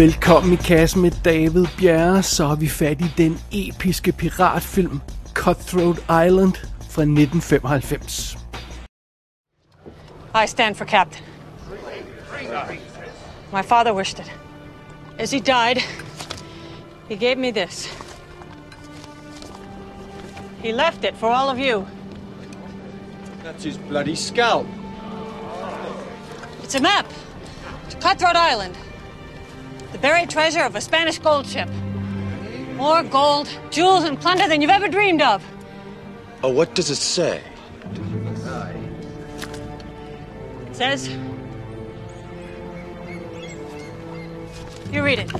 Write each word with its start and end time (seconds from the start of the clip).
Velkommen 0.00 0.52
i 0.52 0.56
kassen 0.56 1.02
med 1.02 1.10
David 1.24 1.66
Bjerre, 1.78 2.22
så 2.22 2.46
har 2.46 2.54
vi 2.54 2.68
fat 2.68 3.00
i 3.00 3.12
den 3.16 3.38
episke 3.52 4.12
piratfilm 4.12 5.00
Cutthroat 5.34 5.98
Island 5.98 6.54
fra 6.90 7.02
1995. 7.02 8.38
I 10.44 10.46
stand 10.46 10.74
for 10.74 10.84
captain. 10.84 11.24
My 13.52 13.62
father 13.62 13.92
wished 13.92 14.20
it. 14.20 14.32
As 15.18 15.30
he 15.30 15.40
died, 15.40 15.82
he 17.08 17.16
gave 17.16 17.36
me 17.36 17.50
this. 17.52 17.86
He 20.62 20.72
left 20.72 21.04
it 21.04 21.14
for 21.16 21.28
all 21.28 21.48
of 21.48 21.58
you. 21.58 21.86
That's 23.44 23.64
his 23.64 23.78
bloody 23.88 24.14
scalp. 24.14 24.66
It's 26.62 26.74
a 26.74 26.80
map 26.80 27.06
to 27.90 27.96
Cutthroat 28.08 28.36
Island, 28.52 28.74
the 29.92 29.98
buried 29.98 30.30
treasure 30.30 30.62
of 30.62 30.74
a 30.76 30.80
Spanish 30.80 31.18
gold 31.18 31.46
ship. 31.46 31.68
More 32.74 33.02
gold, 33.02 33.48
jewels, 33.70 34.04
and 34.04 34.20
plunder 34.20 34.48
than 34.48 34.62
you've 34.62 34.70
ever 34.70 34.88
dreamed 34.88 35.22
of. 35.22 35.44
Oh, 36.42 36.50
what 36.50 36.74
does 36.74 36.90
it 36.90 36.96
say? 36.96 37.42
It 40.66 40.76
says. 40.76 41.08
You 44.92 45.02
read 45.02 45.18
it. 45.18 45.30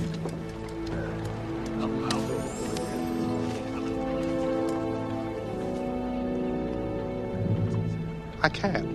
I 8.43 8.49
can't. 8.49 8.85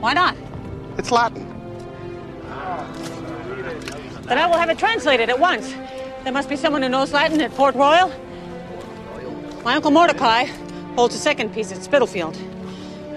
Why 0.00 0.12
not? 0.14 0.36
It's 0.98 1.10
Latin. 1.10 1.44
Then 4.26 4.38
I 4.38 4.46
will 4.46 4.58
have 4.58 4.70
it 4.70 4.78
translated 4.78 5.30
at 5.30 5.38
once. 5.38 5.72
There 6.24 6.32
must 6.32 6.48
be 6.48 6.56
someone 6.56 6.82
who 6.82 6.88
knows 6.88 7.12
Latin 7.12 7.40
at 7.40 7.52
Port 7.52 7.76
Royal. 7.76 8.08
My 9.64 9.76
uncle 9.76 9.92
Mordecai 9.92 10.44
holds 10.96 11.14
a 11.14 11.18
second 11.18 11.54
piece 11.54 11.70
at 11.70 11.82
Spitalfield. 11.82 12.36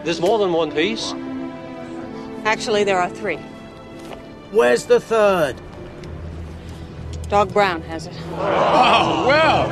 There's 0.03 0.21
more 0.21 0.37
than 0.37 0.53
one 0.53 0.71
piece. 0.71 1.13
Actually, 2.45 2.83
there 2.83 2.99
are 2.99 3.09
three. 3.09 3.37
Where's 4.51 4.85
the 4.85 4.99
third? 4.99 5.55
Dog 7.29 7.53
Brown 7.53 7.81
has 7.83 8.07
it. 8.07 8.13
Oh, 8.33 9.25
well, 9.27 9.69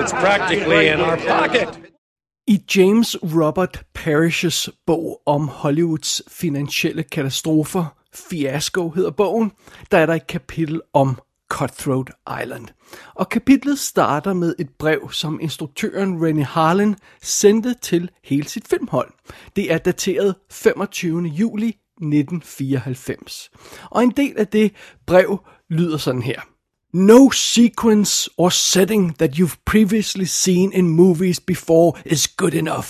it's 0.00 0.12
practically 0.12 0.88
in 0.88 1.00
our 1.00 1.16
pocket. 1.16 1.68
I 2.48 2.62
James 2.66 3.16
Robert 3.22 3.84
Parishes 3.92 4.68
bog 4.86 5.20
om 5.26 5.48
Hollywoods 5.48 6.22
finansielle 6.28 7.04
katastrofer, 7.04 7.92
Fiasco 8.14 8.90
hedder 8.90 9.10
bogen, 9.10 9.52
der 9.90 9.98
er 9.98 10.06
der 10.06 10.14
et 10.14 10.26
kapitel 10.26 10.80
om 10.92 11.18
Cutthroat 11.50 12.10
Island. 12.42 12.68
Og 13.14 13.28
kapitlet 13.28 13.78
starter 13.78 14.32
med 14.32 14.54
et 14.58 14.68
brev, 14.78 15.12
som 15.12 15.40
instruktøren 15.40 16.26
Rennie 16.26 16.44
Harlan 16.44 16.96
sendte 17.22 17.74
til 17.74 18.10
hele 18.24 18.48
sit 18.48 18.68
filmhold. 18.68 19.12
Det 19.56 19.72
er 19.72 19.78
dateret 19.78 20.34
25. 20.50 21.22
juli 21.22 21.68
1994. 21.68 23.50
Og 23.90 24.02
en 24.02 24.10
del 24.10 24.38
af 24.38 24.46
det 24.46 24.72
brev 25.06 25.38
lyder 25.70 25.96
sådan 25.96 26.22
her. 26.22 26.40
No 26.92 27.30
sequence 27.30 28.30
or 28.36 28.48
setting 28.48 29.18
that 29.18 29.38
you've 29.38 29.56
previously 29.66 30.24
seen 30.24 30.72
in 30.72 30.88
movies 30.88 31.40
before 31.40 31.92
is 32.06 32.28
good 32.28 32.54
enough. 32.54 32.88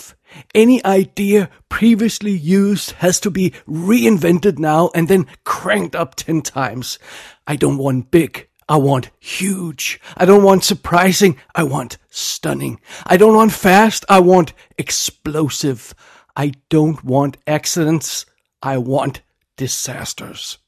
Any 0.54 0.84
idea 0.84 1.50
previously 1.68 2.32
used 2.32 2.92
has 2.92 3.20
to 3.20 3.30
be 3.30 3.50
reinvented 3.68 4.58
now 4.58 4.90
and 4.94 5.08
then 5.08 5.26
cranked 5.44 5.96
up 5.96 6.14
10 6.14 6.42
times. 6.42 6.98
I 7.46 7.56
don't 7.56 7.78
want 7.78 8.10
big. 8.10 8.48
I 8.68 8.76
want 8.76 9.10
huge. 9.18 10.00
I 10.16 10.24
don't 10.24 10.44
want 10.44 10.62
surprising. 10.62 11.36
I 11.56 11.64
want 11.64 11.98
stunning. 12.08 12.80
I 13.04 13.16
don't 13.16 13.34
want 13.34 13.52
fast. 13.52 14.04
I 14.08 14.20
want 14.20 14.52
explosive. 14.78 15.92
I 16.36 16.52
don't 16.68 17.02
want 17.02 17.36
accidents. 17.48 18.26
I 18.62 18.78
want 18.78 19.22
disasters. 19.56 20.58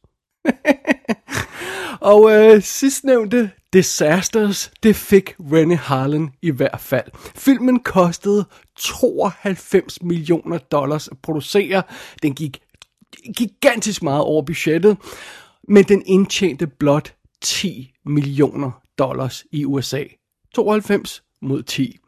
Og 2.02 2.32
øh, 2.32 2.62
sidstnævnte 2.62 3.50
Disasters, 3.72 4.72
det 4.82 4.96
fik 4.96 5.34
Rennie 5.40 5.76
Harlan 5.76 6.30
i 6.42 6.50
hvert 6.50 6.80
fald. 6.80 7.10
Filmen 7.34 7.80
kostede 7.80 8.44
92 8.78 10.02
millioner 10.02 10.58
dollars 10.58 11.08
at 11.08 11.16
producere. 11.22 11.82
Den 12.22 12.34
gik 12.34 12.60
gigantisk 13.36 14.02
meget 14.02 14.22
over 14.22 14.42
budgettet, 14.42 14.96
men 15.68 15.84
den 15.84 16.02
indtjente 16.06 16.66
blot 16.66 17.14
10 17.42 17.92
millioner 18.06 18.70
dollars 18.98 19.44
i 19.52 19.64
USA. 19.64 20.04
92 20.54 21.22
mod 21.42 21.62
10. 21.62 21.98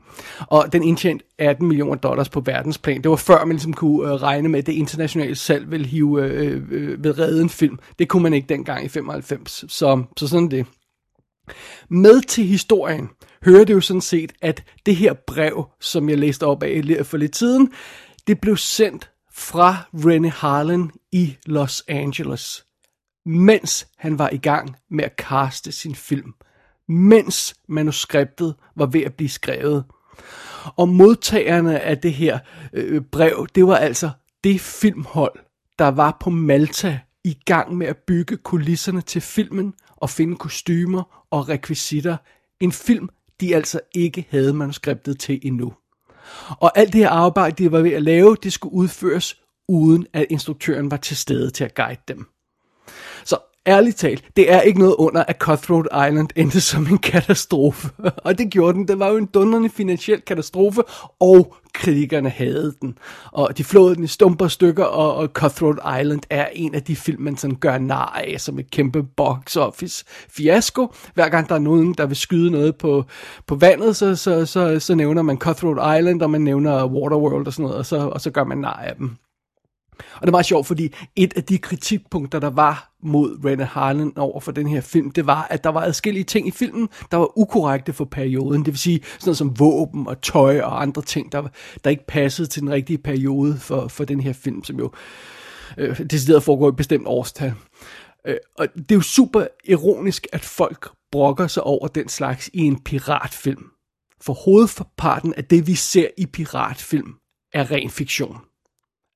Og 0.40 0.72
den 0.72 0.82
indtjente 0.82 1.24
18 1.38 1.68
millioner 1.68 1.94
dollars 1.94 2.28
på 2.28 2.40
verdensplan. 2.40 3.02
Det 3.02 3.10
var 3.10 3.16
før 3.16 3.44
man 3.44 3.56
ligesom 3.56 3.72
kunne 3.72 4.08
øh, 4.08 4.14
regne 4.14 4.48
med, 4.48 4.58
at 4.58 4.66
det 4.66 4.72
internationale 4.72 5.34
salg 5.34 5.70
ville 5.70 5.86
hive 5.86 6.22
øh, 6.24 6.62
øh, 6.70 7.04
ved 7.04 7.18
redde 7.18 7.42
en 7.42 7.50
film. 7.50 7.78
Det 7.98 8.08
kunne 8.08 8.22
man 8.22 8.34
ikke 8.34 8.48
dengang 8.48 8.84
i 8.84 8.88
95. 8.88 9.64
Så, 9.68 10.02
så 10.16 10.28
sådan 10.28 10.50
det. 10.50 10.66
Med 11.88 12.20
til 12.20 12.44
historien 12.44 13.08
hører 13.44 13.64
det 13.64 13.74
jo 13.74 13.80
sådan 13.80 14.00
set, 14.00 14.32
at 14.42 14.64
det 14.86 14.96
her 14.96 15.12
brev, 15.26 15.64
som 15.80 16.08
jeg 16.08 16.18
læste 16.18 16.46
op 16.46 16.62
af 16.62 17.06
for 17.06 17.16
lidt 17.16 17.36
siden, 17.36 17.72
det 18.26 18.40
blev 18.40 18.56
sendt 18.56 19.10
fra 19.34 19.76
Rennie 19.94 20.30
Harlan 20.30 20.90
i 21.12 21.36
Los 21.46 21.84
Angeles, 21.88 22.64
mens 23.26 23.86
han 23.98 24.18
var 24.18 24.30
i 24.32 24.36
gang 24.36 24.76
med 24.90 25.04
at 25.04 25.16
kaste 25.16 25.72
sin 25.72 25.94
film. 25.94 26.32
Mens 26.88 27.54
manuskriptet 27.68 28.54
var 28.76 28.86
ved 28.86 29.02
at 29.02 29.14
blive 29.14 29.28
skrevet. 29.28 29.84
Og 30.76 30.88
modtagerne 30.88 31.80
af 31.80 31.98
det 31.98 32.12
her 32.12 32.38
øh, 32.72 33.02
brev, 33.02 33.46
det 33.54 33.66
var 33.66 33.76
altså 33.76 34.10
det 34.44 34.60
filmhold, 34.60 35.38
der 35.78 35.88
var 35.88 36.16
på 36.20 36.30
Malta 36.30 37.00
i 37.24 37.38
gang 37.44 37.76
med 37.76 37.86
at 37.86 37.96
bygge 37.96 38.36
kulisserne 38.36 39.00
til 39.00 39.20
filmen 39.20 39.74
og 39.96 40.10
finde 40.10 40.36
kostymer 40.36 41.26
og 41.30 41.48
rekvisitter. 41.48 42.16
En 42.60 42.72
film, 42.72 43.08
de 43.40 43.56
altså 43.56 43.80
ikke 43.94 44.26
havde 44.30 44.52
manuskriptet 44.52 45.18
til 45.18 45.40
endnu. 45.42 45.72
Og 46.48 46.78
alt 46.78 46.92
det 46.92 47.00
her 47.00 47.10
arbejde, 47.10 47.64
de 47.64 47.72
var 47.72 47.80
ved 47.80 47.92
at 47.92 48.02
lave, 48.02 48.36
det 48.42 48.52
skulle 48.52 48.74
udføres 48.74 49.40
uden 49.68 50.06
at 50.12 50.26
instruktøren 50.30 50.90
var 50.90 50.96
til 50.96 51.16
stede 51.16 51.50
til 51.50 51.64
at 51.64 51.74
guide 51.74 52.00
dem. 52.08 52.33
Ærligt 53.66 53.96
talt, 53.96 54.24
det 54.36 54.52
er 54.52 54.60
ikke 54.60 54.78
noget 54.78 54.94
under, 54.98 55.24
at 55.28 55.36
Cutthroat 55.38 55.86
Island 56.08 56.28
endte 56.36 56.60
som 56.60 56.86
en 56.86 56.98
katastrofe. 56.98 57.88
Og 58.24 58.38
det 58.38 58.50
gjorde 58.50 58.78
den. 58.78 58.88
Det 58.88 58.98
var 58.98 59.08
jo 59.08 59.16
en 59.16 59.26
dundrende 59.26 59.68
finansiel 59.68 60.20
katastrofe, 60.20 60.82
og 61.20 61.56
kritikerne 61.74 62.28
havde 62.28 62.74
den. 62.82 62.98
Og 63.32 63.58
de 63.58 63.64
flåede 63.64 63.94
den 63.94 64.04
i 64.04 64.06
stumper 64.06 64.48
stykker, 64.48 64.84
og, 64.84 65.14
og 65.14 65.28
Cutthroat 65.28 66.00
Island 66.00 66.20
er 66.30 66.48
en 66.52 66.74
af 66.74 66.82
de 66.82 66.96
film, 66.96 67.22
man 67.22 67.36
sådan 67.36 67.56
gør 67.56 67.78
nar 67.78 68.22
af, 68.24 68.40
som 68.40 68.58
et 68.58 68.70
kæmpe 68.70 69.02
box 69.02 69.56
office 69.56 70.04
fiasko. 70.28 70.94
Hver 71.14 71.28
gang 71.28 71.48
der 71.48 71.54
er 71.54 71.58
nogen, 71.58 71.94
der 71.94 72.06
vil 72.06 72.16
skyde 72.16 72.50
noget 72.50 72.76
på, 72.76 73.04
på 73.46 73.54
vandet, 73.54 73.96
så, 73.96 74.16
så, 74.16 74.46
så, 74.46 74.80
så 74.80 74.94
nævner 74.94 75.22
man 75.22 75.38
Cutthroat 75.38 75.98
Island, 76.00 76.22
og 76.22 76.30
man 76.30 76.40
nævner 76.40 76.86
Waterworld 76.86 77.46
og 77.46 77.52
sådan 77.52 77.62
noget, 77.62 77.78
og 77.78 77.86
så, 77.86 77.96
og 77.96 78.20
så 78.20 78.30
gør 78.30 78.44
man 78.44 78.58
nar 78.58 78.82
af 78.86 78.96
dem. 78.96 79.16
Og 80.14 80.20
det 80.20 80.28
er 80.28 80.30
meget 80.30 80.46
sjovt, 80.46 80.66
fordi 80.66 80.94
et 81.16 81.32
af 81.36 81.44
de 81.44 81.58
kritikpunkter, 81.58 82.38
der 82.38 82.50
var 82.50 82.94
mod 83.02 83.44
Renner 83.44 83.64
Harlan 83.64 84.12
over 84.16 84.40
for 84.40 84.52
den 84.52 84.66
her 84.66 84.80
film, 84.80 85.10
det 85.10 85.26
var, 85.26 85.46
at 85.50 85.64
der 85.64 85.70
var 85.70 85.80
adskillige 85.80 86.24
ting 86.24 86.48
i 86.48 86.50
filmen, 86.50 86.88
der 87.10 87.16
var 87.16 87.38
ukorrekte 87.38 87.92
for 87.92 88.04
perioden. 88.04 88.64
Det 88.64 88.72
vil 88.72 88.78
sige 88.78 89.00
sådan 89.02 89.26
noget 89.26 89.38
som 89.38 89.58
våben 89.58 90.08
og 90.08 90.20
tøj 90.22 90.60
og 90.60 90.82
andre 90.82 91.02
ting, 91.02 91.32
der, 91.32 91.48
der 91.84 91.90
ikke 91.90 92.06
passede 92.06 92.48
til 92.48 92.62
den 92.62 92.70
rigtige 92.70 92.98
periode 92.98 93.56
for, 93.58 93.88
for 93.88 94.04
den 94.04 94.20
her 94.20 94.32
film, 94.32 94.64
som 94.64 94.78
jo 94.78 94.90
øh, 95.78 95.98
decideret 95.98 96.42
foregår 96.42 96.66
i 96.66 96.68
et 96.68 96.76
bestemt 96.76 97.06
årstal. 97.06 97.54
Øh, 98.26 98.36
og 98.58 98.68
det 98.74 98.92
er 98.92 98.94
jo 98.94 99.00
super 99.00 99.46
ironisk, 99.64 100.26
at 100.32 100.44
folk 100.44 100.90
brokker 101.12 101.46
sig 101.46 101.62
over 101.62 101.88
den 101.88 102.08
slags 102.08 102.50
i 102.52 102.58
en 102.58 102.82
piratfilm. 102.82 103.64
For 104.20 104.32
hovedparten 104.32 105.34
af 105.34 105.44
det, 105.44 105.66
vi 105.66 105.74
ser 105.74 106.08
i 106.18 106.26
piratfilm, 106.26 107.14
er 107.52 107.70
ren 107.70 107.90
fiktion. 107.90 108.36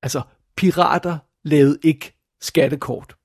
Altså, 0.03 0.21
pirater 0.59 1.17
lavede 1.43 1.77
ikke 1.83 2.19
skattekort. 2.41 3.15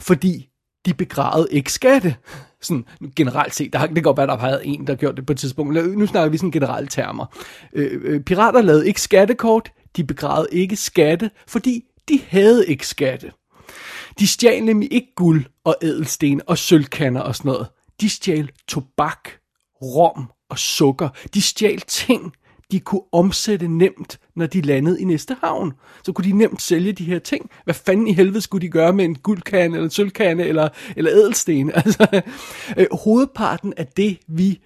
Fordi 0.00 0.48
de 0.86 0.94
begravede 0.94 1.48
ikke 1.50 1.72
skatte. 1.72 2.16
Sådan 2.62 2.84
generelt 3.16 3.54
set. 3.54 3.72
Der, 3.72 3.86
det 3.86 3.94
kan 3.94 4.02
godt 4.02 4.16
være, 4.16 4.26
der 4.26 4.36
har 4.36 4.46
været 4.46 4.62
en, 4.64 4.86
der 4.86 4.94
gjorde 4.94 5.16
det 5.16 5.26
på 5.26 5.32
et 5.32 5.38
tidspunkt. 5.38 5.98
Nu 5.98 6.06
snakker 6.06 6.30
vi 6.30 6.36
sådan 6.36 6.50
generelle 6.50 6.88
termer. 6.88 7.26
Øh, 7.72 8.00
øh, 8.04 8.20
pirater 8.20 8.62
lavede 8.62 8.88
ikke 8.88 9.00
skattekort. 9.00 9.72
De 9.96 10.04
begravede 10.04 10.48
ikke 10.52 10.76
skatte, 10.76 11.30
fordi 11.46 11.84
de 12.08 12.20
havde 12.28 12.66
ikke 12.66 12.86
skatte. 12.86 13.32
De 14.18 14.26
stjal 14.26 14.64
nemlig 14.64 14.92
ikke 14.92 15.14
guld 15.16 15.44
og 15.64 15.76
ædelsten 15.82 16.40
og 16.46 16.58
sølvkander 16.58 17.20
og 17.20 17.36
sådan 17.36 17.48
noget. 17.48 17.66
De 18.00 18.08
stjal 18.08 18.50
tobak, 18.68 19.28
rom 19.82 20.30
og 20.50 20.58
sukker. 20.58 21.08
De 21.34 21.42
stjal 21.42 21.80
ting, 21.80 22.32
de 22.72 22.80
kunne 22.80 23.02
omsætte 23.12 23.68
nemt, 23.68 24.20
når 24.36 24.46
de 24.46 24.60
landede 24.60 25.00
i 25.00 25.04
næste 25.04 25.36
havn. 25.40 25.72
Så 26.04 26.12
kunne 26.12 26.24
de 26.24 26.32
nemt 26.32 26.62
sælge 26.62 26.92
de 26.92 27.04
her 27.04 27.18
ting. 27.18 27.50
Hvad 27.64 27.74
fanden 27.74 28.06
i 28.06 28.12
helvede 28.12 28.40
skulle 28.40 28.66
de 28.66 28.70
gøre 28.70 28.92
med 28.92 29.04
en 29.04 29.14
guldkande, 29.14 29.76
eller 29.76 29.84
en 29.84 29.90
sølvkande, 29.90 30.44
eller, 30.44 30.68
eller 30.96 31.12
ædelsten? 31.12 31.72
Altså, 31.80 32.22
øh, 32.76 32.86
hovedparten 33.04 33.74
af 33.76 33.86
det, 33.86 34.18
vi 34.28 34.60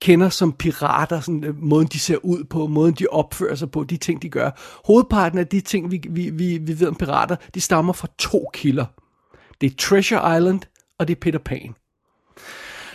kender 0.00 0.28
som 0.28 0.52
pirater, 0.52 1.20
sådan, 1.20 1.44
øh, 1.44 1.62
måden 1.62 1.86
de 1.86 1.98
ser 1.98 2.16
ud 2.24 2.44
på, 2.44 2.66
måden 2.66 2.94
de 2.94 3.06
opfører 3.10 3.54
sig 3.54 3.70
på, 3.70 3.84
de 3.84 3.96
ting 3.96 4.22
de 4.22 4.28
gør. 4.28 4.50
Hovedparten 4.86 5.38
af 5.38 5.46
de 5.46 5.60
ting, 5.60 5.90
vi, 5.90 6.02
vi, 6.10 6.30
vi, 6.30 6.58
vi 6.58 6.80
ved 6.80 6.86
om 6.86 6.94
pirater, 6.94 7.36
de 7.54 7.60
stammer 7.60 7.92
fra 7.92 8.08
to 8.18 8.50
kilder. 8.52 8.86
Det 9.60 9.70
er 9.70 9.76
Treasure 9.78 10.36
Island, 10.36 10.60
og 10.98 11.08
det 11.08 11.16
er 11.16 11.20
Peter 11.20 11.38
Pan. 11.38 11.74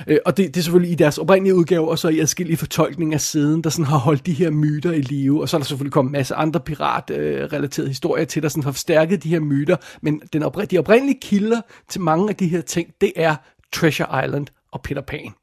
Øh, 0.08 0.18
og 0.26 0.38
det, 0.38 0.48
det 0.48 0.58
er 0.58 0.64
selvfølgelig 0.64 0.92
i 0.92 0.96
deres 0.96 1.18
oprindelige 1.18 1.56
udgave, 1.56 1.90
og 1.90 2.00
så 2.00 2.08
i 2.08 2.20
adskillige 2.20 2.58
fortolkninger 2.58 3.18
siden, 3.18 3.62
der 3.62 3.70
sådan 3.70 3.86
har 3.86 3.98
holdt 3.98 4.26
de 4.26 4.34
her 4.34 4.52
myter 4.52 4.92
i 4.92 5.02
live. 5.02 5.42
Og 5.42 5.50
så 5.50 5.58
er 5.58 5.60
der 5.60 5.66
selvfølgelig 5.66 5.94
kommet 5.94 6.10
en 6.10 6.12
masse 6.12 6.36
andre 6.36 6.60
piratrelaterede 6.60 7.88
øh, 7.88 7.88
historier 7.88 8.26
til, 8.26 8.44
der 8.44 8.50
sådan 8.50 8.64
har 8.64 8.72
forstærket 8.72 9.24
de 9.24 9.30
her 9.30 9.40
myter. 9.40 9.76
Men 10.02 10.22
den 10.34 10.44
opr- 10.44 10.66
de 10.66 10.78
oprindelige 10.78 11.20
kilder 11.22 11.62
til 11.90 12.02
mange 12.02 12.30
af 12.30 12.36
de 12.36 12.48
her 12.48 12.62
ting, 12.62 12.90
det 13.02 13.14
er 13.16 13.36
Treasure 13.74 14.26
Island 14.26 14.48
og 14.72 14.82
Peter 14.82 15.02
Pan. 15.02 15.34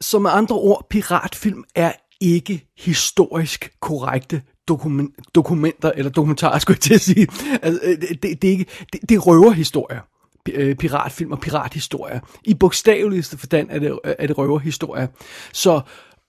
Så 0.00 0.18
med 0.18 0.30
andre 0.30 0.56
ord, 0.56 0.86
piratfilm 0.90 1.64
er 1.74 1.92
ikke 2.20 2.66
historisk 2.78 3.72
korrekte 3.80 4.42
dokumenter, 5.34 5.92
eller 5.96 6.10
dokumentarer, 6.10 6.58
skulle 6.58 6.76
jeg 6.76 6.80
til 6.80 6.94
at 6.94 7.00
sige. 7.00 7.26
Altså, 7.62 7.80
øh, 7.84 8.00
det, 8.00 8.22
det, 8.22 8.42
det, 8.42 8.48
er 8.48 8.52
ikke, 8.52 8.66
det, 8.92 9.00
det 9.08 9.14
er 9.14 9.18
røverhistorier 9.18 10.00
Øh, 10.48 10.76
piratfilm 10.76 11.32
og 11.32 11.40
pirathistorier. 11.40 12.20
I 12.44 12.54
bogstaveligste 12.54 13.38
forstand 13.38 13.68
er 13.70 13.78
det, 13.78 13.98
er 14.04 14.26
det 14.26 14.38
røverhistorier. 14.38 15.06
Så 15.52 15.80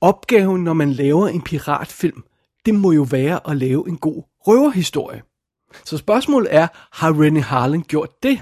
opgaven, 0.02 0.64
når 0.64 0.74
man 0.74 0.92
laver 0.92 1.28
en 1.28 1.42
piratfilm, 1.42 2.24
det 2.66 2.76
må 2.76 2.92
jo 2.92 3.08
være 3.12 3.50
at 3.50 3.58
lave 3.58 3.90
en 3.90 3.98
god 3.98 4.24
røverhistorie. 4.48 5.22
Så 5.86 5.98
spørgsmålet 5.98 6.56
er, 6.56 6.68
har 6.92 7.22
Rennie 7.22 7.44
Harlan 7.44 7.82
gjort 7.82 8.24
det? 8.24 8.42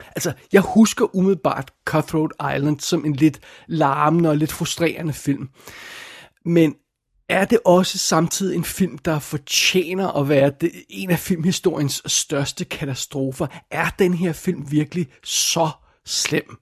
Altså, 0.00 0.32
jeg 0.52 0.62
husker 0.62 1.16
umiddelbart 1.16 1.70
Cutthroat 1.84 2.30
Island 2.56 2.80
som 2.80 3.04
en 3.04 3.12
lidt 3.12 3.40
larmende 3.66 4.30
og 4.30 4.36
lidt 4.36 4.52
frustrerende 4.52 5.12
film. 5.12 5.48
Men 6.44 6.74
er 7.28 7.44
det 7.44 7.58
også 7.64 7.98
samtidig 7.98 8.56
en 8.56 8.64
film, 8.64 8.98
der 8.98 9.18
fortjener 9.18 10.08
at 10.08 10.28
være 10.28 10.52
det, 10.60 10.72
en 10.88 11.10
af 11.10 11.18
filmhistoriens 11.18 12.02
største 12.06 12.64
katastrofer? 12.64 13.46
Er 13.70 13.86
den 13.98 14.14
her 14.14 14.32
film 14.32 14.70
virkelig 14.70 15.06
så 15.24 15.70
slem? 16.04 16.56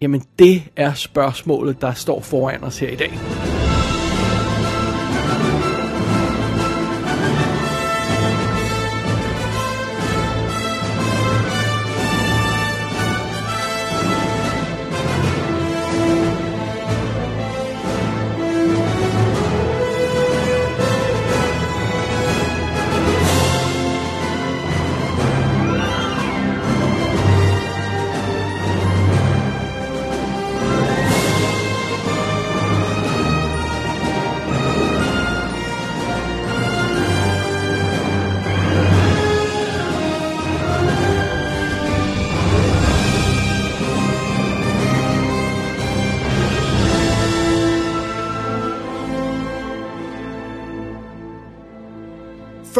Jamen, 0.00 0.24
det 0.38 0.62
er 0.76 0.94
spørgsmålet, 0.94 1.80
der 1.80 1.94
står 1.94 2.20
foran 2.20 2.64
os 2.64 2.78
her 2.78 2.88
i 2.88 2.96
dag. 2.96 3.12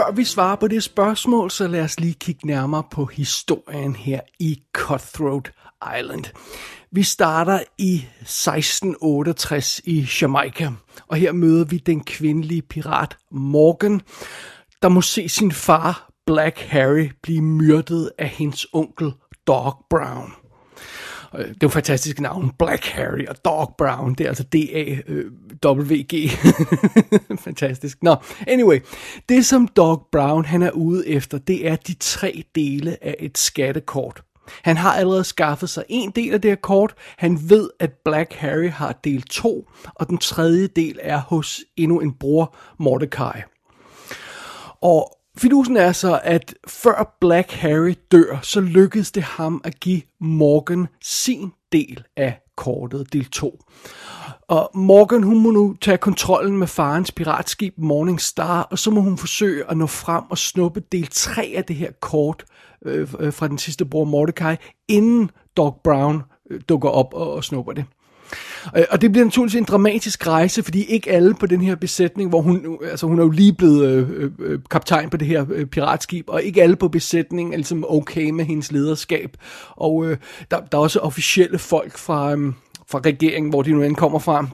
Før 0.07 0.13
vi 0.13 0.25
svarer 0.25 0.57
på 0.57 0.69
det 0.69 0.83
spørgsmål, 0.83 1.51
så 1.51 1.69
lad 1.69 1.81
os 1.81 2.01
lige 2.01 2.15
kigge 2.15 2.47
nærmere 2.47 2.83
på 2.91 3.05
historien 3.05 3.97
her 3.97 4.21
i 4.39 4.63
Cutthroat 4.73 5.53
Island. 5.99 6.25
Vi 6.93 7.03
starter 7.03 7.61
i 7.79 7.95
1668 7.95 9.81
i 9.85 10.09
Jamaica, 10.21 10.73
og 11.07 11.17
her 11.17 11.33
møder 11.33 11.65
vi 11.65 11.79
den 11.79 12.05
kvindelige 12.05 12.63
pirat 12.63 13.17
Morgan, 13.31 14.01
der 14.83 14.89
må 14.89 15.01
se 15.01 15.29
sin 15.29 15.53
far 15.53 16.11
Black 16.27 16.59
Harry 16.59 17.11
blive 17.23 17.43
myrdet 17.43 18.11
af 18.19 18.29
hendes 18.29 18.67
onkel 18.73 19.13
Dog 19.47 19.85
Brown. 19.91 20.46
Det 21.37 21.63
er 21.63 22.11
jo 22.17 22.23
navn. 22.23 22.53
Black 22.59 22.87
Harry 22.87 23.27
og 23.29 23.45
Dog 23.45 23.75
Brown. 23.79 24.15
Det 24.15 24.25
er 24.25 24.29
altså 24.29 24.43
D-A-W-G. 24.43 26.15
Øh, 26.15 27.39
fantastisk. 27.47 28.03
Nå, 28.03 28.17
anyway. 28.47 28.81
Det 29.29 29.47
som 29.47 29.69
Dog 29.69 30.07
Brown 30.13 30.45
han 30.45 30.63
er 30.63 30.71
ude 30.71 31.09
efter, 31.09 31.39
det 31.39 31.69
er 31.69 31.77
de 31.77 31.95
tre 32.01 32.45
dele 32.55 33.05
af 33.05 33.17
et 33.19 33.39
skattekort. 33.39 34.23
Han 34.63 34.77
har 34.77 34.95
allerede 34.95 35.25
skaffet 35.25 35.71
sig 35.71 35.85
en 35.89 36.11
del 36.11 36.35
af 36.35 36.41
det 36.41 36.51
her 36.51 36.57
kort. 36.57 36.95
Han 37.17 37.39
ved, 37.51 37.71
at 37.81 37.93
Black 38.05 38.33
Harry 38.33 38.71
har 38.71 39.01
del 39.05 39.23
2, 39.23 39.71
og 39.95 40.09
den 40.09 40.19
tredje 40.19 40.67
del 40.67 40.99
er 41.03 41.21
hos 41.21 41.61
endnu 41.77 42.01
en 42.01 42.13
bror, 42.13 42.57
Mordecai. 42.79 43.43
Og 44.81 45.16
Fidusen 45.39 45.77
er 45.77 45.93
så, 45.93 46.21
at 46.25 46.55
før 46.69 47.17
Black 47.21 47.53
Harry 47.53 47.95
dør, 48.13 48.39
så 48.43 48.61
lykkedes 48.61 49.13
det 49.13 49.23
ham 49.23 49.61
at 49.65 49.81
give 49.81 50.03
Morgan 50.21 50.87
sin 51.03 51.53
del 51.73 52.05
af 52.17 52.41
kortet, 52.57 53.13
del 53.13 53.25
2. 53.25 53.61
Og 54.49 54.71
Morgan, 54.75 55.23
hun 55.23 55.43
må 55.43 55.51
nu 55.51 55.77
tage 55.81 55.99
kontrollen 55.99 56.59
med 56.59 56.67
farens 56.67 57.13
piratskib 57.13 57.75
Morning 57.79 58.21
Star, 58.21 58.63
og 58.63 58.79
så 58.79 58.91
må 58.91 59.01
hun 59.01 59.19
forsøge 59.19 59.71
at 59.71 59.77
nå 59.77 59.87
frem 59.87 60.25
og 60.31 60.39
snuppe 60.39 60.81
del 60.93 61.07
3 61.07 61.53
af 61.57 61.65
det 61.65 61.77
her 61.77 61.91
kort 62.01 62.45
øh, 62.85 63.15
øh, 63.19 63.33
fra 63.33 63.49
den 63.49 63.59
sidste 63.59 63.85
bror 63.85 64.05
Mordecai, 64.05 64.57
inden 64.89 65.31
Dog 65.57 65.81
Brown 65.85 66.23
øh, 66.51 66.61
dukker 66.69 66.89
op 66.89 67.15
og, 67.15 67.33
og 67.33 67.45
snupper 67.45 67.73
det. 67.73 67.85
Øh, 68.77 68.85
og 68.91 69.01
det 69.01 69.13
bliver 69.13 69.25
naturligvis 69.25 69.55
en 69.55 69.65
dramatisk 69.65 70.27
rejse, 70.27 70.63
fordi 70.63 70.85
ikke 70.85 71.11
alle 71.11 71.35
på 71.35 71.47
den 71.47 71.61
her 71.61 71.75
besætning, 71.75 72.29
hvor 72.29 72.41
hun, 72.41 72.79
altså 72.91 73.07
hun 73.07 73.19
er 73.19 73.23
jo 73.23 73.31
lige 73.31 73.53
blevet 73.53 73.89
øh, 73.89 74.11
øh, 74.11 74.31
øh, 74.39 74.59
kaptajn 74.71 75.11
på 75.11 75.17
det 75.17 75.29
her 75.29 75.47
øh, 75.51 75.67
piratskib, 75.67 76.25
og 76.29 76.43
ikke 76.43 76.63
alle 76.63 76.77
på 76.77 76.89
besætningen 76.89 77.53
er 77.53 77.57
ligesom 77.57 77.85
okay 77.89 78.31
med 78.31 78.45
hendes 78.45 78.73
lederskab. 78.73 79.37
Og 79.71 80.07
øh, 80.07 80.17
der, 80.51 80.61
der 80.61 80.79
er 80.79 80.83
også 80.83 80.99
officielle 80.99 81.59
folk 81.59 81.99
fra, 81.99 82.33
øh, 82.33 82.53
fra 82.89 83.01
regeringen, 83.05 83.51
hvor 83.51 83.63
de 83.63 83.73
nu 83.73 83.83
end 83.83 83.97
kommer 83.97 84.19
fra, 84.19 84.47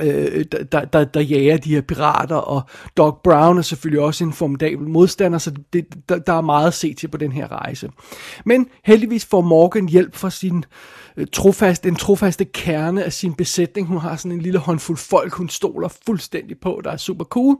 øh, 0.00 0.44
der, 0.72 0.84
der, 0.84 1.04
der 1.04 1.20
jager 1.20 1.56
de 1.56 1.74
her 1.74 1.80
pirater, 1.80 2.36
og 2.36 2.62
Doc 2.96 3.20
Brown 3.24 3.58
er 3.58 3.62
selvfølgelig 3.62 4.00
også 4.00 4.24
en 4.24 4.32
formidabel 4.32 4.88
modstander, 4.88 5.38
så 5.38 5.52
det, 5.72 5.86
der, 6.08 6.18
der 6.18 6.32
er 6.32 6.40
meget 6.40 6.66
at 6.66 6.74
se 6.74 6.94
til 6.94 7.08
på 7.08 7.16
den 7.16 7.32
her 7.32 7.52
rejse. 7.52 7.90
Men 8.44 8.66
heldigvis 8.84 9.24
får 9.24 9.40
Morgan 9.40 9.88
hjælp 9.88 10.14
fra 10.14 10.30
sin 10.30 10.64
øh, 11.16 11.26
trofast, 11.32 11.86
en 11.86 11.96
trofaste 11.96 12.44
kerne 12.44 13.04
af 13.04 13.12
sin 13.12 13.34
besætning. 13.34 13.86
Hun 13.86 13.98
har 13.98 14.16
sådan 14.16 14.32
en 14.32 14.40
lille 14.42 14.58
håndfuld 14.58 14.98
folk, 14.98 15.32
hun 15.32 15.48
stoler 15.48 15.88
fuldstændig 16.06 16.58
på, 16.60 16.80
der 16.84 16.90
er 16.90 16.96
super 16.96 17.24
cool. 17.24 17.56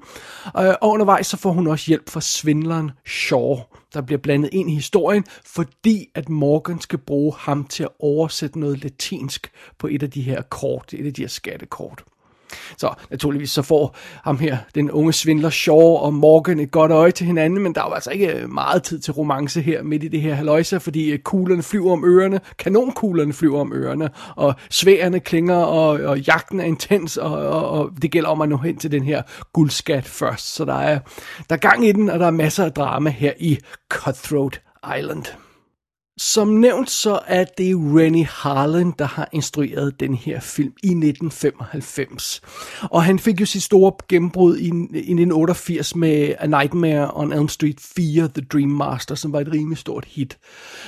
Øh, 0.59 0.75
og 0.81 0.91
undervejs 0.91 1.27
så 1.27 1.37
får 1.37 1.53
hun 1.53 1.67
også 1.67 1.85
hjælp 1.89 2.11
fra 2.11 2.21
svindleren 2.21 2.91
Shaw, 3.07 3.59
der 3.95 4.01
bliver 4.01 4.19
blandet 4.19 4.51
ind 4.53 4.71
i 4.71 4.75
historien, 4.75 5.25
fordi 5.45 6.09
at 6.15 6.29
Morgan 6.29 6.81
skal 6.81 6.99
bruge 6.99 7.33
ham 7.39 7.65
til 7.65 7.83
at 7.83 7.89
oversætte 7.99 8.59
noget 8.59 8.83
latinsk 8.83 9.51
på 9.79 9.87
et 9.87 10.03
af 10.03 10.11
de 10.11 10.23
her 10.23 10.43
kort, 10.43 10.95
et 10.95 11.07
af 11.07 11.15
de 11.15 11.23
her 11.23 11.29
skattekort. 11.29 12.05
Så 12.77 12.95
naturligvis 13.11 13.51
så 13.51 13.63
får 13.63 13.97
ham 14.25 14.39
her, 14.39 14.57
den 14.75 14.91
unge 14.91 15.13
svindler 15.13 15.51
Shaw 15.51 15.79
og 15.79 16.15
Morgan 16.15 16.61
et 16.61 16.71
godt 16.71 16.93
øje 16.93 17.11
til 17.11 17.27
hinanden, 17.27 17.63
men 17.63 17.75
der 17.75 17.81
er 17.81 17.89
jo 17.89 17.95
altså 17.95 18.11
ikke 18.11 18.33
øh, 18.33 18.51
meget 18.51 18.83
tid 18.83 18.99
til 18.99 19.13
romance 19.13 19.61
her 19.61 19.83
midt 19.83 20.05
i 20.05 20.09
det 20.09 20.21
her 20.21 20.35
haløjse, 20.35 20.81
fordi 20.81 21.11
øh, 21.11 21.19
kuglerne 21.19 21.63
flyver 21.63 21.93
om 21.93 22.05
ørerne, 22.05 22.41
kanonkuglerne 22.59 23.33
flyver 23.33 23.61
om 23.61 23.73
ørerne, 23.73 24.11
og 24.37 24.55
sværene 24.71 25.21
klinger, 25.21 25.57
og, 25.57 25.89
og 25.89 26.21
jagten 26.21 26.61
er 26.61 26.65
intens, 26.65 27.17
og, 27.17 27.33
og, 27.33 27.69
og 27.69 27.91
det 28.03 28.11
gælder 28.11 28.29
om 28.29 28.41
at 28.41 28.49
nå 28.49 28.57
hen 28.57 28.77
til 28.77 28.93
den 28.93 29.03
her 29.03 29.23
guldskat 29.53 30.05
først. 30.05 30.55
Så 30.55 30.65
der 30.65 30.75
er, 30.75 30.99
der 31.51 31.57
er 31.57 31.61
gang 31.61 31.87
i 31.87 31.93
den, 31.93 32.11
og 32.11 32.19
der 32.19 32.27
er 32.27 32.31
masser 32.31 32.65
af 32.65 32.73
drama 32.73 33.11
her 33.11 33.33
i 33.39 33.59
Cutthroat 33.89 34.61
Island. 34.99 35.42
Som 36.25 36.49
nævnt, 36.49 36.91
så 36.91 37.21
er 37.27 37.45
det 37.45 37.77
Rennie 37.77 38.27
Harlan, 38.27 38.95
der 38.99 39.05
har 39.05 39.29
instrueret 39.33 40.01
den 40.01 40.15
her 40.15 40.41
film 40.41 40.73
i 40.83 40.87
1995. 40.87 42.41
Og 42.83 43.05
han 43.05 43.19
fik 43.19 43.41
jo 43.41 43.47
sit 43.47 43.63
store 43.63 43.93
gennembrud 44.09 44.57
i, 44.57 44.67
i 44.67 44.69
1988 44.69 45.97
med 45.97 46.35
A 46.39 46.47
Nightmare 46.47 47.11
on 47.15 47.33
Elm 47.33 47.49
Street 47.49 47.81
4, 47.97 48.29
The 48.29 48.47
Dream 48.53 48.69
Master, 48.69 49.15
som 49.15 49.33
var 49.33 49.41
et 49.41 49.53
rimelig 49.53 49.79
stort 49.79 50.05
hit. 50.05 50.39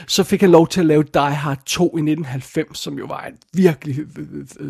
Så 0.06 0.24
fik 0.24 0.40
han 0.40 0.50
lov 0.50 0.68
til 0.68 0.80
at 0.80 0.86
lave 0.86 1.02
Die 1.14 1.20
Hard 1.22 1.58
2 1.66 1.82
i 1.84 1.86
1990, 1.86 2.78
som 2.78 2.98
jo 2.98 3.06
var 3.06 3.24
en 3.24 3.34
virkelig 3.52 3.96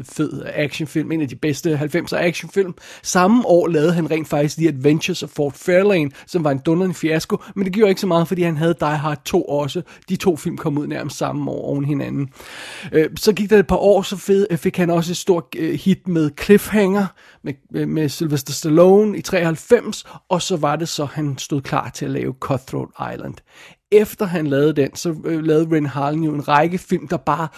fed 0.03 0.43
actionfilm, 0.47 1.13
en 1.13 1.21
af 1.21 1.29
de 1.29 1.37
bedste 1.37 1.75
90'er 1.75 2.17
actionfilm. 2.17 2.75
Samme 3.03 3.47
år 3.47 3.69
lavede 3.69 3.93
han 3.93 4.11
rent 4.11 4.29
faktisk 4.29 4.57
The 4.57 4.69
Adventures 4.69 5.23
of 5.23 5.31
Fort 5.31 5.55
Fairlane, 5.55 6.11
som 6.27 6.45
var 6.45 6.51
en 6.51 6.59
dunderende 6.59 6.95
fiasko, 6.95 7.43
men 7.55 7.65
det 7.65 7.73
gjorde 7.73 7.89
ikke 7.89 8.01
så 8.01 8.07
meget, 8.07 8.29
fordi 8.29 8.43
han 8.43 8.57
havde 8.57 8.75
Die 8.81 8.97
Hard 8.97 9.25
2 9.25 9.43
også. 9.43 9.83
De 10.09 10.17
to 10.17 10.37
film 10.37 10.54
kom 10.57 10.79
ud 10.79 10.87
nærmest 10.87 11.17
samme 11.17 11.51
år 11.51 11.65
oven 11.65 11.85
hinanden. 11.85 12.29
Øh, 12.93 13.11
så 13.17 13.33
gik 13.33 13.51
der 13.51 13.59
et 13.59 13.67
par 13.67 13.77
år, 13.77 14.03
så 14.03 14.17
fed, 14.17 14.47
øh, 14.51 14.59
fik 14.59 14.77
han 14.77 14.91
også 14.91 15.13
et 15.13 15.17
stort 15.17 15.45
øh, 15.57 15.75
hit 15.75 16.09
med 16.09 16.31
Cliffhanger 16.43 17.07
med, 17.43 17.55
øh, 17.75 17.89
med 17.89 18.09
Sylvester 18.09 18.53
Stallone 18.53 19.19
i 19.19 19.21
93, 19.21 20.05
og 20.29 20.43
så 20.43 20.57
var 20.57 20.77
det 20.77 20.89
så, 20.89 21.05
han 21.05 21.39
stod 21.39 21.61
klar 21.61 21.91
til 21.91 22.05
at 22.05 22.11
lave 22.11 22.35
Cutthroat 22.41 23.15
Island. 23.15 23.35
Efter 23.93 24.27
han 24.27 24.47
lavede 24.47 24.73
den, 24.73 24.95
så 24.95 25.15
øh, 25.25 25.45
lavede 25.45 25.77
Ren 25.77 25.87
Harlan 25.87 26.23
jo 26.23 26.35
en 26.35 26.49
række 26.49 26.79
film, 26.79 27.09
der 27.09 27.17
bare 27.17 27.49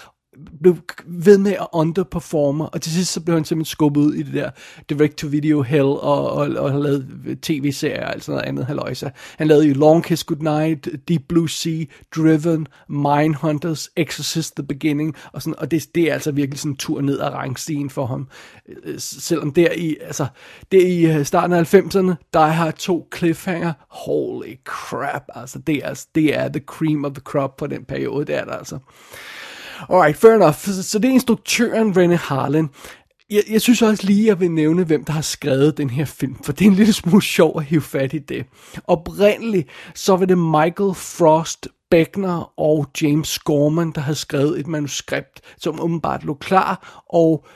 blev 0.62 0.76
ved 1.07 1.38
med 1.38 1.52
at 1.52 1.66
underperforme, 1.73 2.69
og 2.69 2.83
til 2.83 2.93
sidst 2.93 3.12
så 3.12 3.21
blev 3.21 3.37
han 3.37 3.45
simpelthen 3.45 3.71
skubbet 3.71 4.00
ud 4.00 4.14
i 4.14 4.23
det 4.23 4.35
der 4.35 4.50
direct-to-video 4.90 5.62
hell, 5.62 5.85
og, 5.85 6.33
og, 6.33 6.49
og 6.57 6.73
har 6.73 6.78
lavet 6.78 7.38
tv-serier 7.43 8.05
og 8.05 8.12
alt 8.12 8.25
sådan 8.25 8.37
noget 8.37 8.49
andet 8.49 8.66
haløjse. 8.66 9.11
Han 9.38 9.47
lavede 9.47 9.66
jo 9.66 9.75
Long 9.75 10.05
Kiss 10.05 10.25
Goodnight, 10.25 10.88
Deep 11.09 11.23
Blue 11.28 11.50
Sea, 11.50 11.85
Driven, 12.16 12.66
Mindhunters, 12.88 13.90
Exorcist 13.97 14.57
The 14.57 14.66
Beginning, 14.66 15.14
og, 15.33 15.43
sådan, 15.43 15.59
og 15.59 15.71
det, 15.71 15.87
det 15.95 16.11
er 16.11 16.14
altså 16.14 16.33
virkelig 16.33 16.59
sådan 16.59 16.73
en 16.73 16.76
tur 16.76 17.00
ned 17.00 17.21
ad 17.21 17.28
rangstigen 17.28 17.90
for 17.90 18.07
ham. 18.07 18.28
Øh, 18.85 18.95
selvom 18.99 19.52
der 19.52 19.73
i, 19.73 19.97
altså, 20.00 20.26
der 20.73 20.87
i 20.87 21.19
øh, 21.19 21.25
starten 21.25 21.52
af 21.52 21.75
90'erne, 21.75 22.14
der 22.33 22.47
har 22.47 22.71
to 22.71 23.09
cliffhanger, 23.16 23.73
holy 23.88 24.55
crap, 24.64 25.23
altså 25.35 25.59
det 25.59 25.76
er, 25.87 26.05
det 26.14 26.38
er 26.38 26.49
the 26.49 26.62
cream 26.66 27.05
of 27.05 27.12
the 27.12 27.23
crop 27.23 27.57
på 27.57 27.66
den 27.66 27.85
periode, 27.85 28.26
det 28.26 28.35
er 28.35 28.45
der 28.45 28.52
altså. 28.52 28.78
Alright, 29.90 30.16
fair 30.16 30.35
enough. 30.35 30.54
Så, 30.54 30.99
det 30.99 31.09
er 31.09 31.12
instruktøren 31.12 31.90
René 31.90 32.16
Harlan. 32.16 32.71
Jeg, 33.30 33.42
jeg 33.50 33.61
synes 33.61 33.83
også 33.83 34.06
lige, 34.06 34.21
at 34.21 34.26
jeg 34.26 34.40
vil 34.40 34.50
nævne, 34.50 34.85
hvem 34.85 35.04
der 35.04 35.12
har 35.12 35.21
skrevet 35.21 35.78
den 35.78 35.90
her 35.90 36.04
film, 36.04 36.37
for 36.45 36.52
det 36.52 36.64
er 36.64 36.71
en 36.71 36.76
lille 36.76 36.92
smule 36.92 37.23
sjov 37.37 37.59
at 37.59 37.64
hive 37.64 37.83
fat 37.83 38.12
i 38.12 38.18
det. 38.18 38.47
Oprindeligt, 38.87 39.68
så 39.95 40.16
var 40.16 40.26
det 40.26 40.38
Michael 40.38 40.95
Frost 40.95 41.68
Beckner 41.90 42.61
og 42.61 42.87
James 43.02 43.38
Gorman, 43.38 43.92
der 43.92 44.00
havde 44.00 44.18
skrevet 44.18 44.61
et 44.61 44.66
manuskript, 44.66 45.40
som 45.59 45.80
åbenbart 45.80 46.25
lå 46.25 46.35
klar, 46.35 47.02
og 47.12 47.47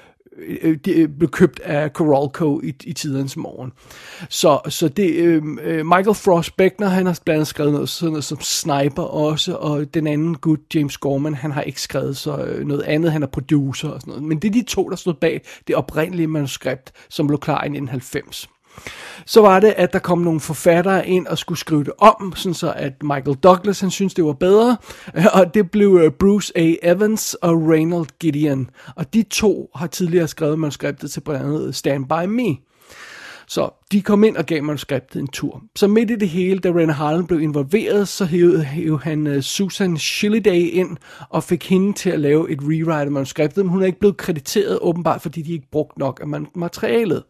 øh, 0.63 0.79
det 0.85 0.97
øh, 0.97 1.09
blev 1.09 1.31
købt 1.31 1.61
af 1.61 1.91
Coralco 1.91 2.61
i, 2.61 2.75
i 2.85 2.93
tidens 2.93 3.37
morgen. 3.37 3.73
Så, 4.29 4.61
så 4.69 4.89
det, 4.89 5.11
øh, 5.11 5.43
øh, 5.63 5.87
Michael 5.87 6.15
Frost 6.15 6.57
Beckner, 6.57 6.89
han 6.89 7.07
har 7.07 7.19
blandt 7.25 7.37
andet 7.37 7.47
skrevet 7.47 7.73
noget, 7.73 7.89
sådan 7.89 8.13
noget 8.13 8.25
som 8.25 8.41
Sniper 8.41 9.03
også, 9.03 9.55
og 9.55 9.95
den 9.95 10.07
anden 10.07 10.35
gut, 10.35 10.61
James 10.75 10.99
Gorman, 10.99 11.35
han 11.35 11.51
har 11.51 11.63
ikke 11.63 11.81
skrevet 11.81 12.17
så 12.17 12.37
øh, 12.37 12.67
noget 12.67 12.83
andet, 12.83 13.13
han 13.13 13.23
er 13.23 13.27
producer 13.27 13.89
og 13.89 14.01
sådan 14.01 14.11
noget. 14.11 14.25
Men 14.25 14.39
det 14.39 14.49
er 14.49 14.53
de 14.53 14.63
to, 14.63 14.89
der 14.89 14.97
stod 14.97 15.15
bag 15.15 15.41
det 15.67 15.77
oprindelige 15.77 16.27
manuskript, 16.27 16.93
som 17.09 17.27
blev 17.27 17.39
klar 17.39 17.63
i 17.63 17.67
1990 17.67 18.49
så 19.27 19.41
var 19.41 19.61
det, 19.61 19.75
at 19.77 19.93
der 19.93 19.99
kom 19.99 20.19
nogle 20.19 20.41
forfattere 20.41 21.09
ind 21.09 21.27
og 21.27 21.39
skulle 21.39 21.59
skrive 21.59 21.85
det 21.85 21.93
om, 21.99 22.33
sådan 22.37 22.55
så 22.55 22.73
at 22.77 23.03
Michael 23.03 23.37
Douglas, 23.37 23.81
han 23.81 23.91
syntes, 23.91 24.15
det 24.15 24.25
var 24.25 24.33
bedre, 24.33 24.77
og 25.39 25.55
det 25.55 25.71
blev 25.71 26.01
øh, 26.03 26.11
Bruce 26.11 26.53
A. 26.59 26.75
Evans 26.83 27.35
og 27.35 27.69
Reynold 27.69 28.07
Gideon, 28.21 28.71
og 28.97 29.15
de 29.15 29.23
to 29.23 29.71
har 29.75 29.87
tidligere 29.87 30.29
skrevet 30.29 30.59
manuskriptet 30.59 31.11
til 31.11 31.21
blandt 31.21 31.47
andet 31.47 31.75
Stand 31.75 32.09
By 32.09 32.27
Me. 32.29 32.57
Så 33.51 33.71
de 33.93 34.03
kom 34.03 34.25
ind 34.25 34.37
og 34.37 34.47
gav 34.47 34.63
manuskriptet 34.63 35.21
en 35.21 35.29
tur. 35.29 35.63
Så 35.77 35.89
midt 35.89 36.11
i 36.11 36.17
det 36.17 36.29
hele, 36.29 36.59
da 36.59 36.69
Ren 36.69 36.91
Harlan 36.91 37.27
blev 37.27 37.41
involveret, 37.41 38.09
så 38.09 38.25
hævede, 38.25 38.99
han 39.03 39.27
uh, 39.27 39.41
Susan 39.41 39.99
Shilliday 39.99 40.71
ind 40.73 40.97
og 41.29 41.45
fik 41.45 41.69
hende 41.69 41.93
til 41.93 42.11
at 42.11 42.21
lave 42.21 42.51
et 42.51 42.59
rewrite 42.63 42.93
af 42.93 43.11
manuskriptet, 43.11 43.65
men 43.65 43.73
hun 43.73 43.83
er 43.83 43.87
ikke 43.87 43.99
blevet 43.99 44.17
krediteret 44.17 44.79
åbenbart, 44.81 45.23
fordi 45.23 45.43
de 45.43 45.53
ikke 45.53 45.69
brugte 45.73 45.99
nok 45.99 46.21
af 46.23 46.41
materialet. 46.55 47.23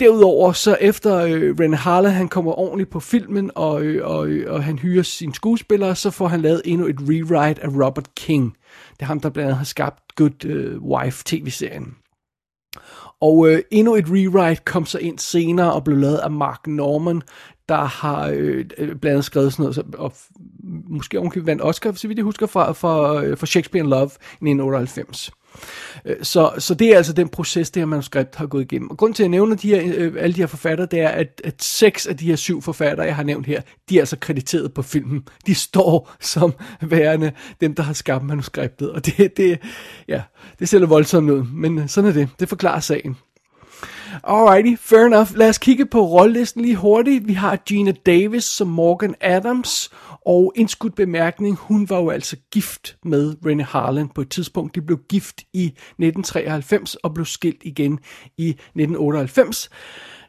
Derudover, 0.00 0.52
så 0.52 0.76
efter 0.80 1.16
øh, 1.16 1.56
Ren 1.60 1.74
Harlan, 1.74 2.12
han 2.12 2.28
kommer 2.28 2.58
ordentligt 2.58 2.90
på 2.90 3.00
filmen, 3.00 3.50
og, 3.54 3.82
øh, 3.82 4.06
og, 4.08 4.28
øh, 4.28 4.52
og 4.52 4.64
han 4.64 4.78
hyrer 4.78 5.02
sine 5.02 5.34
skuespillere, 5.34 5.96
så 5.96 6.10
får 6.10 6.28
han 6.28 6.40
lavet 6.40 6.62
endnu 6.64 6.86
et 6.86 6.96
rewrite 7.00 7.62
af 7.62 7.68
Robert 7.68 8.14
King. 8.14 8.56
Det 8.90 9.02
er 9.02 9.06
ham, 9.06 9.20
der 9.20 9.30
blandt 9.30 9.46
andet 9.46 9.58
har 9.58 9.64
skabt 9.64 10.14
Good 10.16 10.44
øh, 10.44 10.82
Wife 10.82 11.22
tv-serien. 11.26 11.94
Og 13.20 13.48
øh, 13.48 13.62
endnu 13.70 13.94
et 13.94 14.04
rewrite 14.08 14.62
kom 14.64 14.86
så 14.86 14.98
ind 14.98 15.18
senere 15.18 15.72
og 15.72 15.84
blev 15.84 15.98
lavet 15.98 16.16
af 16.16 16.30
Mark 16.30 16.66
Norman, 16.66 17.22
der 17.68 17.84
har 17.84 18.28
øh, 18.28 18.64
øh, 18.78 18.88
blandt 18.88 19.06
andet 19.06 19.24
skrevet 19.24 19.52
sådan 19.52 19.62
noget, 19.62 19.94
og 19.98 20.12
måske 20.88 21.18
ovenkøbet 21.18 21.46
vandt 21.46 21.62
Oscar, 21.62 21.92
så 21.92 22.08
vidt 22.08 22.18
jeg 22.18 22.24
husker, 22.24 22.46
fra, 22.46 22.72
fra, 22.72 23.24
øh, 23.24 23.38
fra 23.38 23.46
Shakespeare 23.46 23.84
in 23.84 23.90
Love 23.90 24.04
i 24.04 24.06
1998. 24.06 25.30
Øh, 26.04 26.16
så, 26.22 26.52
så 26.58 26.74
det 26.74 26.92
er 26.92 26.96
altså 26.96 27.12
den 27.12 27.28
proces, 27.28 27.70
det 27.70 27.80
her 27.80 27.86
manuskript 27.86 28.34
har 28.34 28.46
gået 28.46 28.62
igennem. 28.62 28.90
Og 28.90 28.96
grund 28.96 29.14
til, 29.14 29.22
at 29.22 29.24
jeg 29.24 29.30
nævner 29.30 29.56
de 29.56 29.68
her, 29.68 30.10
alle 30.18 30.34
de 30.34 30.40
her 30.40 30.46
forfattere, 30.46 30.88
det 30.90 31.00
er, 31.00 31.08
at, 31.08 31.40
at 31.44 31.62
seks 31.62 32.06
af 32.06 32.16
de 32.16 32.26
her 32.26 32.36
syv 32.36 32.62
forfattere, 32.62 33.06
jeg 33.06 33.16
har 33.16 33.22
nævnt 33.22 33.46
her, 33.46 33.62
de 33.88 33.96
er 33.96 34.00
altså 34.00 34.16
krediteret 34.20 34.74
på 34.74 34.82
filmen. 34.82 35.28
De 35.46 35.54
står 35.54 36.12
som 36.20 36.52
værende 36.80 37.32
dem, 37.60 37.74
der 37.74 37.82
har 37.82 37.92
skabt 37.92 38.24
manuskriptet. 38.24 38.90
Og 38.90 39.06
det, 39.06 39.36
det, 39.36 39.58
ja, 40.08 40.22
det 40.58 40.68
ser 40.68 40.78
lidt 40.78 40.90
voldsomt 40.90 41.30
ud, 41.30 41.44
men 41.44 41.88
sådan 41.88 42.10
er 42.10 42.14
det. 42.14 42.28
Det 42.40 42.48
forklarer 42.48 42.80
sagen. 42.80 43.16
Alrighty, 44.22 44.76
fair 44.80 45.06
enough. 45.06 45.36
Lad 45.36 45.48
os 45.48 45.58
kigge 45.58 45.86
på 45.86 46.06
rollelisten 46.06 46.62
lige 46.62 46.76
hurtigt. 46.76 47.28
Vi 47.28 47.32
har 47.32 47.56
Gina 47.56 47.92
Davis 48.06 48.44
som 48.44 48.68
Morgan 48.68 49.14
Adams, 49.20 49.90
og 50.26 50.52
en 50.56 50.68
skudt 50.68 50.94
bemærkning, 50.94 51.56
hun 51.56 51.90
var 51.90 51.98
jo 51.98 52.10
altså 52.10 52.36
gift 52.52 52.96
med 53.04 53.34
Renée 53.46 53.62
Harlan 53.62 54.08
på 54.08 54.20
et 54.20 54.28
tidspunkt. 54.28 54.74
De 54.74 54.82
blev 54.82 54.98
gift 55.08 55.40
i 55.52 55.64
1993 55.66 56.94
og 56.94 57.14
blev 57.14 57.26
skilt 57.26 57.62
igen 57.62 57.98
i 58.38 58.48
1998 58.48 59.70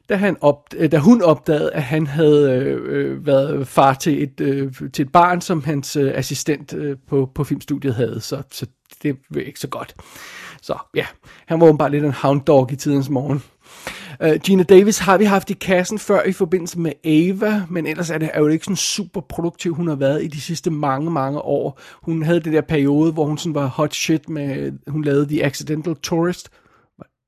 da, 0.09 0.15
han 0.15 0.37
op, 0.41 0.73
øh, 0.77 0.91
da 0.91 0.97
hun 0.97 1.21
opdagede, 1.21 1.73
at 1.73 1.83
han 1.83 2.07
havde 2.07 2.51
øh, 2.51 2.81
øh, 2.85 3.25
været 3.25 3.67
far 3.67 3.93
til 3.93 4.23
et, 4.23 4.41
øh, 4.41 4.73
til 4.93 5.05
et 5.05 5.11
barn, 5.11 5.41
som 5.41 5.63
hans 5.63 5.95
øh, 5.95 6.11
assistent 6.15 6.73
øh, 6.73 6.97
på, 7.07 7.31
på 7.35 7.43
filmstudiet 7.43 7.95
havde. 7.95 8.21
Så, 8.21 8.43
så 8.51 8.65
det 9.03 9.17
var 9.29 9.41
ikke 9.41 9.59
så 9.59 9.67
godt. 9.67 9.95
Så 10.61 10.77
ja, 10.95 11.05
han 11.45 11.59
var 11.61 11.73
bare 11.73 11.91
lidt 11.91 12.05
en 12.05 12.11
hound 12.11 12.41
dog 12.41 12.71
i 12.71 12.75
tidens 12.75 13.09
morgen. 13.09 13.43
Uh, 14.23 14.35
Gina 14.43 14.63
Davis 14.63 14.99
har 14.99 15.17
vi 15.17 15.23
haft 15.23 15.49
i 15.49 15.53
kassen 15.53 15.99
før 15.99 16.23
i 16.23 16.31
forbindelse 16.31 16.79
med 16.79 16.91
Ava, 17.05 17.63
men 17.69 17.87
ellers 17.87 18.09
er 18.09 18.17
det 18.17 18.29
er 18.33 18.39
jo 18.39 18.47
ikke 18.47 18.65
sådan 18.65 18.75
super 18.75 19.21
produktiv, 19.21 19.75
hun 19.75 19.87
har 19.87 19.95
været 19.95 20.23
i 20.23 20.27
de 20.27 20.41
sidste 20.41 20.71
mange, 20.71 21.11
mange 21.11 21.39
år. 21.39 21.79
Hun 22.03 22.23
havde 22.23 22.39
det 22.39 22.53
der 22.53 22.61
periode, 22.61 23.11
hvor 23.11 23.25
hun 23.25 23.37
sådan 23.37 23.55
var 23.55 23.65
hot 23.65 23.95
shit 23.95 24.29
med, 24.29 24.71
hun 24.87 25.03
lavede 25.03 25.27
The 25.27 25.45
Accidental 25.45 25.95
Tourist, 25.95 26.49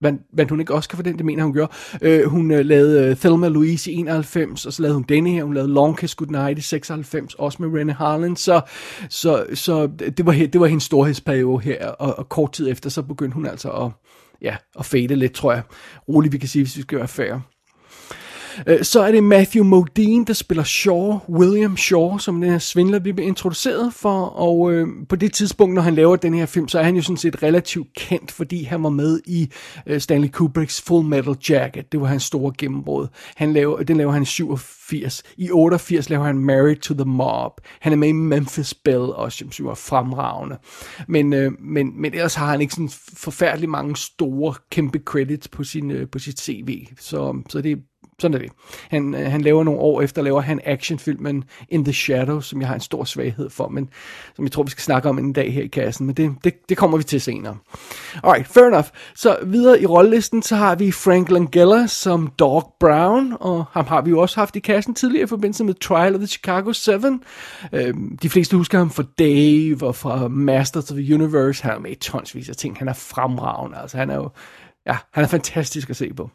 vandt, 0.02 0.22
vandt 0.34 0.52
hun 0.52 0.60
ikke 0.60 0.74
Oscar 0.74 0.96
for 0.96 1.04
den, 1.04 1.18
det 1.18 1.26
mener 1.26 1.44
hun 1.44 1.54
gjorde. 1.54 1.72
Uh, 2.06 2.32
hun 2.32 2.52
uh, 2.52 2.58
lavede 2.58 3.12
uh, 3.12 3.18
Thelma 3.18 3.48
Louise 3.48 3.92
i 3.92 3.96
91, 3.96 4.66
og 4.66 4.74
så 4.74 4.82
lavede 4.82 4.96
hun 4.96 5.06
denne 5.10 5.30
her, 5.30 5.44
hun 5.44 5.54
lavede 5.54 5.74
Long 5.74 5.98
Kiss 5.98 6.16
Goodnight 6.16 6.60
i 6.60 6.62
96, 6.62 7.34
også 7.34 7.58
med 7.62 7.80
Rene 7.80 7.94
Harlan, 7.94 8.36
så, 8.36 8.62
så, 9.10 9.46
så 9.54 9.88
det, 10.18 10.26
var, 10.26 10.32
det 10.34 10.60
var 10.60 10.68
hendes 10.68 10.84
storhedsperiode 10.84 11.64
her, 11.64 11.88
og, 11.88 12.20
og 12.20 12.30
kort 12.30 12.52
tid 12.52 12.72
efter, 12.72 12.90
så 12.90 13.02
begyndte 13.02 13.36
hun 13.36 13.46
altså 13.46 13.70
at, 13.70 13.92
ja, 14.42 14.56
at 14.80 14.86
fade 14.86 15.16
lidt, 15.16 15.34
tror 15.34 15.54
jeg. 15.54 15.64
Roligt, 16.10 16.34
vi 16.34 16.38
kan 16.38 16.50
sige, 16.50 16.64
hvis 16.64 16.78
vi 16.78 16.82
skal 16.82 16.98
være 16.98 17.08
færre. 17.08 17.42
Øh, 18.68 18.84
så 18.84 19.02
er 19.02 19.12
det 19.12 19.24
Matthew 19.24 19.64
Modine, 19.64 20.26
der 20.26 20.34
spiller 20.34 20.64
Shaw, 20.64 21.20
William 21.30 21.78
Shaw, 21.78 22.18
som 22.18 22.42
den 22.42 22.52
her 22.52 22.60
svindler, 22.60 23.00
vi 23.00 23.12
bliver 23.12 23.28
introduceret 23.28 23.94
for. 23.94 24.26
Og 24.26 24.74
øh, 24.74 24.88
på 25.10 25.16
det 25.16 25.34
tidspunkt, 25.34 25.76
når 25.76 25.82
han 25.82 25.96
laver 25.96 26.16
den 26.16 26.34
her 26.34 26.46
film, 26.46 26.68
så 26.68 26.80
er 26.80 26.84
han 26.84 26.96
jo 26.96 27.02
sådan 27.02 27.18
set 27.18 27.44
relativt 27.44 27.88
kendt, 27.98 28.32
fordi 28.32 28.64
han 28.64 28.84
var 28.84 28.90
med 28.90 29.20
i 29.26 29.52
øh, 29.88 30.02
Stanley 30.02 30.30
Kubricks 30.30 30.82
Full 30.82 31.08
Metal 31.08 31.36
Jacket. 31.50 31.92
Det 31.92 32.02
var 32.02 32.08
hans 32.08 32.24
store 32.24 32.54
gennembrud. 32.58 33.08
Han 33.36 33.54
laver, 33.54 33.84
den 33.84 33.98
laver 33.98 34.12
han 34.12 34.22
i 34.22 34.26
87. 34.26 35.24
I 35.38 35.52
88 35.52 36.10
laver 36.10 36.24
han 36.24 36.38
Married 36.38 36.76
to 36.76 36.94
the 36.94 37.06
Mob. 37.06 37.52
Han 37.80 37.94
er 37.94 37.98
med 37.98 38.08
i 38.08 38.12
Memphis 38.12 38.74
Belle 38.74 39.16
også, 39.16 39.46
som 39.52 39.66
var 39.66 39.74
fremragende. 39.74 40.58
Men, 41.08 41.34
øh, 41.34 41.52
men, 41.60 42.02
men 42.02 42.14
ellers 42.14 42.36
har 42.36 42.52
han 42.52 42.62
ikke 42.62 42.74
sådan 42.74 42.90
forfærdelig 43.14 43.70
mange 43.70 43.96
store, 43.96 44.54
kæmpe 44.72 45.00
credits 45.06 45.48
på, 45.48 45.64
sin, 45.64 45.92
øh, 45.92 46.10
på 46.10 46.20
sit 46.20 46.40
CV. 46.40 46.88
Så, 47.00 47.42
så 47.50 47.62
det 47.62 47.80
sådan 48.22 48.36
er 48.36 48.40
det. 48.40 48.52
Han, 48.90 49.16
øh, 49.16 49.32
han 49.32 49.42
laver 49.42 49.64
nogle 49.64 49.80
år 49.80 50.02
efter, 50.02 50.22
laver 50.22 50.42
han 50.42 50.60
actionfilmen 50.64 51.44
In 51.70 51.84
the 51.84 51.94
Shadows, 51.94 52.46
som 52.46 52.62
jeg 52.62 52.68
har 52.68 52.76
en 52.76 52.82
stor 52.82 53.04
svaghed 53.04 53.50
for, 53.50 53.68
men 53.68 53.90
som 54.36 54.46
jeg 54.46 54.52
tror, 54.52 54.64
vi 54.64 54.72
skal 54.72 54.82
snakke 54.82 55.10
om 55.10 55.20
en 55.20 55.34
dag 55.34 55.54
her 55.54 55.64
i 55.64 55.68
kassen, 55.68 56.06
men 56.06 56.16
det, 56.16 56.36
det, 56.44 56.70
det 56.70 56.78
kommer 56.78 56.98
vi 56.98 57.04
til 57.04 57.22
senere. 57.22 57.58
Alright, 58.24 58.48
fair 58.48 58.64
enough. 58.64 58.88
Så 59.16 59.38
videre 59.44 59.82
i 59.82 59.86
rollelisten, 59.86 60.42
så 60.42 60.56
har 60.56 60.76
vi 60.76 60.92
Frank 60.92 61.30
Langella 61.30 61.88
som 61.88 62.32
Dog 62.40 62.74
Brown, 62.80 63.34
og 63.40 63.66
ham 63.72 63.86
har 63.86 64.02
vi 64.02 64.10
jo 64.10 64.20
også 64.20 64.40
haft 64.40 64.56
i 64.56 64.60
kassen 64.60 64.94
tidligere 64.94 65.24
i 65.24 65.28
forbindelse 65.28 65.64
med 65.64 65.74
Trial 65.74 66.14
of 66.14 66.20
the 66.20 66.28
Chicago 66.28 66.72
7. 66.72 66.92
Øhm, 67.74 68.18
de 68.18 68.30
fleste 68.30 68.58
husker 68.58 68.78
ham 68.78 68.90
fra 68.90 69.04
Dave 69.20 69.88
og 69.88 69.96
fra 69.96 70.28
Masters 70.28 70.92
of 70.92 70.98
the 70.98 71.16
Universe. 71.16 71.64
Han 71.64 71.72
er 71.72 71.80
med 71.80 71.92
i 71.92 71.96
tonsvis 71.96 72.50
af 72.50 72.56
ting. 72.56 72.78
Han 72.78 72.88
er 72.88 72.94
fremragende. 72.94 73.78
Altså, 73.78 73.98
han 73.98 74.10
er 74.10 74.16
jo 74.16 74.30
ja, 74.88 74.98
han 75.12 75.24
er 75.24 75.28
fantastisk 75.28 75.90
at 75.90 75.96
se 75.96 76.14
på. 76.14 76.32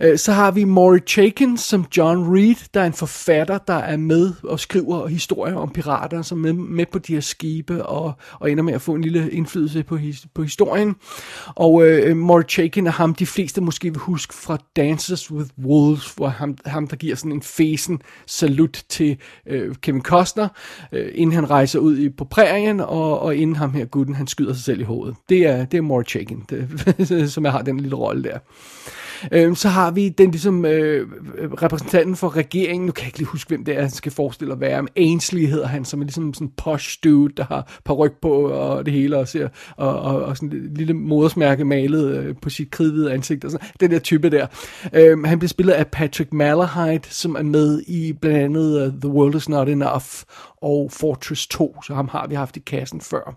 Øh, 0.00 0.18
så 0.18 0.32
har 0.32 0.50
vi 0.50 0.64
Maury 0.64 0.98
Chaikin 1.06 1.56
som 1.56 1.86
John 1.96 2.36
Reed, 2.36 2.68
der 2.74 2.80
er 2.80 2.86
en 2.86 2.92
forfatter, 2.92 3.58
der 3.58 3.74
er 3.74 3.96
med 3.96 4.32
og 4.44 4.60
skriver 4.60 5.06
historier 5.06 5.54
om 5.54 5.70
pirater, 5.70 6.22
som 6.22 6.38
er 6.38 6.52
med, 6.52 6.62
med 6.62 6.86
på 6.92 6.98
de 6.98 7.12
her 7.12 7.20
skibe 7.20 7.86
og, 7.86 8.12
og 8.40 8.50
ender 8.50 8.62
med 8.62 8.74
at 8.74 8.80
få 8.80 8.94
en 8.94 9.02
lille 9.02 9.30
indflydelse 9.30 9.82
på, 9.82 9.96
his, 9.96 10.26
på 10.34 10.42
historien. 10.42 10.94
Og 11.46 11.86
øh, 11.86 12.16
Maury 12.16 12.42
Chaikin 12.48 12.86
er 12.86 12.90
ham, 12.90 13.14
de 13.14 13.26
fleste 13.26 13.60
måske 13.60 13.90
vil 13.90 13.98
huske 13.98 14.34
fra 14.34 14.58
Dances 14.76 15.30
with 15.30 15.50
Wolves, 15.64 16.14
hvor 16.16 16.28
ham, 16.28 16.56
ham 16.66 16.86
der 16.86 16.96
giver 16.96 17.16
sådan 17.16 17.32
en 17.32 17.42
fesen 17.42 18.00
salut 18.26 18.84
til 18.88 19.16
øh, 19.46 19.74
Kevin 19.74 20.02
Costner, 20.02 20.48
øh, 20.92 21.10
inden 21.14 21.34
han 21.34 21.50
rejser 21.50 21.78
ud 21.78 21.98
i, 21.98 22.08
på 22.08 22.24
prærien, 22.24 22.80
og, 22.80 23.20
og 23.20 23.36
inden 23.36 23.56
ham 23.56 23.72
her 23.72 23.84
gutten, 23.84 24.14
han 24.14 24.26
skyder 24.26 24.52
sig 24.52 24.64
selv 24.64 24.80
i 24.80 24.84
hovedet. 24.84 25.16
Det 25.28 25.46
er, 25.46 25.64
det 25.64 25.78
er 25.78 25.82
Maury 25.82 26.04
Chaikin, 26.04 26.44
det, 26.50 27.30
som 27.34 27.46
er 27.46 27.50
har 27.52 27.62
den 27.62 27.80
lille 27.80 27.96
rolle 27.96 28.22
der. 28.22 28.38
Øh, 29.32 29.56
så 29.56 29.68
har 29.68 29.90
vi 29.90 30.08
den 30.08 30.30
ligesom 30.30 30.64
øh, 30.64 31.08
repræsentanten 31.62 32.16
for 32.16 32.36
regeringen, 32.36 32.86
nu 32.86 32.92
kan 32.92 33.02
jeg 33.02 33.08
ikke 33.08 33.18
lige 33.18 33.28
huske, 33.28 33.48
hvem 33.48 33.64
det 33.64 33.76
er, 33.76 33.80
han 33.80 33.90
skal 33.90 34.12
forestille 34.12 34.52
at 34.52 34.60
være, 34.60 34.82
men 34.82 34.88
Ainsley 34.96 35.46
hedder 35.46 35.66
han, 35.66 35.84
som 35.84 36.00
er 36.00 36.04
ligesom 36.04 36.34
sådan 36.34 36.46
en 36.46 36.52
posh 36.56 36.98
dude, 37.04 37.34
der 37.36 37.44
har 37.44 37.80
par 37.84 37.94
ryg 37.94 38.12
på 38.22 38.32
og 38.32 38.86
det 38.86 38.94
hele, 38.94 39.18
og, 39.18 39.28
ser, 39.28 39.48
og, 39.76 40.00
og, 40.00 40.22
og 40.22 40.36
sådan 40.36 40.52
et 40.52 40.78
lille 40.78 40.94
modersmærke 40.94 41.64
malet 41.64 42.16
øh, 42.16 42.34
på 42.42 42.50
sit 42.50 42.70
kridhvide 42.70 43.12
ansigt, 43.12 43.44
og 43.44 43.50
sådan, 43.50 43.66
den 43.80 43.90
der 43.90 43.98
type 43.98 44.30
der. 44.30 44.46
Øh, 44.92 45.24
han 45.24 45.38
bliver 45.38 45.48
spillet 45.48 45.72
af 45.72 45.86
Patrick 45.86 46.32
Malahide, 46.32 47.02
som 47.08 47.34
er 47.34 47.42
med 47.42 47.82
i 47.86 48.12
blandt 48.12 48.38
andet 48.38 48.86
uh, 48.86 49.00
The 49.00 49.08
World 49.08 49.34
Is 49.34 49.48
Not 49.48 49.68
Enough, 49.68 50.04
og 50.62 50.90
Fortress 50.92 51.46
2, 51.46 51.82
så 51.82 51.94
ham 51.94 52.08
har 52.08 52.26
vi 52.26 52.34
haft 52.34 52.56
i 52.56 52.60
kassen 52.60 53.00
før. 53.00 53.34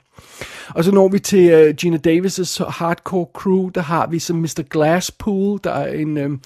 Og 0.69 0.83
så 0.83 0.91
når 0.91 1.07
vi 1.07 1.19
til 1.19 1.67
uh, 1.69 1.75
Gina 1.75 1.97
Davis' 2.07 2.69
hardcore 2.69 3.25
crew, 3.33 3.69
der 3.69 3.81
har 3.81 4.07
vi 4.07 4.19
som 4.19 4.35
Mr. 4.35 4.61
Glasspool, 4.69 5.59
der 5.63 5.71
er 5.71 5.93
en, 5.93 6.17
uh, 6.17 6.39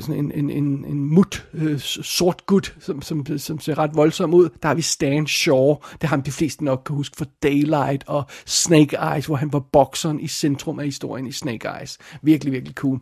sådan 0.00 0.14
en, 0.14 0.32
en, 0.32 0.50
en, 0.50 0.84
en 0.88 1.04
mut 1.04 1.46
uh, 1.52 1.78
sort 1.80 2.46
gut, 2.46 2.76
som, 2.80 3.02
som, 3.02 3.38
som 3.38 3.60
ser 3.60 3.78
ret 3.78 3.90
voldsom 3.94 4.34
ud. 4.34 4.48
Der 4.62 4.68
har 4.68 4.74
vi 4.74 4.82
Stan 4.82 5.26
Shaw, 5.26 5.74
det 5.92 6.02
har 6.02 6.08
ham 6.08 6.22
de 6.22 6.32
fleste 6.32 6.64
nok 6.64 6.82
kan 6.86 6.96
huske 6.96 7.16
fra 7.16 7.24
Daylight 7.42 8.04
og 8.06 8.24
Snake 8.46 8.96
Eyes, 9.12 9.26
hvor 9.26 9.36
han 9.36 9.52
var 9.52 9.58
bokseren 9.58 10.20
i 10.20 10.28
centrum 10.28 10.78
af 10.78 10.84
historien 10.84 11.26
i 11.26 11.32
Snake 11.32 11.68
Eyes. 11.80 11.98
Virkelig, 12.22 12.52
virkelig 12.52 12.74
cool. 12.74 12.98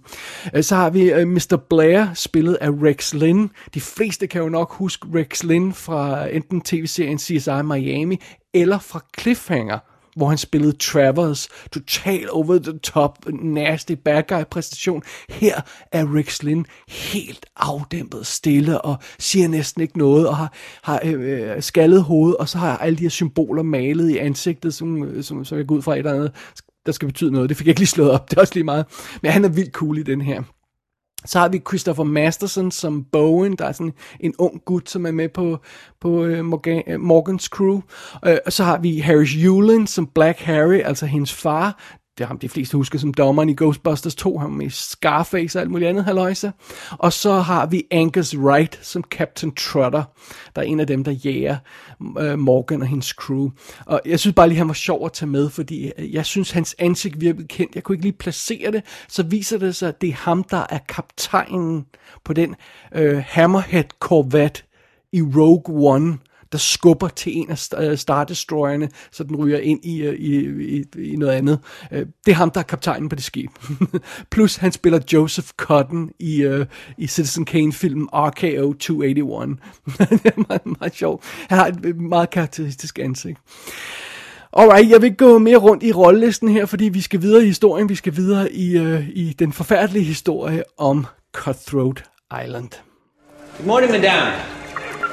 Uh, 0.56 0.60
så 0.62 0.76
har 0.76 0.90
vi 0.90 1.22
uh, 1.22 1.28
Mr. 1.28 1.56
Blair, 1.68 2.06
spillet 2.14 2.54
af 2.54 2.68
Rex 2.70 3.14
Lynn. 3.14 3.50
De 3.74 3.80
fleste 3.80 4.26
kan 4.26 4.42
jo 4.42 4.48
nok 4.48 4.72
huske 4.72 5.06
Rex 5.14 5.42
Lynn 5.42 5.72
fra 5.72 6.28
enten 6.28 6.60
tv-serien 6.84 7.18
CSI 7.18 7.62
Miami, 7.64 8.20
eller 8.54 8.78
fra 8.78 9.00
Cliffhanger, 9.20 9.78
hvor 10.16 10.28
han 10.28 10.38
spillede 10.38 10.72
Travers, 10.72 11.48
total 11.72 12.30
over 12.30 12.58
the 12.58 12.78
top, 12.78 13.18
nasty 13.32 13.92
bad 13.92 14.22
guy 14.28 14.42
præstation. 14.50 15.02
Her 15.28 15.60
er 15.92 16.14
Rick 16.14 16.42
Lynn 16.42 16.66
helt 16.88 17.46
afdæmpet, 17.56 18.26
stille 18.26 18.80
og 18.80 18.96
siger 19.18 19.48
næsten 19.48 19.82
ikke 19.82 19.98
noget, 19.98 20.28
og 20.28 20.36
har, 20.36 20.52
har 20.82 21.00
øh, 21.04 21.52
øh 21.56 21.62
skaldet 21.62 22.02
hoved, 22.02 22.34
og 22.34 22.48
så 22.48 22.58
har 22.58 22.78
alle 22.78 22.98
de 22.98 23.02
her 23.02 23.08
symboler 23.08 23.62
malet 23.62 24.10
i 24.10 24.18
ansigtet, 24.18 24.74
som, 24.74 25.04
øh, 25.04 25.24
som, 25.24 25.44
som 25.44 25.58
jeg 25.58 25.66
går 25.66 25.74
ud 25.74 25.82
fra 25.82 25.92
et 25.92 25.98
eller 25.98 26.12
andet, 26.12 26.32
der 26.86 26.92
skal 26.92 27.08
betyde 27.08 27.30
noget. 27.30 27.48
Det 27.48 27.56
fik 27.56 27.66
jeg 27.66 27.70
ikke 27.70 27.80
lige 27.80 27.88
slået 27.88 28.10
op, 28.10 28.30
det 28.30 28.36
er 28.36 28.40
også 28.40 28.54
lige 28.54 28.64
meget. 28.64 28.86
Men 29.22 29.32
han 29.32 29.44
er 29.44 29.48
vildt 29.48 29.72
cool 29.72 29.98
i 29.98 30.02
den 30.02 30.20
her. 30.20 30.42
Så 31.24 31.38
har 31.38 31.48
vi 31.48 31.62
Christopher 31.68 32.04
Masterson 32.04 32.70
som 32.70 33.04
Bowen, 33.12 33.56
der 33.56 33.64
er 33.64 33.72
sådan 33.72 33.92
en 34.20 34.34
ung 34.38 34.60
gut, 34.64 34.90
som 34.90 35.06
er 35.06 35.10
med 35.10 35.28
på, 35.28 35.58
på 36.00 36.08
uh, 36.08 36.44
Morgan, 36.44 36.82
uh, 36.94 37.00
Morgans 37.00 37.44
crew. 37.44 37.80
Uh, 38.26 38.36
og 38.46 38.52
så 38.52 38.64
har 38.64 38.78
vi 38.78 38.98
Harris 38.98 39.30
Yulin 39.30 39.86
som 39.86 40.06
Black 40.06 40.38
Harry, 40.38 40.80
altså 40.80 41.06
hendes 41.06 41.34
far 41.34 41.98
det 42.18 42.24
er 42.24 42.28
ham 42.28 42.38
de 42.38 42.48
fleste 42.48 42.76
husker 42.76 42.98
som 42.98 43.14
dommeren 43.14 43.48
i 43.48 43.54
Ghostbusters 43.54 44.14
2, 44.14 44.38
ham 44.38 44.60
i 44.60 44.70
Scarface 44.70 45.58
og 45.58 45.60
alt 45.60 45.70
muligt 45.70 45.88
andet 45.88 46.04
haløjse. 46.04 46.52
Og 46.90 47.12
så 47.12 47.32
har 47.32 47.66
vi 47.66 47.84
Angus 47.90 48.36
Wright 48.36 48.78
som 48.82 49.04
Captain 49.10 49.54
Trotter, 49.54 50.02
der 50.56 50.62
er 50.62 50.66
en 50.66 50.80
af 50.80 50.86
dem, 50.86 51.04
der 51.04 51.12
jager 51.12 51.56
uh, 52.00 52.38
Morgan 52.38 52.82
og 52.82 52.88
hendes 52.88 53.08
crew. 53.08 53.50
Og 53.86 54.00
jeg 54.06 54.20
synes 54.20 54.34
bare 54.34 54.48
lige, 54.48 54.58
han 54.58 54.68
var 54.68 54.74
sjov 54.74 55.06
at 55.06 55.12
tage 55.12 55.30
med, 55.30 55.50
fordi 55.50 55.92
jeg 55.98 56.26
synes, 56.26 56.50
hans 56.50 56.76
ansigt 56.78 57.20
virkede 57.20 57.48
kendt. 57.48 57.74
Jeg 57.74 57.82
kunne 57.82 57.94
ikke 57.94 58.04
lige 58.04 58.18
placere 58.18 58.72
det. 58.72 58.82
Så 59.08 59.22
viser 59.22 59.58
det 59.58 59.76
sig, 59.76 59.88
at 59.88 60.00
det 60.00 60.08
er 60.08 60.14
ham, 60.14 60.44
der 60.44 60.66
er 60.70 60.78
kaptajnen 60.88 61.86
på 62.24 62.32
den 62.32 62.54
øh, 62.94 63.16
uh, 63.16 63.22
Hammerhead 63.26 63.84
Corvette 64.00 64.62
i 65.12 65.22
Rogue 65.22 65.92
One, 65.92 66.18
der 66.54 66.58
skubber 66.58 67.08
til 67.08 67.38
en 67.38 67.50
af 67.50 67.68
øh, 67.78 67.98
Star 67.98 68.24
Destroyerne, 68.24 68.88
så 69.10 69.24
den 69.24 69.36
ryger 69.36 69.58
ind 69.58 69.84
i, 69.84 70.02
øh, 70.02 70.14
i, 70.14 70.36
i, 70.78 70.84
i 71.12 71.16
noget 71.16 71.32
andet. 71.32 71.58
Øh, 71.92 72.06
det 72.26 72.32
er 72.32 72.36
ham, 72.36 72.50
der 72.50 72.60
er 72.60 72.64
kaptajnen 72.64 73.08
på 73.08 73.16
det 73.16 73.24
skib. 73.24 73.50
Plus 74.32 74.56
han 74.56 74.72
spiller 74.72 75.00
Joseph 75.12 75.48
Cotton 75.56 76.10
i, 76.18 76.46
uh, 76.46 76.66
i 76.98 77.06
Citizen 77.06 77.44
Kane-filmen 77.44 78.08
RKO 78.12 78.72
281. 78.72 79.58
det 79.98 80.32
er 80.36 80.44
meget, 80.48 80.78
meget 80.80 80.94
sjovt. 80.94 81.24
Han 81.48 81.58
har 81.58 81.66
et 81.66 81.96
meget 81.96 82.30
karakteristisk 82.30 82.98
ansigt. 82.98 83.38
Alright, 84.52 84.90
jeg 84.90 85.02
vil 85.02 85.06
ikke 85.06 85.16
gå 85.16 85.38
mere 85.38 85.56
rundt 85.56 85.82
i 85.82 85.92
rollelisten 85.92 86.48
her, 86.48 86.66
fordi 86.66 86.84
vi 86.84 87.00
skal 87.00 87.22
videre 87.22 87.42
i 87.42 87.46
historien. 87.46 87.88
Vi 87.88 87.94
skal 87.94 88.16
videre 88.16 88.52
i, 88.52 88.78
uh, 88.78 89.08
i 89.08 89.34
den 89.38 89.52
forfærdelige 89.52 90.04
historie 90.04 90.62
om 90.78 91.06
Cutthroat 91.32 92.04
Island. 92.44 92.70
Good 93.58 93.66
morning, 93.66 93.92
madame. 93.92 94.63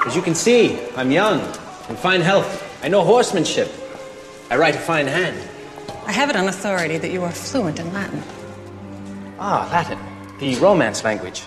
As 0.03 0.15
you 0.15 0.23
can 0.23 0.33
see, 0.33 0.79
I'm 0.95 1.11
young, 1.11 1.39
in 1.87 1.95
fine 1.95 2.21
health. 2.21 2.67
I 2.83 2.87
know 2.87 3.03
horsemanship. 3.03 3.71
I 4.49 4.57
write 4.57 4.75
a 4.75 4.79
fine 4.79 5.05
hand. 5.05 5.37
I 6.07 6.11
have 6.11 6.31
it 6.31 6.35
on 6.35 6.47
authority 6.47 6.97
that 6.97 7.11
you 7.11 7.23
are 7.23 7.31
fluent 7.31 7.79
in 7.79 7.93
Latin. 7.93 8.23
Ah, 9.37 9.69
Latin, 9.71 9.99
the 10.39 10.55
Romance 10.55 11.03
language. 11.03 11.43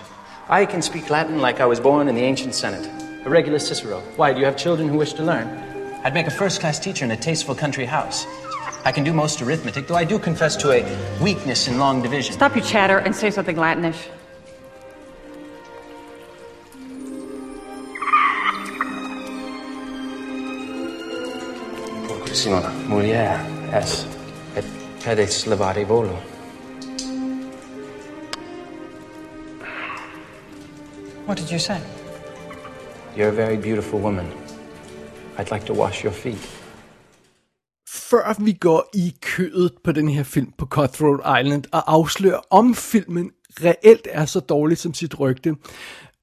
I 0.47 0.65
can 0.65 0.81
speak 0.81 1.09
Latin 1.09 1.39
like 1.39 1.59
I 1.59 1.65
was 1.65 1.81
born 1.81 2.07
in 2.07 2.15
the 2.15 2.21
ancient 2.21 2.55
Senate. 2.55 2.89
A 3.25 3.29
regular 3.29 3.59
Cicero. 3.59 3.99
Why, 4.15 4.31
do 4.31 4.39
you 4.39 4.45
have 4.45 4.55
children 4.55 4.87
who 4.87 4.97
wish 4.97 5.11
to 5.13 5.23
learn? 5.23 5.47
I'd 6.05 6.13
make 6.13 6.27
a 6.27 6.31
first 6.31 6.61
class 6.61 6.79
teacher 6.79 7.03
in 7.03 7.11
a 7.11 7.17
tasteful 7.17 7.55
country 7.55 7.83
house. 7.83 8.25
I 8.85 8.93
can 8.93 9.03
do 9.03 9.11
most 9.11 9.41
arithmetic, 9.41 9.87
though 9.87 9.95
I 9.95 10.05
do 10.05 10.17
confess 10.17 10.55
to 10.57 10.71
a 10.71 11.21
weakness 11.21 11.67
in 11.67 11.77
long 11.77 12.01
division. 12.01 12.33
Stop 12.33 12.55
your 12.55 12.63
chatter 12.63 12.99
and 12.99 13.13
say 13.13 13.31
something 13.31 13.57
Latinish. 13.57 14.07
Purissima 22.35 22.69
mulier 22.89 23.39
es 23.73 24.07
et 24.57 24.65
pedes 25.03 25.45
levare 25.47 25.87
volo. 25.87 26.17
What 31.25 31.37
did 31.37 31.49
you 31.49 31.59
say? 31.59 31.79
You're 33.15 33.29
a 33.29 33.31
very 33.31 33.55
beautiful 33.55 34.01
woman. 34.01 34.25
I'd 35.37 35.49
like 35.51 35.65
to 35.65 35.73
wash 35.73 36.03
your 36.03 36.13
feet. 36.13 36.49
Før 37.87 38.35
vi 38.39 38.53
går 38.53 38.89
i 38.93 39.15
kødet 39.21 39.73
på 39.83 39.91
den 39.91 40.09
her 40.09 40.23
film 40.23 40.51
på 40.57 40.65
Cutthroat 40.65 41.41
Island 41.41 41.63
og 41.71 41.93
afslører, 41.93 42.39
om 42.49 42.75
filmen 42.75 43.31
reelt 43.63 44.07
er 44.11 44.25
så 44.25 44.39
dårlig 44.39 44.77
som 44.77 44.93
sit 44.93 45.19
rygte, 45.19 45.55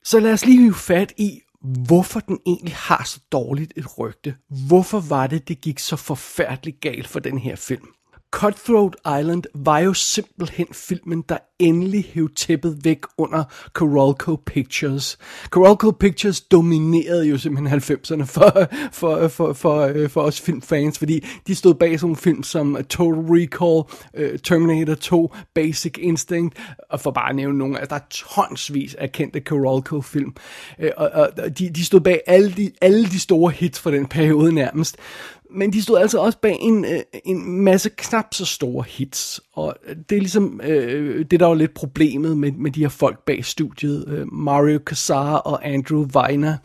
så 0.04 0.20
lad 0.20 0.32
os 0.32 0.44
lige 0.44 0.60
hive 0.60 0.74
fat 0.74 1.12
i, 1.16 1.40
hvorfor 1.62 2.20
den 2.20 2.38
egentlig 2.46 2.74
har 2.74 3.04
så 3.04 3.20
dårligt 3.32 3.72
et 3.76 3.98
rygte. 3.98 4.34
Hvorfor 4.68 5.00
var 5.00 5.26
det, 5.26 5.48
det 5.48 5.60
gik 5.60 5.78
så 5.78 5.96
forfærdeligt 5.96 6.80
galt 6.80 7.08
for 7.08 7.20
den 7.20 7.38
her 7.38 7.56
film? 7.56 7.88
Cutthroat 8.32 8.96
Island 9.20 9.42
var 9.54 9.78
jo 9.78 9.94
simpelthen 9.94 10.66
filmen, 10.72 11.24
der 11.28 11.38
endelig 11.58 12.04
hæv 12.14 12.28
tæppet 12.36 12.84
væk 12.84 12.98
under 13.18 13.44
Coralco 13.72 14.36
Pictures. 14.46 15.18
Coralco 15.50 15.90
Pictures 15.90 16.40
dominerede 16.40 17.28
jo 17.28 17.38
simpelthen 17.38 17.80
90'erne 17.80 18.24
for, 18.24 18.68
for, 18.92 19.28
for, 19.28 19.52
for, 19.52 19.80
øh, 19.80 20.10
for 20.10 20.22
os 20.22 20.40
filmfans, 20.40 20.98
fordi 20.98 21.26
de 21.46 21.54
stod 21.54 21.74
bag 21.74 22.00
sådan 22.00 22.06
nogle 22.06 22.16
film 22.16 22.42
som 22.42 22.76
øh, 22.76 22.84
Total 22.84 23.20
Recall, 23.20 23.82
øh, 24.14 24.38
Terminator 24.38 24.94
2, 24.94 25.34
Basic 25.54 25.94
Instinct, 25.98 26.56
og 26.90 27.00
for 27.00 27.10
bare 27.10 27.30
at 27.30 27.36
nævne 27.36 27.58
nogle, 27.58 27.78
altså 27.78 27.94
der 27.94 28.00
er 28.00 28.06
tonsvis 28.10 28.94
af 28.94 29.12
kendte 29.12 29.40
Coralco-film. 29.40 30.34
Og, 30.96 31.10
og 31.10 31.58
de, 31.58 31.70
de 31.70 31.84
stod 31.84 32.00
bag 32.00 32.20
alle 32.26 32.52
de, 32.52 32.70
alle 32.80 33.04
de 33.04 33.20
store 33.20 33.52
hits 33.52 33.80
fra 33.80 33.90
den 33.90 34.06
periode 34.06 34.52
nærmest 34.52 34.96
men 35.54 35.72
de 35.72 35.82
stod 35.82 35.98
altså 35.98 36.18
også 36.18 36.38
bag 36.38 36.56
en, 36.60 36.84
øh, 36.84 37.00
en 37.24 37.62
masse 37.64 37.90
knap 37.96 38.34
så 38.34 38.44
store 38.44 38.84
hits, 38.88 39.40
og 39.52 39.76
det 40.08 40.16
er 40.16 40.20
ligesom 40.20 40.60
øh, 40.64 41.24
det, 41.30 41.40
der 41.40 41.46
var 41.46 41.54
lidt 41.54 41.74
problemet 41.74 42.36
med, 42.36 42.52
med 42.52 42.70
de 42.70 42.80
her 42.80 42.88
folk 42.88 43.24
bag 43.26 43.44
studiet, 43.44 44.08
øh, 44.08 44.32
Mario 44.32 44.78
Casar 44.84 45.36
og 45.36 45.68
Andrew 45.68 46.06
Weiner. 46.16 46.56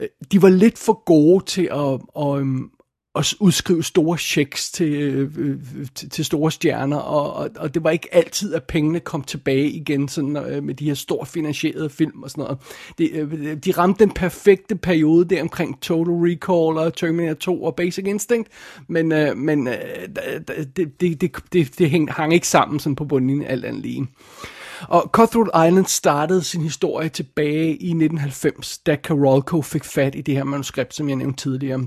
Øh, 0.00 0.08
de 0.32 0.42
var 0.42 0.48
lidt 0.48 0.78
for 0.78 1.04
gode 1.04 1.44
til 1.44 1.68
at, 1.72 2.00
at, 2.24 2.46
at 3.14 3.34
udskrive 3.40 3.82
store 3.82 4.18
checks 4.18 4.72
til, 4.72 4.92
øh, 4.92 5.30
øh, 5.38 5.58
til, 5.94 6.10
til 6.10 6.24
store 6.24 6.50
stjerner, 6.50 6.96
og, 6.96 7.32
og, 7.32 7.50
og 7.56 7.74
det 7.74 7.84
var 7.84 7.90
ikke 7.90 8.14
altid, 8.14 8.54
at 8.54 8.64
pengene 8.64 9.00
kom 9.00 9.22
tilbage 9.22 9.70
igen 9.70 10.08
sådan, 10.08 10.36
øh, 10.36 10.62
med 10.62 10.74
de 10.74 10.84
her 10.84 10.94
stort 10.94 11.28
finansierede 11.28 11.90
film 11.90 12.22
og 12.22 12.30
sådan 12.30 12.44
noget. 12.44 12.58
De, 12.98 13.10
øh, 13.10 13.32
øh, 13.32 13.56
de 13.56 13.72
ramte 13.72 14.04
den 14.04 14.12
perfekte 14.12 14.76
periode 14.76 15.24
der 15.24 15.42
omkring 15.42 15.80
Total 15.80 16.14
Recall 16.14 16.78
og 16.78 16.96
Terminator 16.96 17.34
2 17.34 17.64
og 17.64 17.76
Basic 17.76 18.04
Instinct, 18.06 18.48
men, 18.88 19.12
øh, 19.12 19.36
men 19.36 19.68
øh, 19.68 19.74
det, 20.76 21.00
det, 21.00 21.20
det, 21.20 21.36
det, 21.52 21.78
det 21.78 21.90
hang, 21.90 22.12
hang 22.12 22.34
ikke 22.34 22.48
sammen 22.48 22.80
sådan 22.80 22.96
på 22.96 23.04
bunden 23.04 23.42
alt 23.42 23.64
andet 23.64 23.82
lige. 23.82 24.06
Og 24.88 25.10
Cutthroat 25.12 25.68
Island 25.68 25.86
startede 25.86 26.42
sin 26.42 26.62
historie 26.62 27.08
tilbage 27.08 27.68
i 27.68 27.90
1990, 27.90 28.78
da 28.78 28.96
Carolco 28.96 29.62
fik 29.62 29.84
fat 29.84 30.14
i 30.14 30.20
det 30.20 30.34
her 30.34 30.44
manuskript, 30.44 30.94
som 30.94 31.08
jeg 31.08 31.16
nævnte 31.16 31.42
tidligere. 31.42 31.86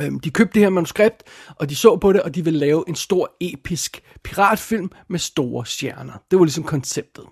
Øhm, 0.00 0.20
de 0.20 0.30
købte 0.30 0.54
det 0.54 0.62
her 0.62 0.70
manuskript, 0.70 1.22
og 1.56 1.70
de 1.70 1.76
så 1.76 1.96
på 1.96 2.12
det, 2.12 2.22
og 2.22 2.34
de 2.34 2.44
ville 2.44 2.58
lave 2.58 2.84
en 2.88 2.94
stor 2.94 3.36
episk 3.40 4.02
piratfilm 4.22 4.90
med 5.08 5.18
store 5.18 5.66
stjerner. 5.66 6.12
Det 6.30 6.38
var 6.38 6.44
ligesom 6.44 6.64
konceptet. 6.64 7.24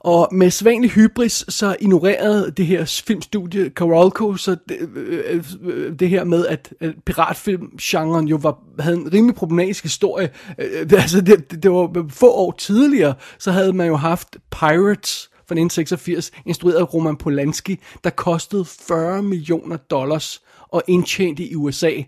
Og 0.00 0.28
med 0.32 0.50
svanlig 0.50 0.90
hybris, 0.90 1.44
så 1.48 1.76
ignorerede 1.80 2.50
det 2.50 2.66
her 2.66 3.02
filmstudie 3.06 3.70
Carolco, 3.70 4.36
så 4.36 4.56
det, 4.68 4.76
øh, 4.96 5.20
øh, 5.30 5.44
øh, 5.62 5.98
det 5.98 6.08
her 6.08 6.24
med, 6.24 6.46
at, 6.46 6.74
at 6.80 6.94
piratfilmgenren 7.06 8.28
jo 8.28 8.36
var, 8.42 8.58
havde 8.78 8.96
en 8.96 9.12
rimelig 9.12 9.36
problematisk 9.36 9.82
historie. 9.82 10.30
Øh, 10.58 10.80
øh 10.80 11.02
altså, 11.02 11.20
det, 11.20 11.62
det 11.62 11.70
var 11.70 12.06
få 12.08 12.32
år 12.32 12.54
tidligere, 12.58 13.14
så 13.38 13.50
havde 13.50 13.72
man 13.72 13.86
jo 13.86 13.96
haft 13.96 14.36
Pirates 14.50 15.30
fra 15.32 15.54
1986, 15.54 16.30
instrueret 16.46 16.76
af 16.76 16.94
Roman 16.94 17.16
Polanski, 17.16 17.80
der 18.04 18.10
kostede 18.10 18.64
40 18.64 19.22
millioner 19.22 19.76
dollars 19.76 20.42
og 20.68 20.82
indtjente 20.88 21.44
i 21.44 21.54
USA 21.54 22.02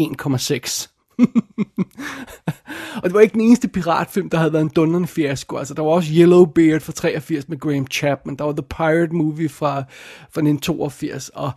1,6. 0.00 0.88
og 3.02 3.04
det 3.04 3.14
var 3.14 3.20
ikke 3.20 3.32
den 3.32 3.40
eneste 3.40 3.68
piratfilm, 3.68 4.30
der 4.30 4.38
havde 4.38 4.52
været 4.52 4.62
en 4.62 4.68
dundrende 4.76 5.08
fiasko. 5.08 5.56
Altså, 5.56 5.74
der 5.74 5.82
var 5.82 5.90
også 5.90 6.12
Yellowbeard 6.14 6.80
fra 6.80 6.92
83 6.92 7.48
med 7.48 7.58
Graham 7.58 7.86
Chapman. 7.90 8.36
Der 8.36 8.44
var 8.44 8.52
The 8.52 8.62
Pirate 8.62 9.14
Movie 9.14 9.48
fra, 9.48 9.74
fra 10.18 10.40
1982. 10.40 11.28
Og 11.28 11.52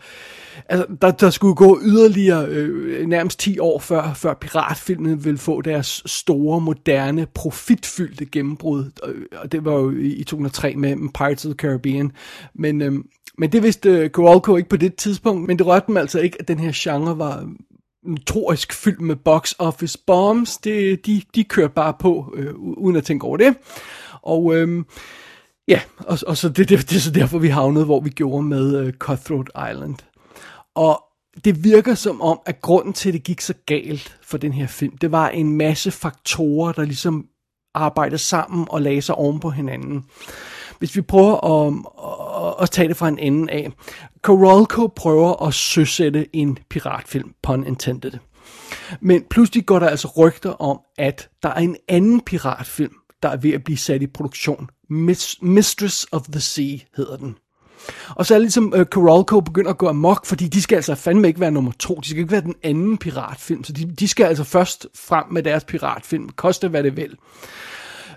altså, 0.69 0.85
der, 1.01 1.11
der 1.11 1.29
skulle 1.29 1.55
gå 1.55 1.79
yderligere 1.83 2.45
øh, 2.45 3.07
nærmest 3.07 3.39
10 3.39 3.59
år 3.59 3.79
før, 3.79 4.13
før 4.13 4.33
piratfilmen 4.33 5.25
ville 5.25 5.39
få 5.39 5.61
deres 5.61 6.03
store, 6.05 6.61
moderne, 6.61 7.27
profitfyldte 7.33 8.25
gennembrud. 8.25 8.91
Og 9.35 9.51
det 9.51 9.65
var 9.65 9.73
jo 9.73 9.91
i 9.99 10.23
2003 10.23 10.75
med, 10.75 10.95
med 10.95 11.09
Pirates 11.13 11.45
of 11.45 11.49
the 11.49 11.67
Caribbean. 11.67 12.11
Men, 12.53 12.81
øh, 12.81 12.93
men 13.37 13.51
det 13.51 13.63
vidste 13.63 13.89
øh, 13.89 14.09
Kowalko 14.09 14.55
ikke 14.55 14.69
på 14.69 14.77
det 14.77 14.95
tidspunkt, 14.95 15.47
men 15.47 15.57
det 15.57 15.67
rørte 15.67 15.87
dem 15.87 15.97
altså 15.97 16.19
ikke, 16.19 16.37
at 16.39 16.47
den 16.47 16.59
her 16.59 16.71
genre 16.75 17.17
var 17.17 17.49
notorisk 18.03 18.73
fyldt 18.73 19.01
med 19.01 19.15
box 19.15 19.53
office 19.59 19.99
bombs. 20.07 20.57
Det, 20.57 21.05
de, 21.05 21.21
de 21.35 21.43
kørte 21.43 21.73
bare 21.73 21.93
på, 21.99 22.33
øh, 22.37 22.53
uden 22.55 22.95
at 22.95 23.03
tænke 23.03 23.25
over 23.25 23.37
det. 23.37 23.55
Og 24.21 24.55
øh, 24.55 24.85
ja, 25.67 25.81
og, 25.97 26.19
og 26.27 26.37
så 26.37 26.49
det, 26.49 26.69
det, 26.69 26.89
det 26.89 26.95
er 26.95 26.99
så 26.99 27.11
derfor, 27.11 27.39
vi 27.39 27.47
havnede, 27.47 27.85
hvor 27.85 27.99
vi 27.99 28.09
gjorde 28.09 28.43
med 28.43 28.77
øh, 28.79 28.93
Cutthroat 28.93 29.49
Island. 29.71 29.95
Og 30.75 31.03
det 31.45 31.63
virker 31.63 31.95
som 31.95 32.21
om, 32.21 32.39
at 32.45 32.61
grunden 32.61 32.93
til, 32.93 33.09
at 33.09 33.13
det 33.13 33.23
gik 33.23 33.41
så 33.41 33.53
galt 33.65 34.17
for 34.21 34.37
den 34.37 34.53
her 34.53 34.67
film, 34.67 34.97
det 34.97 35.11
var 35.11 35.29
en 35.29 35.57
masse 35.57 35.91
faktorer, 35.91 36.71
der 36.71 36.85
ligesom 36.85 37.25
arbejdede 37.73 38.17
sammen 38.17 38.67
og 38.69 38.81
lagde 38.81 39.01
sig 39.01 39.15
oven 39.15 39.39
på 39.39 39.49
hinanden. 39.49 40.05
Hvis 40.83 40.95
vi 40.95 41.01
prøver 41.01 41.65
at, 41.65 41.73
at, 42.47 42.63
at 42.63 42.69
tage 42.69 42.87
det 42.87 42.97
fra 42.97 43.07
en 43.07 43.19
ende 43.19 43.53
af. 43.53 43.71
Corolco 44.21 44.87
prøver 44.87 45.47
at 45.47 45.53
søsætte 45.53 46.35
en 46.35 46.57
piratfilm, 46.69 47.33
pun 47.43 47.67
intended. 47.67 48.11
Men 49.01 49.23
pludselig 49.29 49.65
går 49.65 49.79
der 49.79 49.87
altså 49.87 50.07
rygter 50.17 50.49
om, 50.49 50.79
at 50.97 51.29
der 51.43 51.49
er 51.49 51.59
en 51.59 51.77
anden 51.87 52.21
piratfilm, 52.21 52.93
der 53.23 53.29
er 53.29 53.37
ved 53.37 53.51
at 53.53 53.63
blive 53.63 53.77
sat 53.77 54.01
i 54.01 54.07
produktion. 54.07 54.69
Mistress 55.41 56.07
of 56.11 56.21
the 56.21 56.41
Sea 56.41 56.77
hedder 56.97 57.17
den. 57.17 57.35
Og 58.09 58.25
så 58.25 58.33
er 58.33 58.37
det 58.37 58.43
ligesom 58.43 58.73
øh, 58.75 58.79
uh, 58.79 58.85
Corolco 58.85 59.39
begynder 59.39 59.69
at 59.69 59.77
gå 59.77 59.87
amok, 59.87 60.25
fordi 60.25 60.47
de 60.47 60.61
skal 60.61 60.75
altså 60.75 60.95
fandme 60.95 61.27
ikke 61.27 61.39
være 61.39 61.51
nummer 61.51 61.71
to. 61.79 61.95
De 61.95 62.09
skal 62.09 62.19
ikke 62.19 62.31
være 62.31 62.41
den 62.41 62.55
anden 62.63 62.97
piratfilm. 62.97 63.63
Så 63.63 63.73
de, 63.73 63.91
de 63.91 64.07
skal 64.07 64.25
altså 64.25 64.43
først 64.43 64.87
frem 64.95 65.25
med 65.31 65.43
deres 65.43 65.63
piratfilm. 65.63 66.29
Koste 66.29 66.67
hvad 66.67 66.83
det 66.83 66.97
vil. 66.97 67.17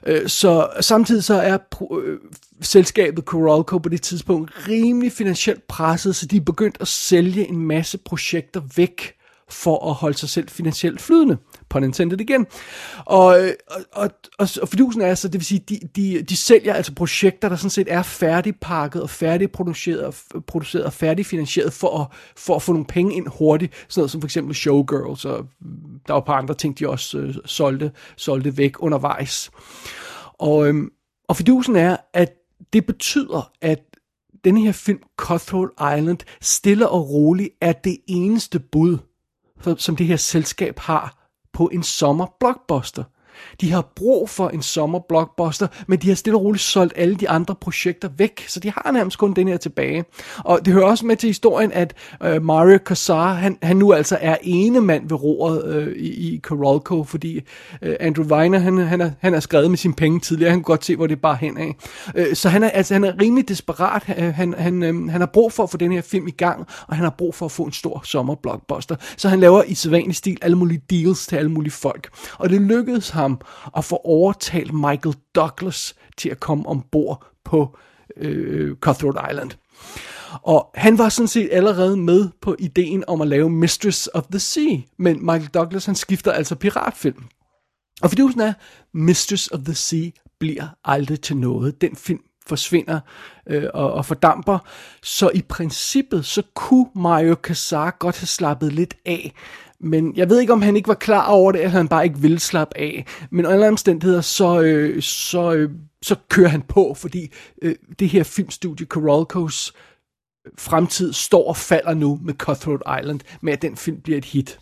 Øh, 0.07 0.29
så 0.29 0.69
samtidig 0.81 1.25
så 1.25 1.35
er 1.35 1.59
øh, 2.03 2.19
selskabet 2.61 3.25
Coralco 3.25 3.79
på 3.79 3.89
det 3.89 4.03
tidspunkt 4.03 4.69
rimelig 4.69 5.13
finansielt 5.13 5.67
presset, 5.67 6.17
så 6.17 6.27
de 6.27 6.37
er 6.37 6.41
begyndt 6.41 6.77
at 6.81 6.89
sælge 6.89 7.49
en 7.49 7.61
masse 7.61 7.99
projekter 7.99 8.61
væk 8.77 9.16
for 9.51 9.91
at 9.91 9.95
holde 9.95 10.19
sig 10.19 10.29
selv 10.29 10.49
finansielt 10.49 11.01
flydende. 11.01 11.37
På 11.69 11.79
intended 11.79 12.21
igen. 12.21 12.47
Og, 13.05 13.27
og, 13.71 13.81
og, 13.93 14.11
og, 14.39 14.49
og 14.63 14.69
fidusen 14.69 15.01
er 15.01 15.07
altså, 15.07 15.29
det 15.29 15.35
vil 15.35 15.45
sige, 15.45 15.65
de, 15.69 15.81
de, 15.97 16.23
de 16.23 16.37
sælger 16.37 16.75
altså 16.75 16.95
projekter, 16.95 17.49
der 17.49 17.57
sådan 17.57 17.71
set 17.71 17.87
er 17.91 18.03
færdigpakket 18.03 19.03
og 19.03 19.11
færdigproduceret 19.11 20.05
og, 20.05 20.15
produceret 20.47 20.87
og 20.87 20.93
færdigfinansieret 20.93 21.73
for 21.73 22.01
at, 22.01 22.07
for 22.37 22.57
at 22.57 22.63
få 22.63 22.73
nogle 22.73 22.87
penge 22.87 23.15
ind 23.15 23.27
hurtigt. 23.39 23.73
Sådan 23.89 24.01
noget 24.01 24.11
som 24.11 24.21
for 24.21 24.27
eksempel 24.27 24.55
Showgirls, 24.55 25.25
og 25.25 25.47
der 26.07 26.13
var 26.13 26.21
et 26.21 26.27
par 26.27 26.39
andre 26.39 26.55
ting, 26.55 26.79
de 26.79 26.89
også 26.89 27.19
øh, 27.19 27.35
solgte, 27.45 27.91
solgte 28.17 28.57
væk 28.57 28.73
undervejs. 28.79 29.51
Og, 30.39 30.69
øhm, 30.69 30.91
og 31.29 31.37
fidusen 31.37 31.77
er, 31.77 31.97
at 32.15 32.33
det 32.73 32.87
betyder, 32.87 33.51
at 33.61 33.79
den 34.45 34.57
her 34.57 34.73
film, 34.73 34.99
Cutthroat 35.17 35.99
Island, 35.99 36.19
stille 36.41 36.89
og 36.89 37.11
roligt 37.11 37.51
er 37.61 37.73
det 37.73 37.97
eneste 38.07 38.61
bud, 38.61 38.99
som 39.77 39.97
det 39.97 40.07
her 40.07 40.17
selskab 40.17 40.79
har 40.79 41.29
på 41.53 41.71
en 41.73 41.83
sommer 41.83 42.27
blockbuster. 42.41 43.05
De 43.61 43.73
har 43.73 43.93
brug 43.97 44.31
for 44.31 44.49
en 44.49 44.63
sommerblockbuster, 44.63 45.67
men 45.87 45.99
de 45.99 46.09
har 46.09 46.15
stille 46.15 46.39
og 46.39 46.45
roligt 46.45 46.65
solgt 46.65 46.93
alle 46.97 47.15
de 47.15 47.29
andre 47.29 47.55
projekter 47.55 48.09
væk, 48.19 48.45
så 48.49 48.61
de 48.61 48.71
har 48.71 48.91
nærmest 48.93 49.19
kun 49.19 49.35
den 49.35 49.49
her 49.49 49.57
tilbage. 49.57 50.05
Og 50.39 50.61
det 50.65 50.73
hører 50.73 50.87
også 50.87 51.07
med 51.07 51.17
til 51.17 51.27
historien, 51.27 51.73
at 51.73 51.95
øh, 52.23 52.43
Mario 52.43 52.79
Casar, 52.85 53.35
han, 53.35 53.59
han 53.63 53.77
nu 53.77 53.93
altså 53.93 54.19
er 54.21 54.37
ene 54.43 54.81
mand 54.81 55.09
ved 55.09 55.23
roret 55.23 55.65
øh, 55.65 55.97
i, 55.97 56.09
i 56.09 56.41
fordi 57.07 57.41
øh, 57.83 57.97
Andrew 58.01 58.27
Weiner, 58.27 58.59
han, 58.59 58.79
han, 58.79 59.01
er, 59.01 59.11
han 59.21 59.35
er 59.35 59.41
skrevet 59.41 59.71
med 59.71 59.79
sine 59.79 59.95
penge 59.95 60.21
tidligere, 60.21 60.51
han 60.51 60.59
kan 60.59 60.65
godt 60.65 60.85
se, 60.85 60.97
hvor 60.97 61.07
det 61.07 61.21
bare 61.21 61.37
hen 61.41 61.59
af. 61.59 61.77
Øh, 62.15 62.35
så 62.35 62.49
han 62.49 62.63
er, 62.63 62.69
altså, 62.69 62.95
han 62.95 63.05
er 63.05 63.13
rimelig 63.21 63.49
desperat, 63.49 64.03
han, 64.03 64.55
han, 64.59 64.83
øh, 64.83 65.09
han 65.09 65.21
har 65.21 65.31
brug 65.33 65.53
for 65.53 65.63
at 65.63 65.71
få 65.71 65.77
den 65.77 65.93
her 65.93 66.03
film 66.03 66.29
i 66.29 66.31
gang, 66.31 66.67
og 66.89 66.97
han 66.97 67.05
har 67.05 67.15
brug 67.19 67.35
for 67.35 67.47
at 67.47 67.53
få 67.53 67.63
en 67.63 67.73
stor 67.73 68.01
sommerblockbuster. 68.05 68.97
Så 69.17 69.29
han 69.29 69.41
laver 69.41 69.63
i 69.63 69.75
sædvanlig 69.75 70.17
stil 70.17 70.39
alle 70.43 70.57
mulige 70.57 70.83
deals 70.91 71.27
til 71.27 71.37
alle 71.37 71.51
mulige 71.51 71.73
folk. 71.73 72.09
Og 72.39 72.51
det 72.51 72.61
lykkedes 72.61 73.11
ham 73.11 73.26
ham 73.27 73.41
og 73.73 73.85
få 73.85 74.01
overtalt 74.05 74.73
Michael 74.73 75.17
Douglas 75.35 75.95
til 76.17 76.29
at 76.29 76.41
komme 76.41 76.69
ombord 76.69 77.27
på 77.45 77.77
øh, 78.17 78.77
Cutthroat 78.77 79.31
Island. 79.31 79.51
Og 80.43 80.71
han 80.75 80.99
var 80.99 81.09
sådan 81.09 81.29
set 81.29 81.49
allerede 81.53 81.97
med 81.97 82.29
på 82.41 82.57
ideen 82.59 83.05
om 83.07 83.21
at 83.21 83.29
lave 83.29 83.51
Mistress 83.51 84.09
of 84.15 84.25
the 84.31 84.39
Sea, 84.39 84.77
men 84.99 85.27
Michael 85.27 85.47
Douglas 85.55 85.87
han 85.87 85.95
skifter 85.95 86.33
altså 86.33 86.55
piratfilm. 86.55 87.25
Og 88.03 88.11
fidusen 88.11 88.41
er, 88.41 88.53
Mistress 88.95 89.49
of 89.49 89.61
the 89.61 89.75
Sea 89.75 90.11
bliver 90.41 90.67
aldrig 90.85 91.21
til 91.21 91.37
noget. 91.37 91.81
Den 91.81 91.97
film 91.97 92.21
forsvinder 92.47 93.01
øh, 93.47 93.65
og, 93.75 93.93
og 93.93 94.07
fordamper. 94.07 94.59
Så 95.03 95.31
i 95.35 95.43
princippet, 95.43 96.27
så 96.27 96.43
kunne 96.55 96.87
Mario 96.95 97.35
Casar 97.35 97.97
godt 97.99 98.19
have 98.19 98.27
slappet 98.27 98.73
lidt 98.73 98.95
af 99.07 99.33
men 99.81 100.17
jeg 100.17 100.31
ved 100.31 100.41
ikke, 100.41 100.53
om 100.53 100.63
han 100.63 100.77
ikke 100.77 100.89
var 100.89 100.95
klar 100.95 101.27
over 101.27 101.53
det, 101.53 101.61
eller 101.61 101.77
han 101.77 101.89
bare 101.89 102.05
ikke 102.05 102.19
ville 102.19 102.39
slappe 102.39 102.79
af. 102.79 103.07
Men 103.31 103.47
under 103.47 103.55
alle 103.55 103.69
omstændigheder, 103.69 104.21
så, 104.21 104.61
øh, 104.61 105.03
så, 105.03 105.53
øh, 105.53 105.71
så 106.03 106.17
kører 106.29 106.49
han 106.49 106.63
på, 106.63 106.95
fordi 106.95 107.33
øh, 107.63 107.75
det 107.99 108.09
her 108.09 108.23
filmstudie, 108.23 108.87
Corolcos 108.87 109.73
øh, 110.47 110.53
fremtid, 110.59 111.13
står 111.13 111.49
og 111.49 111.57
falder 111.57 111.95
nu 111.95 112.21
med 112.23 112.35
Cutthroat 112.35 113.01
Island, 113.01 113.21
med 113.41 113.53
at 113.53 113.63
den 113.63 113.77
film 113.77 114.01
bliver 114.01 114.19
et 114.19 114.25
hit. 114.25 114.59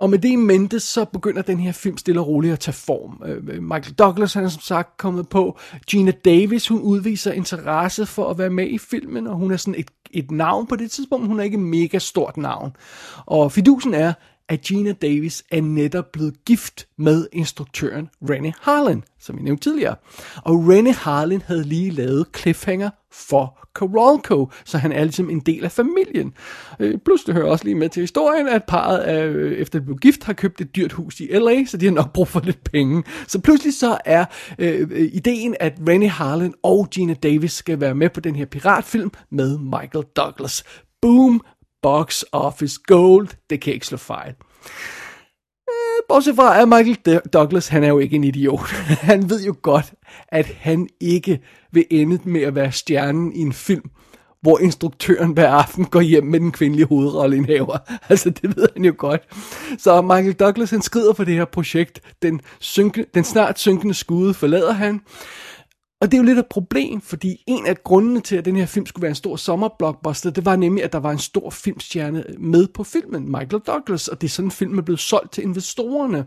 Og 0.00 0.10
med 0.10 0.18
det 0.18 0.28
i 0.28 0.36
mente, 0.36 0.80
så 0.80 1.04
begynder 1.04 1.42
den 1.42 1.60
her 1.60 1.72
film 1.72 1.96
stille 1.96 2.20
og 2.20 2.28
roligt 2.28 2.52
at 2.52 2.60
tage 2.60 2.74
form. 2.74 3.22
Øh, 3.26 3.42
øh, 3.48 3.62
Michael 3.62 3.94
Douglas, 3.94 4.34
han 4.34 4.44
er 4.44 4.48
som 4.48 4.60
sagt 4.60 4.96
kommet 4.96 5.28
på. 5.28 5.58
Gina 5.90 6.10
Davis, 6.10 6.68
hun 6.68 6.80
udviser 6.80 7.32
interesse 7.32 8.06
for 8.06 8.30
at 8.30 8.38
være 8.38 8.50
med 8.50 8.68
i 8.68 8.78
filmen, 8.78 9.26
og 9.26 9.36
hun 9.36 9.52
er 9.52 9.56
sådan 9.56 9.80
et, 9.80 9.90
et 10.10 10.30
navn 10.30 10.66
på 10.66 10.76
det 10.76 10.90
tidspunkt. 10.90 11.26
Hun 11.26 11.40
er 11.40 11.44
ikke 11.44 11.54
et 11.54 11.62
mega 11.62 11.98
stort 11.98 12.36
navn. 12.36 12.76
Og 13.26 13.52
fidusen 13.52 13.94
er, 13.94 14.12
at 14.48 14.60
Gina 14.60 14.92
Davis 14.92 15.44
er 15.50 15.60
netop 15.60 16.12
blevet 16.12 16.44
gift 16.44 16.86
med 16.98 17.26
instruktøren 17.32 18.08
Rennie 18.30 18.54
Harlan, 18.60 19.02
som 19.20 19.36
vi 19.36 19.42
nævnte 19.42 19.62
tidligere. 19.62 19.96
Og 20.36 20.68
Rennie 20.68 20.92
Harlan 20.92 21.42
havde 21.46 21.64
lige 21.64 21.90
lavet 21.90 22.26
Cliffhanger 22.36 22.90
for 23.12 23.68
Carolco, 23.74 24.50
så 24.64 24.78
han 24.78 24.92
er 24.92 25.04
ligesom 25.04 25.30
en 25.30 25.40
del 25.40 25.64
af 25.64 25.72
familien. 25.72 26.32
Øh, 26.80 26.98
plus 27.04 27.24
det 27.24 27.34
hører 27.34 27.50
også 27.50 27.64
lige 27.64 27.74
med 27.74 27.88
til 27.88 28.00
historien, 28.00 28.48
at 28.48 28.64
parret, 28.68 29.10
er, 29.10 29.26
øh, 29.26 29.52
efter 29.52 29.78
det 29.78 29.86
blev 29.86 29.98
gift, 29.98 30.24
har 30.24 30.32
købt 30.32 30.60
et 30.60 30.76
dyrt 30.76 30.92
hus 30.92 31.20
i 31.20 31.26
LA, 31.30 31.64
så 31.64 31.76
de 31.76 31.86
har 31.86 31.92
nok 31.92 32.12
brug 32.12 32.28
for 32.28 32.40
lidt 32.40 32.64
penge. 32.72 33.02
Så 33.28 33.40
pludselig 33.40 33.74
så 33.74 33.98
er 34.04 34.24
øh, 34.58 34.88
øh 34.90 35.10
ideen, 35.12 35.56
at 35.60 35.72
Rennie 35.88 36.08
Harlan 36.08 36.54
og 36.62 36.88
Gina 36.90 37.14
Davis 37.14 37.52
skal 37.52 37.80
være 37.80 37.94
med 37.94 38.10
på 38.10 38.20
den 38.20 38.36
her 38.36 38.46
piratfilm 38.46 39.10
med 39.30 39.58
Michael 39.58 40.04
Douglas. 40.16 40.64
Boom, 41.02 41.40
box 41.84 42.22
office 42.32 42.80
gold, 42.86 43.28
det 43.50 43.60
kan 43.60 43.74
ikke 43.74 43.86
slå 43.86 43.98
fejl. 43.98 44.34
Øh, 45.68 46.02
Bortset 46.08 46.36
fra, 46.36 46.60
at 46.60 46.68
Michael 46.68 47.20
Douglas, 47.32 47.68
han 47.68 47.84
er 47.84 47.88
jo 47.88 47.98
ikke 47.98 48.16
en 48.16 48.24
idiot. 48.24 48.68
Han 49.10 49.30
ved 49.30 49.44
jo 49.44 49.54
godt, 49.62 49.94
at 50.28 50.46
han 50.46 50.88
ikke 51.00 51.40
vil 51.72 51.84
ende 51.90 52.18
med 52.24 52.42
at 52.42 52.54
være 52.54 52.72
stjernen 52.72 53.32
i 53.32 53.40
en 53.40 53.52
film, 53.52 53.90
hvor 54.42 54.58
instruktøren 54.58 55.32
hver 55.32 55.50
aften 55.50 55.84
går 55.84 56.00
hjem 56.00 56.24
med 56.24 56.40
den 56.40 56.52
kvindelige 56.52 56.86
hovedrolleindhaver. 56.86 57.78
Altså, 58.08 58.30
det 58.30 58.56
ved 58.56 58.68
han 58.76 58.84
jo 58.84 58.94
godt. 58.98 59.22
Så 59.78 60.02
Michael 60.02 60.32
Douglas, 60.32 60.70
han 60.70 60.82
skrider 60.82 61.12
for 61.12 61.24
det 61.24 61.34
her 61.34 61.44
projekt. 61.44 62.00
Den, 62.22 62.40
synke, 62.60 63.06
den 63.14 63.24
snart 63.24 63.58
synkende 63.58 63.94
skude 63.94 64.34
forlader 64.34 64.72
han. 64.72 65.00
Og 66.00 66.12
det 66.12 66.18
er 66.18 66.22
jo 66.22 66.26
lidt 66.26 66.38
et 66.38 66.46
problem, 66.46 67.00
fordi 67.00 67.44
en 67.46 67.66
af 67.66 67.84
grundene 67.84 68.20
til, 68.20 68.36
at 68.36 68.44
den 68.44 68.56
her 68.56 68.66
film 68.66 68.86
skulle 68.86 69.02
være 69.02 69.10
en 69.10 69.14
stor 69.14 69.36
sommerblockbuster, 69.36 70.30
det 70.30 70.44
var 70.44 70.56
nemlig, 70.56 70.84
at 70.84 70.92
der 70.92 70.98
var 70.98 71.10
en 71.10 71.18
stor 71.18 71.50
filmstjerne 71.50 72.24
med 72.38 72.68
på 72.68 72.84
filmen, 72.84 73.26
Michael 73.26 73.62
Douglas, 73.66 74.08
og 74.08 74.20
det 74.20 74.26
er 74.26 74.30
sådan 74.30 74.50
filmen 74.50 74.70
film, 74.70 74.78
er 74.78 74.82
blevet 74.82 75.00
solgt 75.00 75.32
til 75.32 75.44
investorerne. 75.44 76.26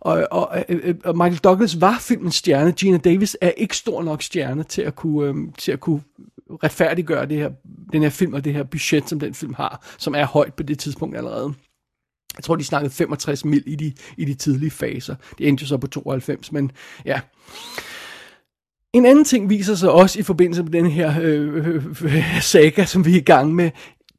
Og, 0.00 0.28
og, 0.30 0.64
og 1.04 1.16
Michael 1.16 1.38
Douglas 1.38 1.80
var 1.80 1.98
filmens 2.00 2.34
stjerne, 2.34 2.72
Gina 2.72 2.96
Davis 2.96 3.36
er 3.40 3.50
ikke 3.50 3.76
stor 3.76 4.02
nok 4.02 4.22
stjerne 4.22 4.62
til 4.62 4.82
at 4.82 4.96
kunne, 4.96 5.28
øhm, 5.28 5.52
til 5.52 5.72
at 5.72 5.80
kunne 5.80 6.00
retfærdiggøre 6.50 7.26
det 7.26 7.36
her, 7.36 7.50
den 7.92 8.02
her 8.02 8.10
film 8.10 8.34
og 8.34 8.44
det 8.44 8.52
her 8.52 8.64
budget, 8.64 9.08
som 9.08 9.20
den 9.20 9.34
film 9.34 9.54
har, 9.54 9.94
som 9.98 10.14
er 10.14 10.24
højt 10.24 10.54
på 10.54 10.62
det 10.62 10.78
tidspunkt 10.78 11.16
allerede. 11.16 11.54
Jeg 12.36 12.44
tror, 12.44 12.56
de 12.56 12.64
snakkede 12.64 12.94
65 12.94 13.44
mil 13.44 13.62
i 13.66 13.74
de, 13.74 13.92
i 14.16 14.24
de 14.24 14.34
tidlige 14.34 14.70
faser. 14.70 15.14
Det 15.38 15.48
endte 15.48 15.62
jo 15.62 15.66
så 15.66 15.76
på 15.76 15.86
92, 15.86 16.52
men 16.52 16.70
ja. 17.04 17.20
En 18.96 19.06
anden 19.06 19.24
ting 19.24 19.50
viser 19.50 19.74
sig 19.74 19.90
også 19.90 20.18
i 20.18 20.22
forbindelse 20.22 20.62
med 20.62 20.72
den 20.72 20.86
her 20.86 21.20
øh, 21.22 21.56
øh, 21.56 22.04
øh, 22.04 22.42
saga, 22.42 22.84
som 22.84 23.04
vi 23.04 23.12
er 23.12 23.16
i 23.16 23.20
gang 23.20 23.54
med. 23.54 23.70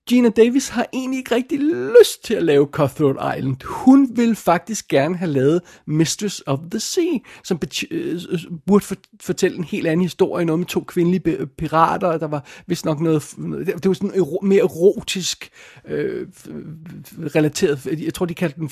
Gina 0.08 0.30
Davis 0.30 0.70
har 0.70 0.88
egentlig 0.94 1.18
ikke 1.18 1.36
rigtig 1.36 1.60
lyst 1.60 2.24
til 2.24 2.34
at 2.34 2.44
lave 2.44 2.68
Cutthroat 2.72 3.38
Island. 3.38 3.58
Hun 3.66 4.10
vil 4.16 4.36
faktisk 4.36 4.88
gerne 4.88 5.18
have 5.18 5.32
lavet 5.32 5.62
Mistress 5.86 6.44
of 6.46 6.60
the 6.72 6.80
Sea, 6.80 7.18
som 7.44 7.60
øh, 7.92 8.14
øh, 8.32 8.40
burde 8.68 8.86
fortælle 9.22 9.58
en 9.58 9.64
helt 9.64 9.88
anden 9.88 10.04
historie, 10.04 10.46
noget 10.46 10.60
med 10.60 10.68
to 10.68 10.80
kvindelige 10.80 11.48
pirater, 11.58 12.18
der 12.18 12.28
var 12.28 12.46
vist 12.68 12.86
nok 12.86 13.00
noget, 13.00 13.24
det 13.66 13.88
var 13.88 13.94
sådan 13.94 14.26
mere 14.44 14.62
erotisk 14.62 15.50
øh, 15.88 16.28
relateret, 17.36 17.86
jeg 17.86 18.14
tror 18.14 18.26
de 18.26 18.34
kaldte 18.34 18.60
den 18.60 18.70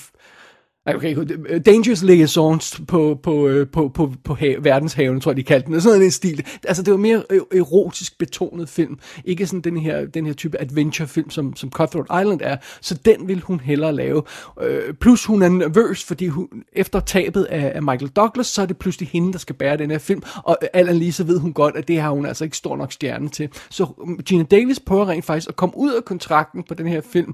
Okay, 0.87 1.17
øh, 1.49 1.61
Dangerous 1.65 2.03
Liaisons 2.03 2.81
på, 2.87 3.19
på, 3.23 3.47
øh, 3.47 3.67
på, 3.67 3.89
på, 3.89 4.11
på 4.23 4.37
verdenshaven, 4.61 5.21
tror 5.21 5.31
jeg, 5.31 5.37
de 5.37 5.43
kaldte 5.43 5.71
den. 5.71 5.81
Sådan 5.81 6.01
en 6.01 6.11
stil. 6.11 6.45
Altså, 6.67 6.83
det 6.83 6.91
var 6.91 6.97
mere 6.97 7.23
e-, 7.33 7.57
erotisk 7.57 8.17
betonet 8.17 8.69
film. 8.69 8.99
Ikke 9.25 9.47
sådan 9.47 9.61
den 9.61 9.77
her, 9.77 10.05
den 10.05 10.25
her 10.25 10.33
type 10.33 10.61
adventure-film, 10.61 11.29
som, 11.29 11.55
som 11.55 11.71
Cutthroat 11.71 12.21
Island 12.21 12.41
er. 12.43 12.57
Så 12.81 12.99
den 13.05 13.27
vil 13.27 13.39
hun 13.39 13.59
hellere 13.59 13.93
lave. 13.93 14.23
Øh, 14.61 14.93
plus 14.93 15.25
hun 15.25 15.41
er 15.41 15.49
nervøs, 15.49 16.03
fordi 16.03 16.27
hun, 16.27 16.47
efter 16.73 16.99
tabet 16.99 17.43
af, 17.43 17.71
af 17.75 17.83
Michael 17.83 18.11
Douglas, 18.11 18.47
så 18.47 18.61
er 18.61 18.65
det 18.65 18.77
pludselig 18.77 19.09
hende, 19.09 19.33
der 19.33 19.39
skal 19.39 19.55
bære 19.55 19.77
den 19.77 19.91
her 19.91 19.97
film. 19.97 20.21
Og 20.43 20.57
øh, 20.61 20.67
Alan 20.73 20.95
lige 20.95 21.13
så 21.13 21.23
ved 21.23 21.39
hun 21.39 21.53
godt, 21.53 21.75
at 21.75 21.87
det 21.87 22.01
har 22.01 22.09
hun 22.11 22.25
altså 22.25 22.43
ikke 22.43 22.57
stor 22.57 22.77
nok 22.77 22.91
stjerne 22.91 23.29
til. 23.29 23.49
Så 23.69 23.85
Gina 24.25 24.43
Davis 24.43 24.79
prøver 24.79 25.09
rent 25.09 25.25
faktisk 25.25 25.49
at 25.49 25.55
komme 25.55 25.77
ud 25.77 25.93
af 25.93 26.05
kontrakten 26.05 26.63
på 26.63 26.73
den 26.73 26.87
her 26.87 27.01
film, 27.01 27.33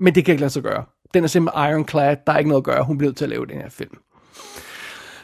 men 0.00 0.14
det 0.14 0.24
kan 0.24 0.32
ikke 0.32 0.40
lade 0.40 0.52
sig 0.52 0.62
gøre 0.62 0.84
den 1.14 1.24
er 1.24 1.28
simpelthen 1.28 1.70
ironclad, 1.70 2.16
der 2.26 2.32
er 2.32 2.38
ikke 2.38 2.48
noget 2.48 2.60
at 2.60 2.64
gøre, 2.64 2.84
hun 2.84 2.98
bliver 2.98 3.12
til 3.12 3.24
at 3.24 3.30
lave 3.30 3.46
den 3.46 3.56
her 3.56 3.68
film. 3.68 3.98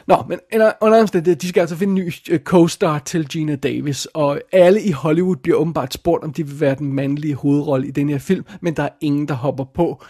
Nå, 0.09 0.23
men 0.27 0.39
under 0.81 1.01
omstændighed, 1.01 1.35
de 1.35 1.47
skal 1.47 1.61
altså 1.61 1.75
finde 1.75 2.01
en 2.01 2.05
ny 2.05 2.13
øh, 2.29 2.39
co-star 2.49 2.99
til 3.05 3.27
Gina 3.27 3.55
Davis, 3.55 4.05
og 4.05 4.41
alle 4.51 4.81
i 4.81 4.91
Hollywood 4.91 5.35
bliver 5.35 5.57
åbenbart 5.57 5.93
spurgt, 5.93 6.23
om 6.23 6.33
de 6.33 6.47
vil 6.47 6.61
være 6.61 6.75
den 6.75 6.93
mandlige 6.93 7.35
hovedrolle 7.35 7.87
i 7.87 7.91
den 7.91 8.09
her 8.09 8.17
film, 8.17 8.45
men 8.61 8.73
der 8.73 8.83
er 8.83 8.89
ingen, 9.01 9.27
der 9.27 9.33
hopper 9.33 9.63
på. 9.63 10.03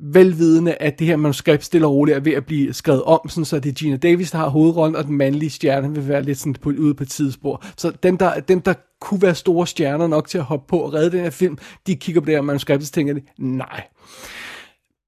Velvidende, 0.00 0.74
at 0.74 0.98
det 0.98 1.06
her 1.06 1.16
manuskript 1.16 1.64
stille 1.64 1.86
og 1.86 1.92
roligt 1.92 2.16
er 2.16 2.20
ved 2.20 2.32
at 2.32 2.46
blive 2.46 2.72
skrevet 2.72 3.02
om, 3.02 3.28
sådan 3.28 3.44
så 3.44 3.60
det 3.60 3.68
er 3.68 3.72
Gina 3.74 3.96
Davis, 3.96 4.30
der 4.30 4.38
har 4.38 4.48
hovedrollen, 4.48 4.96
og 4.96 5.04
den 5.04 5.16
mandlige 5.16 5.50
stjerne 5.50 5.94
vil 5.94 6.08
være 6.08 6.22
lidt 6.22 6.38
sådan 6.38 6.54
på, 6.54 6.68
ude 6.68 6.94
på 6.94 7.02
et 7.02 7.08
tidsspor. 7.08 7.64
Så 7.76 7.92
dem 8.02 8.18
der, 8.18 8.40
dem, 8.40 8.60
der 8.60 8.74
kunne 9.00 9.22
være 9.22 9.34
store 9.34 9.66
stjerner 9.66 10.06
nok 10.06 10.28
til 10.28 10.38
at 10.38 10.44
hoppe 10.44 10.66
på 10.68 10.78
og 10.78 10.94
redde 10.94 11.10
den 11.10 11.20
her 11.20 11.30
film, 11.30 11.58
de 11.86 11.96
kigger 11.96 12.20
på 12.20 12.26
det 12.26 12.34
her 12.34 12.42
manuskript 12.42 12.82
og 12.82 12.88
tænker, 12.88 13.14
nej. 13.38 13.82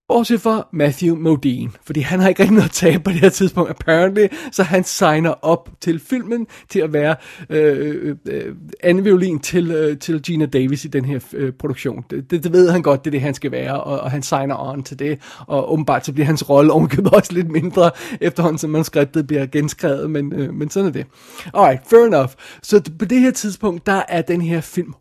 Bortset 0.09 0.41
fra 0.41 0.69
Matthew 0.73 1.17
Modine, 1.17 1.71
fordi 1.85 2.01
han 2.01 2.21
har 2.21 2.29
ikke 2.29 2.43
rigtig 2.43 2.55
noget 2.55 2.69
at 2.69 2.75
tabe 2.75 3.03
på 3.05 3.11
det 3.11 3.21
her 3.21 3.29
tidspunkt, 3.29 3.71
apparently, 3.71 4.27
så 4.53 4.63
han 4.63 4.85
signer 4.85 5.31
op 5.43 5.69
til 5.81 6.01
filmen 6.01 6.47
til 6.69 6.81
at 6.81 6.93
være 6.93 7.17
øh, 7.51 7.97
øh, 8.03 8.17
øh, 8.29 8.55
anden 8.83 9.05
violin 9.05 9.39
til, 9.39 9.71
øh, 9.71 9.99
til 9.99 10.23
Gina 10.23 10.47
Davis 10.47 10.85
i 10.85 10.89
den 10.89 11.05
her 11.05 11.21
øh, 11.33 11.53
produktion. 11.53 12.05
Det, 12.11 12.31
det, 12.31 12.45
det 12.45 12.53
ved 12.53 12.71
han 12.71 12.83
godt, 12.83 13.05
det 13.05 13.11
er 13.11 13.13
det, 13.13 13.21
han 13.21 13.35
skal 13.35 13.51
være, 13.51 13.83
og, 13.83 14.01
og 14.01 14.11
han 14.11 14.23
signer 14.23 14.71
on 14.71 14.83
til 14.83 14.99
det, 14.99 15.19
og 15.47 15.73
åbenbart 15.73 16.07
så 16.07 16.13
bliver 16.13 16.27
hans 16.27 16.51
rolle 16.51 16.73
omgivet 16.73 17.15
også 17.15 17.33
lidt 17.33 17.51
mindre, 17.51 17.91
efterhånden 18.21 18.59
som 18.59 18.71
manuskriptet 18.71 19.27
bliver 19.27 19.47
genskrevet, 19.47 20.11
men, 20.11 20.33
øh, 20.33 20.55
men 20.55 20.71
sådan 20.71 20.89
er 20.89 20.93
det. 20.93 21.07
Alright, 21.55 21.81
fair 21.91 22.07
enough. 22.07 22.31
Så 22.63 22.91
på 22.99 23.05
det 23.05 23.21
her 23.21 23.31
tidspunkt, 23.31 23.87
der 23.87 24.03
er 24.09 24.23
den 24.23 24.41
her 24.43 24.61
film 24.61 24.95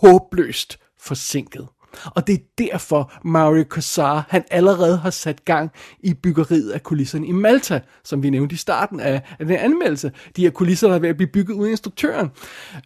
håbløst 0.00 0.78
forsinket. 1.00 1.66
Og 2.04 2.26
det 2.26 2.34
er 2.34 2.38
derfor, 2.58 3.12
Mario 3.24 3.64
Casar, 3.70 4.26
han 4.28 4.44
allerede 4.50 4.96
har 4.96 5.10
sat 5.10 5.44
gang 5.44 5.70
i 6.00 6.14
byggeriet 6.14 6.70
af 6.70 6.82
kulisserne 6.82 7.26
i 7.26 7.32
Malta, 7.32 7.80
som 8.04 8.22
vi 8.22 8.30
nævnte 8.30 8.54
i 8.54 8.56
starten 8.56 9.00
af, 9.00 9.22
af 9.38 9.46
den 9.46 9.56
anmeldelse. 9.56 10.12
De 10.36 10.42
her 10.42 10.50
kulisser, 10.50 10.88
der 10.88 10.94
er 10.94 10.98
ved 10.98 11.08
at 11.08 11.16
blive 11.16 11.30
bygget 11.32 11.54
uden 11.54 11.70
instruktøren, 11.70 12.30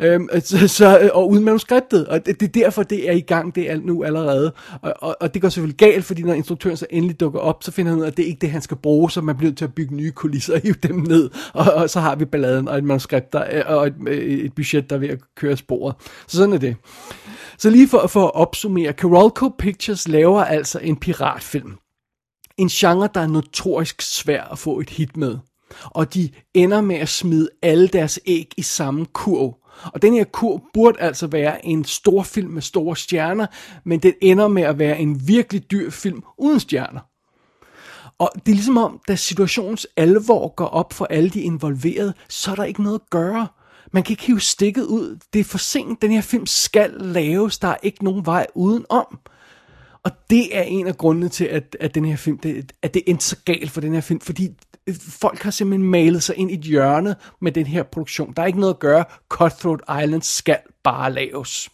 øhm, 0.00 0.28
øh, 0.32 0.42
så, 0.42 0.68
så, 0.68 0.98
øh, 0.98 1.10
og 1.12 1.30
uden 1.30 1.44
manuskriptet. 1.44 2.06
Og 2.06 2.26
det, 2.26 2.40
det 2.40 2.56
er 2.56 2.60
derfor, 2.60 2.82
det 2.82 3.08
er 3.08 3.12
i 3.12 3.20
gang, 3.20 3.54
det 3.54 3.70
er 3.70 3.76
nu 3.76 4.04
allerede. 4.04 4.52
Og, 4.82 4.94
og, 4.98 5.16
og 5.20 5.34
det 5.34 5.42
går 5.42 5.48
selvfølgelig 5.48 5.76
galt, 5.76 6.04
fordi 6.04 6.22
når 6.22 6.34
instruktøren 6.34 6.76
så 6.76 6.86
endelig 6.90 7.20
dukker 7.20 7.40
op, 7.40 7.62
så 7.62 7.72
finder 7.72 7.92
han 7.92 7.98
ud 7.98 8.04
af, 8.04 8.10
at 8.10 8.16
det 8.16 8.22
er 8.22 8.26
ikke 8.26 8.40
det, 8.40 8.50
han 8.50 8.62
skal 8.62 8.76
bruge, 8.76 9.10
så 9.10 9.20
man 9.20 9.36
bliver 9.36 9.50
nødt 9.50 9.58
til 9.58 9.64
at 9.64 9.74
bygge 9.74 9.96
nye 9.96 10.10
kulisser 10.10 10.54
og 10.54 10.60
hive 10.60 10.74
dem 10.82 10.96
ned. 10.96 11.30
Og, 11.52 11.72
og 11.74 11.90
så 11.90 12.00
har 12.00 12.16
vi 12.16 12.24
balladen 12.24 12.68
og 12.68 12.78
et 12.78 12.84
manuskript 12.84 13.32
der, 13.32 13.44
øh, 13.52 13.62
og 13.66 13.86
et, 13.86 13.94
et 14.44 14.54
budget, 14.54 14.90
der 14.90 14.96
er 14.96 15.00
ved 15.00 15.08
at 15.08 15.18
køre 15.36 15.56
sporet. 15.56 15.94
Så 16.26 16.36
sådan 16.36 16.54
er 16.54 16.58
det. 16.58 16.76
Så 17.58 17.70
lige 17.70 17.88
for, 17.88 18.06
for 18.06 18.26
at 18.26 18.34
opsummere, 18.34 18.92
Carolco 18.92 19.48
Pictures 19.48 20.08
laver 20.08 20.44
altså 20.44 20.78
en 20.78 20.96
piratfilm. 20.96 21.78
En 22.56 22.68
genre, 22.68 23.08
der 23.14 23.20
er 23.20 23.26
notorisk 23.26 24.02
svær 24.02 24.42
at 24.44 24.58
få 24.58 24.80
et 24.80 24.90
hit 24.90 25.16
med. 25.16 25.38
Og 25.84 26.14
de 26.14 26.30
ender 26.54 26.80
med 26.80 26.96
at 26.96 27.08
smide 27.08 27.48
alle 27.62 27.88
deres 27.88 28.20
æg 28.26 28.52
i 28.56 28.62
samme 28.62 29.06
kurv. 29.06 29.56
Og 29.84 30.02
den 30.02 30.14
her 30.14 30.24
kurv 30.24 30.60
burde 30.74 31.00
altså 31.00 31.26
være 31.26 31.66
en 31.66 31.84
stor 31.84 32.22
film 32.22 32.50
med 32.50 32.62
store 32.62 32.96
stjerner, 32.96 33.46
men 33.84 34.00
den 34.00 34.12
ender 34.22 34.48
med 34.48 34.62
at 34.62 34.78
være 34.78 34.98
en 34.98 35.28
virkelig 35.28 35.70
dyr 35.70 35.90
film 35.90 36.22
uden 36.38 36.60
stjerner. 36.60 37.00
Og 38.18 38.30
det 38.34 38.52
er 38.52 38.56
ligesom 38.56 38.76
om, 38.76 39.00
da 39.08 39.16
situationens 39.16 39.86
alvor 39.96 40.54
går 40.54 40.66
op 40.66 40.92
for 40.92 41.04
alle 41.04 41.30
de 41.30 41.40
involverede, 41.40 42.14
så 42.28 42.50
er 42.50 42.54
der 42.54 42.64
ikke 42.64 42.82
noget 42.82 43.00
at 43.00 43.10
gøre. 43.10 43.48
Man 43.92 44.02
kan 44.02 44.12
ikke 44.12 44.22
hive 44.22 44.40
stikket 44.40 44.84
ud. 44.84 45.18
Det 45.32 45.40
er 45.40 45.44
for 45.44 45.58
sent. 45.58 46.02
Den 46.02 46.10
her 46.10 46.20
film 46.20 46.46
skal 46.46 46.90
laves. 46.90 47.58
Der 47.58 47.68
er 47.68 47.76
ikke 47.82 48.04
nogen 48.04 48.26
vej 48.26 48.46
udenom. 48.54 49.18
Og 50.02 50.10
det 50.30 50.56
er 50.56 50.62
en 50.62 50.86
af 50.86 50.96
grundene 50.96 51.28
til, 51.28 51.44
at, 51.44 51.76
at 51.80 51.94
den 51.94 52.04
her 52.04 52.16
film, 52.16 52.38
det, 52.38 52.72
at 52.82 52.94
det 52.94 53.02
endte 53.06 53.24
så 53.24 53.36
galt 53.44 53.70
for 53.70 53.80
den 53.80 53.94
her 53.94 54.00
film, 54.00 54.20
fordi 54.20 54.48
øh, 54.86 54.94
folk 54.94 55.42
har 55.42 55.50
simpelthen 55.50 55.90
malet 55.90 56.22
sig 56.22 56.36
ind 56.36 56.50
i 56.50 56.54
et 56.54 56.60
hjørne 56.60 57.16
med 57.40 57.52
den 57.52 57.66
her 57.66 57.82
produktion. 57.82 58.32
Der 58.36 58.42
er 58.42 58.46
ikke 58.46 58.60
noget 58.60 58.74
at 58.74 58.80
gøre. 58.80 59.04
Cutthroat 59.28 59.80
Island 60.04 60.22
skal 60.22 60.58
bare 60.84 61.12
laves. 61.12 61.70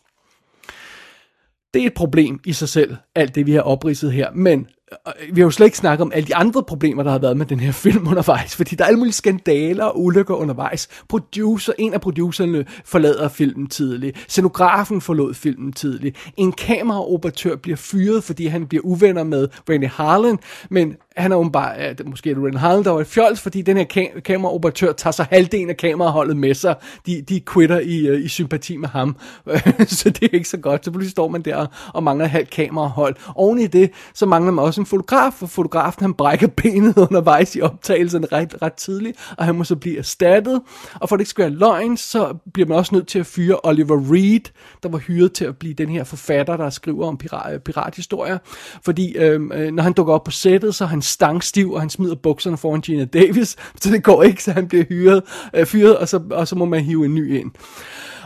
Det 1.75 1.83
er 1.83 1.87
et 1.87 1.95
problem 1.95 2.41
i 2.47 2.53
sig 2.53 2.69
selv, 2.69 2.97
alt 3.15 3.35
det 3.35 3.47
vi 3.47 3.53
har 3.53 3.63
opridset 3.63 4.13
her, 4.13 4.31
men 4.33 4.67
Øh, 4.93 5.37
vi 5.37 5.41
har 5.41 5.47
jo 5.47 5.51
slet 5.51 5.67
ikke 5.67 5.79
snakket 5.79 6.03
om 6.03 6.13
alle 6.15 6.27
de 6.27 6.37
andre 6.37 6.63
problemer, 6.63 7.03
der 7.03 7.11
har 7.11 7.19
været 7.19 7.37
med 7.37 7.47
den 7.47 7.61
her 7.61 7.73
film 7.73 8.09
undervejs, 8.09 8.57
fordi 8.57 8.77
der 8.77 8.85
er 8.85 8.89
alle 8.89 8.99
mulige 8.99 9.13
skandaler 9.13 9.85
og 9.85 10.01
ulykker 10.01 10.35
undervejs. 10.35 10.89
Producer, 11.09 11.73
en 11.79 11.95
af 11.95 12.01
producerne 12.01 12.65
forlader 12.85 13.29
filmen 13.29 13.67
tidligt. 13.67 14.25
Scenografen 14.29 15.01
forlod 15.01 15.35
filmen 15.35 15.73
tidligt. 15.73 16.33
En 16.37 16.53
kameraoperatør 16.53 17.57
bliver 17.57 17.77
fyret, 17.77 18.25
fordi 18.25 18.47
han 18.47 18.67
bliver 18.67 18.83
uvenner 18.85 19.23
med 19.23 19.49
Randy 19.71 19.89
Harlan, 19.89 20.39
men 20.71 20.97
han 21.21 21.33
er 21.33 21.37
åbenbart, 21.37 21.77
øh, 21.79 21.83
ja, 21.85 21.93
måske 22.05 22.31
er 22.31 22.35
det 22.35 22.45
Ren 22.45 22.57
Harlan, 22.57 22.85
der 22.85 22.91
var 22.91 23.01
et 23.01 23.07
fjols, 23.07 23.41
fordi 23.41 23.63
den 23.63 23.77
her 23.77 23.85
kam- 23.85 24.21
kameraoperatør 24.21 24.93
tager 24.93 25.13
sig 25.13 25.27
halvdelen 25.31 25.71
af 25.71 25.77
kameraholdet 25.77 26.37
med 26.37 26.55
sig. 26.55 26.75
De, 27.07 27.23
de 27.29 27.41
quitter 27.53 27.81
i, 27.81 28.11
uh, 28.11 28.25
i 28.25 28.29
sympati 28.29 28.77
med 28.77 28.89
ham. 28.89 29.17
så 29.87 30.11
det 30.11 30.23
er 30.23 30.29
ikke 30.33 30.49
så 30.49 30.57
godt. 30.57 30.85
Så 30.85 30.91
pludselig 30.91 31.11
står 31.11 31.29
man 31.29 31.43
der 31.43 31.67
og 31.95 32.03
mangler 32.03 32.27
halvt 32.27 32.51
kamerahold. 32.51 33.17
Oven 33.35 33.59
i 33.59 33.67
det, 33.67 33.91
så 34.15 34.27
mangler 34.27 34.53
man 34.53 34.65
også 34.65 34.81
en 34.81 34.87
fotograf, 34.87 35.33
for 35.33 35.47
fotografen 35.47 36.03
han 36.03 36.15
brækker 36.15 36.47
benet 36.63 36.99
undervejs 36.99 37.57
i 37.57 37.61
optagelsen 37.61 38.33
ret, 38.33 38.63
ret 38.63 38.73
tidligt, 38.73 39.19
og 39.39 39.45
han 39.45 39.55
må 39.55 39.65
så 39.65 39.77
blive 39.77 39.99
erstattet. 39.99 40.61
Og 40.95 41.09
for 41.09 41.17
at 41.17 41.19
det 41.19 41.23
ikke 41.23 41.31
skal 41.31 41.43
være 41.45 41.55
løgn, 41.55 41.97
så 41.97 42.37
bliver 42.55 42.69
man 42.69 42.79
også 42.79 42.95
nødt 42.95 43.09
til 43.09 43.19
at 43.19 43.27
fyre 43.27 43.57
Oliver 43.63 44.13
Reed, 44.13 44.51
der 44.83 44.89
var 44.89 44.99
hyret 44.99 45.33
til 45.33 45.45
at 45.45 45.57
blive 45.57 45.75
den 45.75 45.89
her 45.89 46.05
forfatter, 46.05 46.57
der 46.57 46.71
skriver 46.71 47.07
om 47.07 47.17
pirat, 47.19 47.55
øh, 47.55 47.61
pirathistorier. 47.61 48.39
Fordi 48.85 49.17
øhm, 49.17 49.53
øh, 49.53 49.73
når 49.73 49.83
han 49.83 49.93
dukker 49.93 50.15
op 50.15 50.25
på 50.25 50.31
sættet, 50.31 50.75
så 50.75 50.85
er 50.85 50.89
han 50.89 51.03
stangstiv, 51.11 51.73
og 51.73 51.81
han 51.81 51.91
smider 51.91 52.15
bukserne 52.15 52.57
foran 52.57 52.81
Gina 52.81 53.05
Davis, 53.05 53.57
så 53.81 53.91
det 53.91 54.03
går 54.03 54.23
ikke, 54.23 54.45
så 54.45 54.53
han 54.53 54.69
bliver 54.69 54.85
hyret, 54.85 55.23
øh, 55.55 55.67
fyret, 55.67 55.99
og 55.99 56.09
så, 56.09 56.21
og 56.31 56.49
så 56.49 56.57
må 56.57 56.65
man 56.65 56.85
hive 56.85 57.05
en 57.05 57.15
ny 57.15 57.39
ind. 57.39 57.51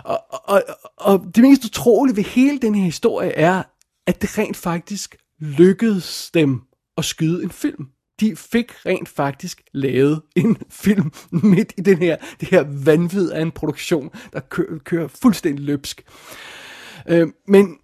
Og, 0.04 0.24
og, 0.30 0.62
og 0.96 1.24
det 1.34 1.42
mest 1.42 1.64
utrolige 1.64 2.16
ved 2.16 2.24
hele 2.24 2.58
den 2.58 2.74
her 2.74 2.84
historie 2.84 3.30
er, 3.30 3.62
at 4.06 4.22
det 4.22 4.38
rent 4.38 4.56
faktisk 4.56 5.16
lykkedes 5.40 6.30
dem 6.34 6.60
at 6.98 7.04
skyde 7.04 7.42
en 7.42 7.50
film. 7.50 7.86
De 8.20 8.36
fik 8.36 8.72
rent 8.86 9.08
faktisk 9.08 9.62
lavet 9.72 10.22
en 10.36 10.56
film 10.70 11.12
midt 11.52 11.72
i 11.78 11.80
den 11.80 11.98
her, 11.98 12.16
det 12.40 12.48
her 12.48 12.64
vanvid 12.84 13.30
af 13.30 13.42
en 13.42 13.50
produktion, 13.50 14.10
der 14.32 14.40
kører, 14.40 14.78
kører 14.78 15.08
fuldstændig 15.08 15.64
løbsk. 15.64 16.04
Øh, 17.08 17.28
men 17.48 17.76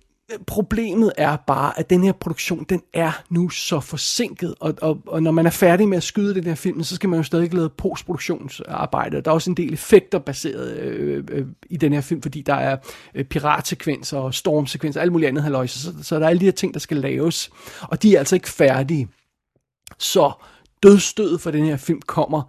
problemet 0.46 1.12
er 1.16 1.36
bare, 1.46 1.78
at 1.78 1.90
den 1.90 2.04
her 2.04 2.12
produktion, 2.12 2.66
den 2.68 2.82
er 2.92 3.22
nu 3.30 3.48
så 3.48 3.80
forsinket, 3.80 4.54
og, 4.60 4.74
og, 4.82 5.02
og 5.06 5.22
når 5.22 5.30
man 5.30 5.46
er 5.46 5.50
færdig 5.50 5.88
med 5.88 5.96
at 5.96 6.02
skyde 6.02 6.34
den 6.34 6.44
her 6.44 6.54
film, 6.54 6.82
så 6.82 6.94
skal 6.94 7.08
man 7.08 7.18
jo 7.18 7.22
stadig 7.22 7.54
lave 7.54 7.70
postproduktionsarbejde. 7.70 9.20
Der 9.20 9.30
er 9.30 9.34
også 9.34 9.50
en 9.50 9.56
del 9.56 9.72
effekter 9.72 10.18
baseret 10.18 10.78
øh, 10.78 11.24
øh, 11.30 11.46
i 11.70 11.76
den 11.76 11.92
her 11.92 12.00
film, 12.00 12.22
fordi 12.22 12.42
der 12.42 12.54
er 12.54 12.76
øh, 13.14 13.24
piratsekvenser 13.24 14.18
og 14.18 14.34
stormsekvenser 14.34 15.00
og 15.00 15.02
alt 15.02 15.12
muligt 15.12 15.28
andet 15.28 15.42
halvøjse, 15.42 15.82
så, 15.82 15.92
så 16.02 16.18
der 16.18 16.24
er 16.24 16.28
alle 16.28 16.40
de 16.40 16.44
her 16.44 16.52
ting, 16.52 16.74
der 16.74 16.80
skal 16.80 16.96
laves, 16.96 17.50
og 17.82 18.02
de 18.02 18.14
er 18.14 18.18
altså 18.18 18.36
ikke 18.36 18.48
færdige. 18.48 19.08
Så 19.98 20.32
dødstødet 20.82 21.40
for 21.40 21.50
den 21.50 21.64
her 21.64 21.76
film 21.76 22.00
kommer, 22.06 22.42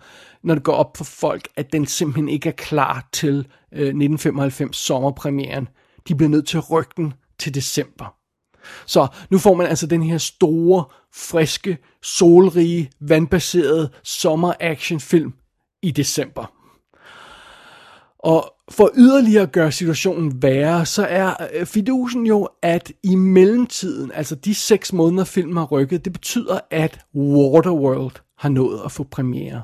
når 0.44 0.54
det 0.54 0.64
går 0.64 0.74
op 0.74 0.98
for 0.98 1.04
folk, 1.04 1.48
at 1.56 1.74
den 1.74 1.86
simpelthen 1.86 2.30
ikke 2.30 2.50
er 2.50 2.54
klar 2.54 3.08
til 3.12 3.36
øh, 3.72 3.80
1995 3.80 4.78
sommerpremieren. 4.78 5.68
De 6.08 6.16
bliver 6.16 6.30
nødt 6.30 6.48
til 6.48 6.58
at 6.58 6.72
rykke 6.72 6.92
den 6.98 7.14
til 7.42 7.56
december. 7.56 8.16
Så 8.86 9.08
nu 9.30 9.38
får 9.38 9.54
man 9.54 9.68
altså 9.68 9.88
den 9.88 10.04
her 10.04 10.18
store, 10.18 10.86
friske, 11.14 11.78
solrige, 12.04 12.92
vandbaserede 13.00 13.90
sommer-actionfilm 14.04 15.34
i 15.82 15.92
december. 15.92 16.54
Og 18.20 18.54
for 18.70 18.92
yderligere 18.96 19.44
at 19.44 19.52
gøre 19.52 19.72
situationen 19.72 20.44
værre, 20.44 20.86
så 20.86 21.06
er 21.06 21.34
øh, 21.54 21.66
fidusen 21.66 22.26
jo, 22.26 22.50
at 22.62 22.92
i 23.04 23.16
mellemtiden, 23.16 24.12
altså 24.12 24.36
de 24.36 24.56
seks 24.56 24.94
måneder 24.94 25.24
filmen 25.24 25.58
har 25.58 25.66
rykket, 25.66 26.06
det 26.06 26.14
betyder, 26.14 26.60
at 26.72 27.00
Waterworld 27.16 28.16
har 28.38 28.50
nået 28.50 28.82
at 28.86 28.92
få 28.92 29.04
premiere 29.04 29.62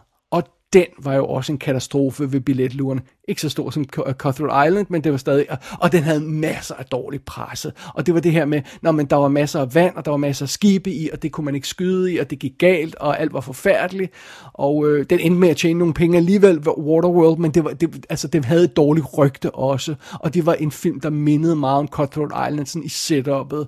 den 0.73 0.85
var 1.03 1.13
jo 1.13 1.25
også 1.25 1.51
en 1.51 1.57
katastrofe 1.57 2.31
ved 2.31 2.41
billetluren. 2.41 3.01
Ikke 3.27 3.41
så 3.41 3.49
stor 3.49 3.69
som 3.69 3.85
øh, 4.07 4.13
Cutthroat 4.13 4.67
Island, 4.67 4.87
men 4.89 5.03
det 5.03 5.11
var 5.11 5.17
stadig, 5.17 5.45
og 5.79 5.91
den 5.91 6.03
havde 6.03 6.19
masser 6.21 6.75
af 6.75 6.85
dårlig 6.85 7.21
presse. 7.21 7.71
Og 7.93 8.05
det 8.05 8.13
var 8.13 8.19
det 8.19 8.31
her 8.31 8.45
med, 8.45 8.61
når 8.81 8.91
man, 8.91 9.05
der 9.05 9.15
var 9.15 9.27
masser 9.27 9.61
af 9.61 9.75
vand, 9.75 9.95
og 9.95 10.05
der 10.05 10.11
var 10.11 10.17
masser 10.17 10.45
af 10.45 10.49
skibe 10.49 10.91
i, 10.91 11.09
og 11.13 11.23
det 11.23 11.31
kunne 11.31 11.45
man 11.45 11.55
ikke 11.55 11.67
skyde 11.67 12.13
i, 12.13 12.17
og 12.17 12.29
det 12.29 12.39
gik 12.39 12.53
galt, 12.59 12.95
og 12.95 13.19
alt 13.19 13.33
var 13.33 13.41
forfærdeligt. 13.41 14.11
Og 14.53 14.89
øh, 14.89 15.05
den 15.09 15.19
endte 15.19 15.39
med 15.39 15.49
at 15.49 15.57
tjene 15.57 15.79
nogle 15.79 15.93
penge 15.93 16.17
alligevel, 16.17 16.59
Waterworld, 16.67 17.37
men 17.37 17.51
det, 17.51 17.63
var, 17.63 17.71
det, 17.71 18.05
altså, 18.09 18.27
det 18.27 18.45
havde 18.45 18.63
et 18.63 18.75
dårligt 18.75 19.17
rygte 19.17 19.51
også. 19.51 19.95
Og 20.13 20.33
det 20.33 20.45
var 20.45 20.53
en 20.53 20.71
film, 20.71 20.99
der 20.99 21.09
mindede 21.09 21.55
meget 21.55 21.79
om 21.79 21.87
Cutthroat 21.87 22.49
Island 22.51 22.67
sådan 22.67 22.83
i 22.83 22.87
setup'et. 22.87 23.65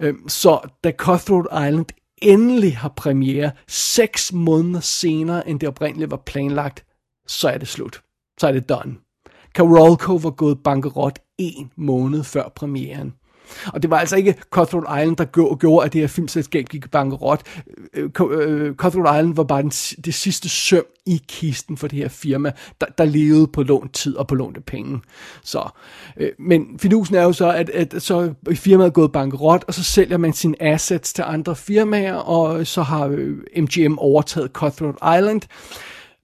Øh, 0.00 0.14
så 0.28 0.58
da 0.84 0.92
Cutthroat 0.98 1.68
Island 1.68 1.86
endelig 2.22 2.76
har 2.76 2.88
premiere 2.96 3.52
seks 3.68 4.32
måneder 4.32 4.80
senere, 4.80 5.48
end 5.48 5.60
det 5.60 5.68
oprindeligt 5.68 6.10
var 6.10 6.22
planlagt, 6.26 6.84
så 7.26 7.48
er 7.48 7.58
det 7.58 7.68
slut. 7.68 8.02
Så 8.40 8.48
er 8.48 8.52
det 8.52 8.68
done. 8.68 8.96
Carolco 9.54 10.14
var 10.16 10.30
gået 10.30 10.62
bankerot 10.64 11.18
en 11.38 11.70
måned 11.76 12.24
før 12.24 12.48
premieren. 12.48 13.12
Og 13.66 13.82
det 13.82 13.90
var 13.90 13.98
altså 13.98 14.16
ikke 14.16 14.34
Cutthroat 14.50 15.02
Island, 15.02 15.16
der 15.16 15.54
gjorde, 15.54 15.86
at 15.86 15.92
det 15.92 16.00
her 16.00 16.08
filmselskab 16.08 16.68
gik 16.68 16.90
bankerot. 16.90 17.40
Øh, 17.94 18.10
øh, 18.20 18.66
øh, 18.66 18.74
Cutthroat 18.74 19.18
Island 19.18 19.36
var 19.36 19.44
bare 19.44 19.62
den, 19.62 19.70
det 20.04 20.14
sidste 20.14 20.48
søm 20.48 20.84
i 21.06 21.22
kisten 21.28 21.76
for 21.76 21.88
det 21.88 21.98
her 21.98 22.08
firma, 22.08 22.52
der, 22.80 22.86
der 22.98 23.04
levede 23.04 23.46
på 23.46 23.62
lånt 23.62 23.94
tid 23.94 24.16
og 24.16 24.26
på 24.26 24.34
lånte 24.34 24.60
penge. 24.60 25.00
Så, 25.42 25.68
øh, 26.16 26.30
men 26.38 26.66
fidusen 26.78 27.14
er 27.14 27.22
jo 27.22 27.32
så, 27.32 27.50
at, 27.50 27.70
at 27.70 27.94
så 28.02 28.34
firmaet 28.54 28.86
er 28.86 28.92
gået 28.92 29.12
bankerot, 29.12 29.64
og 29.68 29.74
så 29.74 29.84
sælger 29.84 30.16
man 30.16 30.32
sine 30.32 30.62
assets 30.62 31.12
til 31.12 31.24
andre 31.26 31.56
firmaer, 31.56 32.14
og 32.14 32.66
så 32.66 32.82
har 32.82 33.08
MGM 33.56 33.98
overtaget 33.98 34.50
Cutthroat 34.52 35.18
Island. 35.18 35.42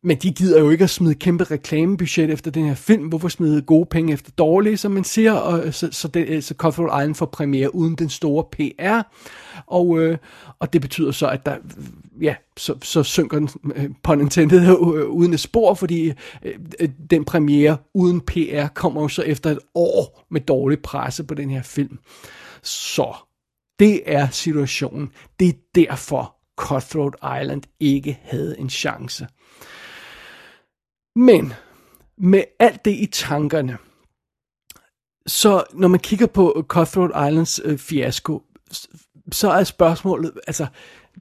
Men 0.03 0.17
de 0.17 0.33
gider 0.33 0.61
jo 0.61 0.71
ikke 0.71 0.85
at 0.85 0.91
smide 0.91 1.15
kæmpe 1.15 1.45
reklamebudget 1.45 2.31
efter 2.31 2.51
den 2.51 2.65
her 2.65 2.75
film. 2.75 3.09
Hvorfor 3.09 3.29
smide 3.29 3.63
gode 3.63 3.87
penge 3.87 4.13
efter 4.13 4.31
dårlige, 4.39 4.77
som 4.77 4.93
man 4.93 5.05
siger? 5.05 5.33
Og 5.33 5.67
øh, 5.67 5.73
så, 5.73 5.89
så, 5.93 6.09
det, 6.09 6.29
øh, 6.29 6.43
så 6.43 6.55
Cutthroat 6.55 7.03
Island 7.03 7.15
får 7.15 7.27
premiere 7.27 7.75
uden 7.75 7.95
den 7.95 8.09
store 8.09 8.45
PR. 8.53 9.03
Og, 9.67 9.99
øh, 9.99 10.19
og 10.59 10.73
det 10.73 10.81
betyder 10.81 11.11
så, 11.11 11.29
at 11.29 11.47
der, 11.47 11.57
øh, 11.57 12.25
ja, 12.25 12.35
så, 12.57 12.75
så 12.83 13.03
synker 13.03 13.39
den, 13.39 13.49
øh, 13.75 13.91
på 14.03 14.13
intended, 14.13 14.61
øh, 14.69 15.09
uden 15.09 15.33
et 15.33 15.41
spor, 15.41 15.75
fordi 15.75 16.13
øh, 16.43 16.89
den 17.11 17.25
premiere 17.25 17.77
uden 17.95 18.21
PR 18.21 18.67
kommer 18.75 19.03
jo 19.03 19.09
så 19.09 19.23
efter 19.23 19.51
et 19.51 19.59
år 19.75 20.25
med 20.31 20.41
dårlig 20.41 20.79
presse 20.81 21.25
på 21.25 21.35
den 21.35 21.51
her 21.51 21.63
film. 21.63 21.99
Så 22.63 23.17
det 23.79 24.03
er 24.07 24.29
situationen. 24.29 25.11
Det 25.41 25.49
er 25.49 25.53
derfor 25.75 26.35
Cutthroat 26.57 27.15
Island 27.43 27.63
ikke 27.81 28.19
havde 28.23 28.59
en 28.59 28.71
chance. 28.71 29.27
Men 31.19 31.53
med 32.19 32.45
alt 32.59 32.85
det 32.85 32.91
i 32.91 33.07
tankerne, 33.07 33.79
så 35.27 35.65
når 35.75 35.89
man 35.89 36.01
kigger 36.01 36.27
på 36.27 36.55
øh, 36.57 36.65
Cutthroat 36.65 37.31
Islands 37.31 37.61
øh, 37.65 37.79
fiasko, 37.79 38.43
så 39.33 39.51
er 39.51 39.65
spørgsmålet, 39.65 40.33
altså, 40.47 40.67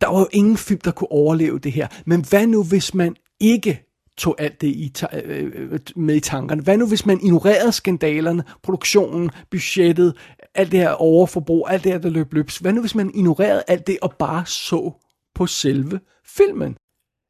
der 0.02 0.08
var 0.08 0.20
jo 0.20 0.28
ingen 0.32 0.58
film, 0.58 0.80
der 0.80 0.92
kunne 0.92 1.12
overleve 1.12 1.60
det 1.60 1.72
her. 1.72 1.88
Men 2.06 2.26
hvad 2.30 2.48
nu, 2.48 2.64
hvis 2.64 2.94
man 2.94 3.16
ikke 3.40 3.84
tog 4.18 4.36
alt 4.40 4.62
det 4.62 4.68
i 4.68 4.92
ta- 4.96 5.22
øh, 5.24 5.52
øh, 5.56 5.80
med 5.96 6.16
i 6.16 6.20
tankerne? 6.20 6.62
Hvad 6.62 6.78
nu, 6.78 6.88
hvis 6.88 7.06
man 7.06 7.22
ignorerede 7.22 7.72
skandalerne, 7.72 8.44
produktionen, 8.64 9.30
budgettet, 9.52 10.18
alt 10.56 10.72
det 10.72 10.80
her 10.80 10.92
overforbrug, 10.92 11.68
alt 11.70 11.84
det 11.84 11.92
her, 11.92 12.00
der 12.00 12.10
løb 12.10 12.34
løbs? 12.34 12.58
Hvad 12.58 12.74
nu, 12.74 12.82
hvis 12.82 12.96
man 12.96 13.12
ignorerede 13.16 13.64
alt 13.68 13.88
det 13.88 13.98
og 14.02 14.16
bare 14.20 14.46
så 14.46 14.92
på 15.36 15.46
selve 15.46 16.00
filmen? 16.26 16.78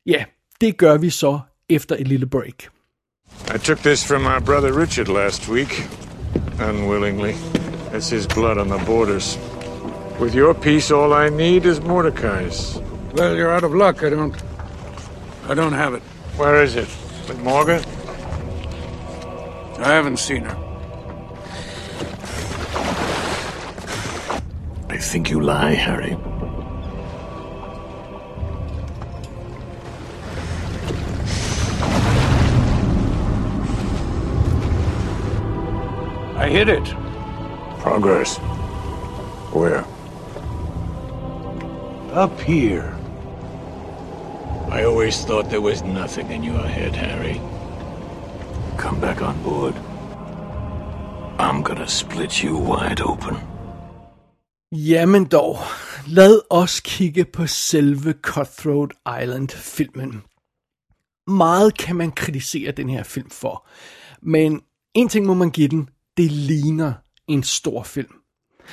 Ja, 0.06 0.26
det 0.62 0.78
gør 0.78 0.98
vi 0.98 1.10
så 1.10 1.40
efter 1.70 1.96
et 1.96 2.08
lille 2.08 2.26
break. 2.26 2.70
I 3.50 3.58
took 3.58 3.80
this 3.80 4.04
from 4.04 4.26
our 4.26 4.40
brother 4.40 4.74
Richard 4.74 5.10
last 5.10 5.48
week, 5.48 5.86
unwillingly. 6.60 7.36
It's 7.92 8.10
his 8.10 8.28
blood 8.28 8.58
on 8.58 8.70
the 8.70 8.78
borders. 8.80 9.38
With 10.20 10.34
your 10.34 10.54
piece, 10.54 10.92
all 10.92 11.14
I 11.14 11.30
need 11.30 11.66
is 11.66 11.80
Mordecai's. 11.82 12.80
Well, 13.14 13.36
you're 13.36 13.52
out 13.52 13.64
of 13.64 13.74
luck. 13.74 14.04
I 14.04 14.10
don't. 14.10 14.36
I 15.48 15.54
don't 15.54 15.74
have 15.74 15.94
it. 15.94 16.02
Where 16.38 16.64
is 16.64 16.76
it? 16.76 16.88
With 17.28 17.42
Morgan? 17.44 17.84
I 19.80 19.94
haven't 19.94 20.18
seen 20.18 20.44
her. 20.44 20.58
I 24.90 24.98
think 24.98 25.30
you 25.30 25.40
lie, 25.42 25.74
Harry. 25.74 26.18
I 36.38 36.50
hit 36.50 36.70
it. 36.70 36.96
Progress. 37.80 38.38
Where? 39.54 39.84
Up 42.14 42.40
here. 42.42 42.96
I 44.70 44.84
always 44.84 45.26
thought 45.26 45.50
there 45.50 45.62
was 45.62 45.84
nothing 45.84 46.32
in 46.32 46.44
your 46.44 46.68
head, 46.68 46.96
Harry. 46.96 47.42
Come 48.78 49.02
back 49.02 49.22
on 49.22 49.44
board. 49.44 49.74
I'm 51.40 51.64
gonna 51.64 51.88
split 51.88 52.44
you 52.44 52.58
wide 52.58 53.02
open. 53.02 53.36
Jamen 54.72 55.26
dog, 55.26 55.58
lad 56.08 56.42
os 56.50 56.80
kigge 56.80 57.26
på 57.26 57.48
selve 57.48 58.14
Cutthroat 58.22 58.94
Island-filmen. 59.22 60.24
Meget 61.28 61.78
kan 61.78 61.96
man 61.96 62.12
kritisere 62.12 62.72
den 62.72 62.90
her 62.90 63.04
film 63.04 63.30
for, 63.30 63.68
men 64.22 64.62
en 64.94 65.10
ting 65.10 65.26
må 65.26 65.34
man 65.34 65.52
give 65.52 65.68
den, 65.68 65.90
det 66.18 66.32
ligner 66.32 66.94
en 67.28 67.44
stor 67.44 67.84
film. 67.84 68.12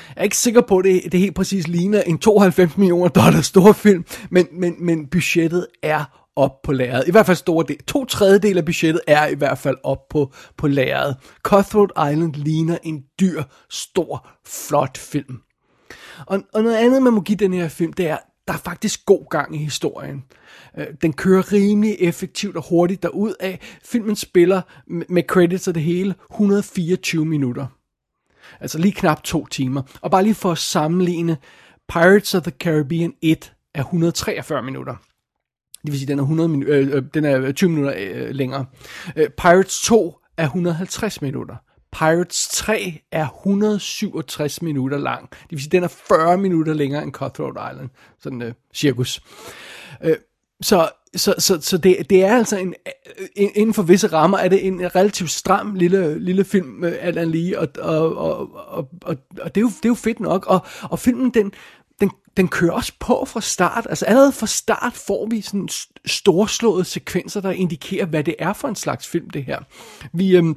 Jeg 0.08 0.20
er 0.20 0.24
ikke 0.24 0.36
sikker 0.36 0.60
på, 0.60 0.78
at 0.78 0.84
det, 0.84 1.12
det 1.12 1.20
helt 1.20 1.34
præcis 1.34 1.68
ligner 1.68 2.02
en 2.02 2.18
92 2.18 2.76
millioner 2.76 3.08
dollar 3.08 3.40
stor 3.40 3.72
film, 3.72 4.04
men, 4.30 4.46
men, 4.52 4.74
men 4.78 5.06
budgettet 5.06 5.66
er 5.82 6.24
op 6.36 6.62
på 6.62 6.72
lærret. 6.72 7.04
I 7.08 7.10
hvert 7.10 7.26
fald 7.26 7.36
store 7.36 7.64
del. 7.68 7.82
To 7.86 8.04
tredjedel 8.04 8.58
af 8.58 8.64
budgettet 8.64 9.00
er 9.06 9.26
i 9.26 9.34
hvert 9.34 9.58
fald 9.58 9.76
op 9.84 10.08
på, 10.10 10.32
på 10.56 10.68
lærret. 10.68 11.16
Cutthroat 11.42 12.12
Island 12.12 12.34
ligner 12.34 12.78
en 12.82 13.02
dyr, 13.20 13.42
stor, 13.70 14.28
flot 14.46 14.98
film. 14.98 15.36
Og, 16.26 16.42
og 16.54 16.62
noget 16.62 16.76
andet, 16.76 17.02
man 17.02 17.12
må 17.12 17.20
give 17.20 17.36
den 17.36 17.52
her 17.52 17.68
film, 17.68 17.92
det 17.92 18.08
er, 18.08 18.18
der 18.48 18.54
er 18.54 18.58
faktisk 18.58 19.06
god 19.06 19.28
gang 19.30 19.54
i 19.54 19.58
historien. 19.58 20.24
Øh, 20.78 20.86
den 21.02 21.12
kører 21.12 21.52
rimelig 21.52 21.96
effektivt 22.00 22.56
og 22.56 22.64
hurtigt 22.68 23.02
derud 23.02 23.34
af. 23.40 23.60
Filmen 23.84 24.16
spiller 24.16 24.62
med- 25.08 25.22
credits 25.28 25.68
og 25.68 25.74
det 25.74 25.82
hele 25.82 26.14
124 26.30 27.24
minutter. 27.24 27.66
Altså 28.60 28.78
lige 28.78 28.92
knap 28.92 29.22
to 29.22 29.46
timer. 29.46 29.82
Og 30.00 30.10
bare 30.10 30.22
lige 30.22 30.34
for 30.34 30.52
at 30.52 30.58
sammenligne, 30.58 31.36
Pirates 31.88 32.34
of 32.34 32.42
the 32.42 32.52
Caribbean 32.60 33.12
1 33.22 33.52
er 33.74 33.82
143 33.82 34.62
minutter. 34.62 34.94
Det 35.82 35.92
vil 35.92 35.98
sige, 35.98 36.08
den 36.08 36.18
er, 36.18 36.22
100 36.22 36.48
minu- 36.48 36.68
øh, 36.68 36.96
øh, 36.96 37.02
den 37.14 37.24
er 37.24 37.52
20 37.52 37.70
minutter 37.70 37.94
øh, 37.98 38.30
længere. 38.30 38.66
Øh, 39.16 39.28
Pirates 39.30 39.80
2 39.82 40.18
er 40.36 40.44
150 40.44 41.22
minutter. 41.22 41.56
Pirates 41.98 42.48
3 42.52 43.02
er 43.12 43.28
167 43.28 44.62
minutter 44.62 44.98
lang. 44.98 45.30
Det 45.30 45.50
vil 45.50 45.60
sige, 45.60 45.70
den 45.70 45.84
er 45.84 45.88
40 45.88 46.38
minutter 46.38 46.74
længere 46.74 47.02
end 47.02 47.12
Cutthroat 47.12 47.72
Island. 47.72 47.90
Sådan 48.20 48.42
øh, 48.42 48.52
cirkus. 48.74 49.22
Øh, 50.04 50.16
så, 50.62 50.90
så, 51.16 51.34
så, 51.38 51.60
så 51.60 51.78
det, 51.78 52.10
det 52.10 52.24
er 52.24 52.36
altså 52.36 52.58
en, 52.58 52.74
øh, 52.86 53.26
en, 53.36 53.50
inden 53.54 53.74
for 53.74 53.82
visse 53.82 54.06
rammer, 54.06 54.38
er 54.38 54.48
det 54.48 54.66
en 54.66 54.94
relativt 54.94 55.30
stram 55.30 55.74
lille, 55.74 56.18
lille 56.18 56.44
film, 56.44 56.84
øh, 56.84 56.96
alt 57.00 57.18
andet 57.18 57.30
lige, 57.30 57.58
og, 57.58 57.68
og, 57.78 58.16
og, 58.16 58.54
og, 58.54 58.88
og, 59.02 59.16
og 59.40 59.54
det, 59.54 59.60
er 59.60 59.62
jo, 59.62 59.68
det 59.68 59.84
er 59.84 59.88
jo 59.88 59.94
fedt 59.94 60.20
nok, 60.20 60.46
og, 60.46 60.66
og 60.82 60.98
filmen, 60.98 61.30
den, 61.30 61.52
den, 62.00 62.10
den 62.36 62.48
kører 62.48 62.72
også 62.72 62.92
på 63.00 63.24
fra 63.24 63.40
start, 63.40 63.86
altså 63.88 64.04
allerede 64.06 64.32
fra 64.32 64.46
start 64.46 64.92
får 64.92 65.26
vi 65.30 65.40
sådan 65.40 65.68
storslåede 66.06 66.84
sekvenser, 66.84 67.40
der 67.40 67.50
indikerer, 67.50 68.06
hvad 68.06 68.24
det 68.24 68.34
er 68.38 68.52
for 68.52 68.68
en 68.68 68.76
slags 68.76 69.08
film, 69.08 69.30
det 69.30 69.44
her. 69.44 69.58
Vi, 70.12 70.36
øhm, 70.36 70.56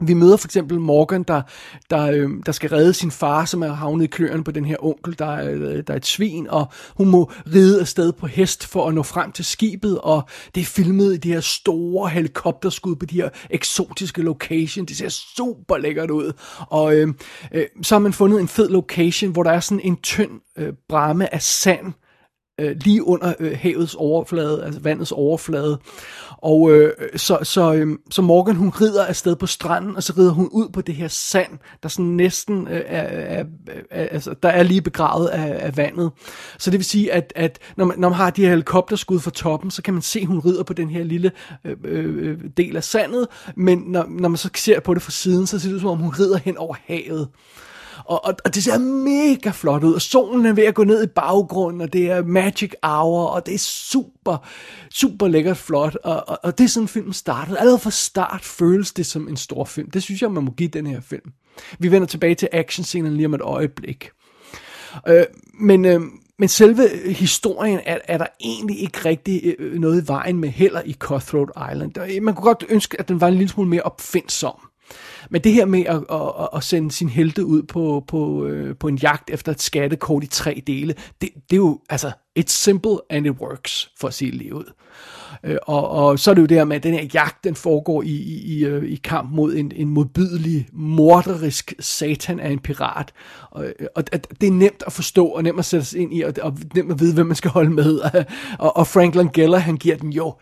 vi 0.00 0.14
møder 0.14 0.36
for 0.36 0.48
eksempel 0.48 0.80
Morgan, 0.80 1.22
der, 1.22 1.42
der, 1.90 2.10
øh, 2.10 2.30
der 2.46 2.52
skal 2.52 2.70
redde 2.70 2.94
sin 2.94 3.10
far, 3.10 3.44
som 3.44 3.62
er 3.62 3.72
havnet 3.72 4.04
i 4.04 4.06
kløerne 4.06 4.44
på 4.44 4.50
den 4.50 4.64
her 4.64 4.76
onkel, 4.80 5.18
der 5.18 5.50
øh, 5.50 5.82
der 5.86 5.92
er 5.92 5.96
et 5.96 6.06
svin, 6.06 6.48
og 6.50 6.68
hun 6.96 7.08
må 7.08 7.30
ride 7.54 7.80
afsted 7.80 8.12
på 8.12 8.26
hest 8.26 8.66
for 8.66 8.88
at 8.88 8.94
nå 8.94 9.02
frem 9.02 9.32
til 9.32 9.44
skibet, 9.44 10.00
og 10.00 10.28
det 10.54 10.60
er 10.60 10.64
filmet 10.64 11.14
i 11.14 11.16
de 11.16 11.32
her 11.32 11.40
store 11.40 12.08
helikopterskud 12.08 12.96
på 12.96 13.06
de 13.06 13.14
her 13.16 13.28
eksotiske 13.50 14.22
location. 14.22 14.86
Det 14.86 14.96
ser 14.96 15.08
super 15.08 15.76
lækkert 15.76 16.10
ud. 16.10 16.32
Og 16.58 16.94
øh, 16.94 17.08
øh, 17.52 17.66
så 17.82 17.94
har 17.94 18.00
man 18.00 18.12
fundet 18.12 18.40
en 18.40 18.48
fed 18.48 18.68
location, 18.68 19.30
hvor 19.30 19.42
der 19.42 19.50
er 19.50 19.60
sådan 19.60 19.80
en 19.80 19.96
tynd 19.96 20.30
øh, 20.58 20.72
bramme 20.88 21.34
af 21.34 21.42
sand, 21.42 21.92
øh, 22.60 22.76
lige 22.76 23.04
under 23.04 23.34
øh, 23.40 23.58
havets 23.60 23.94
overflade, 23.94 24.64
altså 24.64 24.80
vandets 24.80 25.12
overflade. 25.12 25.78
Og 26.38 26.72
øh, 26.72 26.92
så, 27.16 27.38
så, 27.42 27.74
øh, 27.74 27.98
så 28.10 28.22
Morgan 28.22 28.56
hun 28.56 28.68
rider 28.68 29.04
afsted 29.04 29.36
på 29.36 29.46
stranden, 29.46 29.96
og 29.96 30.02
så 30.02 30.12
rider 30.18 30.32
hun 30.32 30.48
ud 30.52 30.68
på 30.68 30.80
det 30.80 30.94
her 30.94 31.08
sand, 31.08 31.58
der 31.82 31.88
sådan 31.88 32.04
næsten 32.04 32.68
øh, 32.68 32.82
er, 32.86 33.02
er, 33.02 33.44
er, 33.90 34.08
altså, 34.08 34.34
der 34.42 34.48
er 34.48 34.62
lige 34.62 34.82
begravet 34.82 35.26
af, 35.28 35.66
af 35.66 35.76
vandet. 35.76 36.10
Så 36.58 36.70
det 36.70 36.78
vil 36.78 36.84
sige, 36.84 37.12
at, 37.12 37.32
at 37.36 37.58
når, 37.76 37.84
man, 37.84 37.98
når 37.98 38.08
man 38.08 38.16
har 38.16 38.30
de 38.30 38.42
her 38.42 38.50
helikopterskud 38.50 39.20
fra 39.20 39.30
toppen, 39.30 39.70
så 39.70 39.82
kan 39.82 39.94
man 39.94 40.02
se, 40.02 40.20
at 40.20 40.26
hun 40.26 40.38
rider 40.38 40.62
på 40.62 40.72
den 40.72 40.90
her 40.90 41.04
lille 41.04 41.32
øh, 41.64 41.76
øh, 41.84 42.30
øh, 42.30 42.38
del 42.56 42.76
af 42.76 42.84
sandet, 42.84 43.26
men 43.56 43.78
når, 43.78 44.06
når 44.08 44.28
man 44.28 44.36
så 44.36 44.50
ser 44.56 44.80
på 44.80 44.94
det 44.94 45.02
fra 45.02 45.10
siden, 45.10 45.46
så 45.46 45.58
ser 45.58 45.68
det 45.68 45.74
ud 45.74 45.80
som 45.80 45.90
om, 45.90 45.98
hun 45.98 46.14
rider 46.18 46.38
hen 46.38 46.56
over 46.56 46.74
havet. 46.86 47.28
Og, 48.04 48.24
og, 48.24 48.34
og 48.44 48.54
det 48.54 48.64
ser 48.64 48.78
mega 48.78 49.50
flot 49.50 49.84
ud, 49.84 49.94
og 49.94 50.02
solen 50.02 50.46
er 50.46 50.52
ved 50.52 50.64
at 50.64 50.74
gå 50.74 50.84
ned 50.84 51.04
i 51.04 51.06
baggrunden, 51.06 51.80
og 51.80 51.92
det 51.92 52.10
er 52.10 52.24
magic 52.24 52.72
hour, 52.82 53.26
og 53.26 53.46
det 53.46 53.54
er 53.54 53.58
super, 53.58 54.36
super 54.90 55.28
lækkert 55.28 55.56
flot, 55.56 55.96
og, 56.04 56.28
og, 56.28 56.38
og 56.42 56.58
det 56.58 56.64
er 56.64 56.68
sådan 56.68 56.88
filmen 56.88 57.12
startede. 57.12 57.58
Allerede 57.58 57.78
fra 57.78 57.90
start 57.90 58.44
føles 58.44 58.92
det 58.92 59.06
som 59.06 59.28
en 59.28 59.36
stor 59.36 59.64
film. 59.64 59.90
Det 59.90 60.02
synes 60.02 60.22
jeg, 60.22 60.32
man 60.32 60.44
må 60.44 60.50
give 60.50 60.68
den 60.68 60.86
her 60.86 61.00
film. 61.00 61.32
Vi 61.78 61.90
vender 61.90 62.06
tilbage 62.06 62.34
til 62.34 62.48
actionscenen 62.52 63.16
lige 63.16 63.26
om 63.26 63.34
et 63.34 63.40
øjeblik. 63.40 64.10
Øh, 65.08 65.24
men, 65.60 65.84
øh, 65.84 66.00
men 66.38 66.48
selve 66.48 66.88
historien 67.12 67.80
er, 67.86 67.98
er 68.04 68.18
der 68.18 68.26
egentlig 68.40 68.80
ikke 68.80 68.98
rigtig 69.04 69.54
øh, 69.58 69.80
noget 69.80 70.04
i 70.04 70.08
vejen 70.08 70.38
med 70.38 70.48
heller 70.48 70.82
i 70.84 70.92
Cutthroat 70.92 71.72
Island. 71.72 71.98
Øh, 71.98 72.22
man 72.22 72.34
kunne 72.34 72.44
godt 72.44 72.64
ønske, 72.68 73.00
at 73.00 73.08
den 73.08 73.20
var 73.20 73.28
en 73.28 73.34
lille 73.34 73.48
smule 73.48 73.68
mere 73.68 73.82
opfindsom. 73.82 74.54
Men 75.30 75.40
det 75.40 75.52
her 75.52 75.64
med 75.64 75.84
at, 75.86 76.04
at, 76.12 76.48
at 76.56 76.64
sende 76.64 76.92
sin 76.92 77.08
helte 77.08 77.44
ud 77.44 77.62
på, 77.62 78.04
på, 78.08 78.46
øh, 78.46 78.76
på 78.76 78.88
en 78.88 78.96
jagt 78.96 79.30
efter 79.30 79.52
et 79.52 79.62
skattekort 79.62 80.24
i 80.24 80.26
tre 80.26 80.62
dele, 80.66 80.94
det, 81.20 81.28
det 81.50 81.52
er 81.52 81.56
jo, 81.56 81.80
altså, 81.90 82.12
it's 82.38 82.42
simple 82.48 82.98
and 83.10 83.26
it 83.26 83.32
works, 83.32 83.90
for 84.00 84.08
at 84.08 84.14
sige 84.14 84.30
det 84.30 84.38
lige 84.38 84.54
ud. 84.54 84.72
Øh, 85.44 85.56
og, 85.62 85.90
og 85.90 86.18
så 86.18 86.30
er 86.30 86.34
det 86.34 86.42
jo 86.42 86.46
det 86.46 86.56
her 86.56 86.64
med, 86.64 86.76
at 86.76 86.82
den 86.82 86.94
her 86.94 87.06
jagt, 87.14 87.44
den 87.44 87.54
foregår 87.54 88.02
i, 88.02 88.06
i, 88.06 88.58
i, 88.58 88.64
øh, 88.64 88.84
i 88.84 88.96
kamp 88.96 89.30
mod 89.32 89.54
en, 89.54 89.72
en 89.76 89.88
modbydelig, 89.88 90.68
morderisk 90.72 91.74
satan 91.80 92.40
af 92.40 92.50
en 92.50 92.58
pirat. 92.58 93.12
Og, 93.50 93.64
øh, 93.64 93.72
og 93.96 94.04
at 94.12 94.28
det 94.40 94.46
er 94.46 94.52
nemt 94.52 94.82
at 94.86 94.92
forstå, 94.92 95.26
og 95.26 95.42
nemt 95.42 95.58
at 95.58 95.64
sætte 95.64 95.86
sig 95.86 96.00
ind 96.00 96.14
i, 96.14 96.20
og, 96.22 96.34
og 96.42 96.58
nemt 96.74 96.92
at 96.92 97.00
vide, 97.00 97.14
hvem 97.14 97.26
man 97.26 97.36
skal 97.36 97.50
holde 97.50 97.70
med. 97.70 98.00
Og, 98.58 98.76
og 98.76 98.86
Frank 98.86 99.14
Langella, 99.14 99.58
han 99.58 99.76
giver 99.76 99.96
den 99.96 100.12
jo 100.12 100.34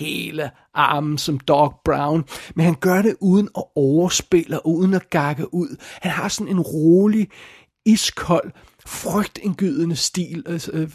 hele 0.00 0.50
armen 0.74 1.18
som 1.18 1.40
Doc 1.40 1.72
Brown, 1.84 2.24
men 2.54 2.64
han 2.64 2.74
gør 2.74 3.02
det 3.02 3.16
uden 3.20 3.48
at 3.56 3.64
overspille 3.76 4.60
og 4.60 4.68
uden 4.68 4.94
at 4.94 5.10
gakke 5.10 5.54
ud. 5.54 5.76
Han 5.80 6.12
har 6.12 6.28
sådan 6.28 6.52
en 6.52 6.60
rolig, 6.60 7.28
iskold, 7.86 8.50
frygtindgydende 8.86 9.96
stil, 9.96 10.44
øh, 10.48 10.60
øh, 10.72 10.88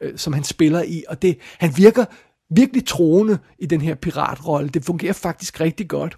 øh, 0.00 0.18
som 0.18 0.32
han 0.32 0.44
spiller 0.44 0.82
i, 0.82 1.04
og 1.08 1.22
det, 1.22 1.38
han 1.58 1.72
virker 1.76 2.04
virkelig 2.50 2.86
troende 2.86 3.38
i 3.58 3.66
den 3.66 3.80
her 3.80 3.94
piratrolle. 3.94 4.68
Det 4.68 4.84
fungerer 4.84 5.12
faktisk 5.12 5.60
rigtig 5.60 5.88
godt. 5.88 6.16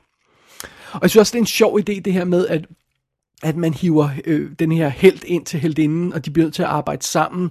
Og 0.92 0.98
jeg 1.02 1.10
synes 1.10 1.20
også, 1.20 1.32
det 1.32 1.38
er 1.38 1.42
en 1.42 1.46
sjov 1.46 1.78
idé, 1.78 2.00
det 2.00 2.12
her 2.12 2.24
med, 2.24 2.46
at 2.46 2.66
at 3.42 3.56
man 3.56 3.74
hiver 3.74 4.08
øh, 4.24 4.50
den 4.58 4.72
her 4.72 4.88
held 4.88 5.24
ind 5.26 5.44
til 5.44 5.60
heldinden, 5.60 6.12
og 6.12 6.24
de 6.24 6.30
bliver 6.30 6.46
nødt 6.46 6.54
til 6.54 6.62
at 6.62 6.68
arbejde 6.68 7.04
sammen. 7.04 7.50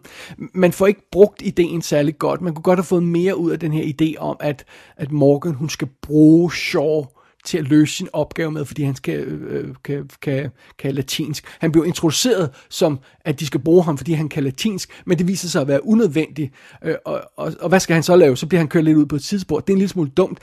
Man 0.53 0.71
får 0.71 0.87
ikke 0.87 1.09
brugt 1.11 1.41
ideen 1.41 1.81
særlig 1.81 2.17
godt. 2.17 2.41
Man 2.41 2.53
kunne 2.53 2.63
godt 2.63 2.79
have 2.79 2.85
fået 2.85 3.03
mere 3.03 3.37
ud 3.37 3.51
af 3.51 3.59
den 3.59 3.73
her 3.73 3.83
idé 3.83 4.19
om, 4.19 4.37
at, 4.39 4.65
at 4.97 5.11
Morgan 5.11 5.53
hun 5.53 5.69
skal 5.69 5.87
bruge 6.01 6.53
Shaw 6.53 7.05
til 7.45 7.57
at 7.57 7.67
løse 7.67 7.95
sin 7.95 8.07
opgave 8.13 8.51
med, 8.51 8.65
fordi 8.65 8.83
han 8.83 8.95
skal, 8.95 9.19
øh, 9.19 9.59
øh 9.59 9.75
kan, 9.83 10.09
kan, 10.21 10.49
kan 10.79 10.93
latinsk. 10.93 11.45
Han 11.59 11.71
blev 11.71 11.85
introduceret 11.85 12.49
som, 12.69 12.99
at 13.21 13.39
de 13.39 13.45
skal 13.45 13.59
bruge 13.59 13.83
ham, 13.83 13.97
fordi 13.97 14.13
han 14.13 14.29
kan 14.29 14.43
latinsk, 14.43 15.03
men 15.05 15.17
det 15.17 15.27
viser 15.27 15.47
sig 15.47 15.61
at 15.61 15.67
være 15.67 15.85
unødvendigt. 15.85 16.53
Øh, 16.83 16.95
og, 17.05 17.21
og, 17.37 17.53
og 17.59 17.69
hvad 17.69 17.79
skal 17.79 17.93
han 17.93 18.03
så 18.03 18.15
lave? 18.15 18.37
Så 18.37 18.47
bliver 18.47 18.59
han 18.59 18.67
kørt 18.67 18.83
lidt 18.83 18.97
ud 18.97 19.05
på 19.05 19.15
et 19.15 19.21
tidsspor. 19.21 19.59
Det 19.59 19.69
er 19.69 19.73
en 19.73 19.79
lille 19.79 19.89
smule 19.89 20.09
dumt. 20.09 20.39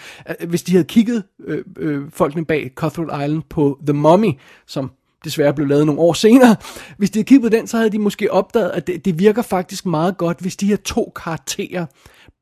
Hvis 0.48 0.62
de 0.62 0.72
havde 0.72 0.84
kigget 0.84 1.24
øh, 1.44 1.64
øh, 1.78 2.02
folkene 2.10 2.44
bag 2.44 2.70
Cutthroat 2.74 3.24
Island 3.24 3.42
på 3.50 3.78
The 3.86 3.92
Mummy, 3.92 4.30
som 4.66 4.90
desværre 5.24 5.54
blev 5.54 5.66
lavet 5.68 5.86
nogle 5.86 6.00
år 6.00 6.12
senere. 6.12 6.56
Hvis 6.98 7.10
de 7.10 7.18
havde 7.18 7.26
kigget 7.26 7.52
på 7.52 7.56
den, 7.56 7.66
så 7.66 7.76
havde 7.76 7.90
de 7.90 7.98
måske 7.98 8.32
opdaget, 8.32 8.70
at 8.70 8.86
det, 8.86 9.04
det 9.04 9.18
virker 9.18 9.42
faktisk 9.42 9.86
meget 9.86 10.16
godt, 10.16 10.40
hvis 10.40 10.56
de 10.56 10.66
her 10.66 10.76
to 10.76 11.12
karakterer 11.16 11.86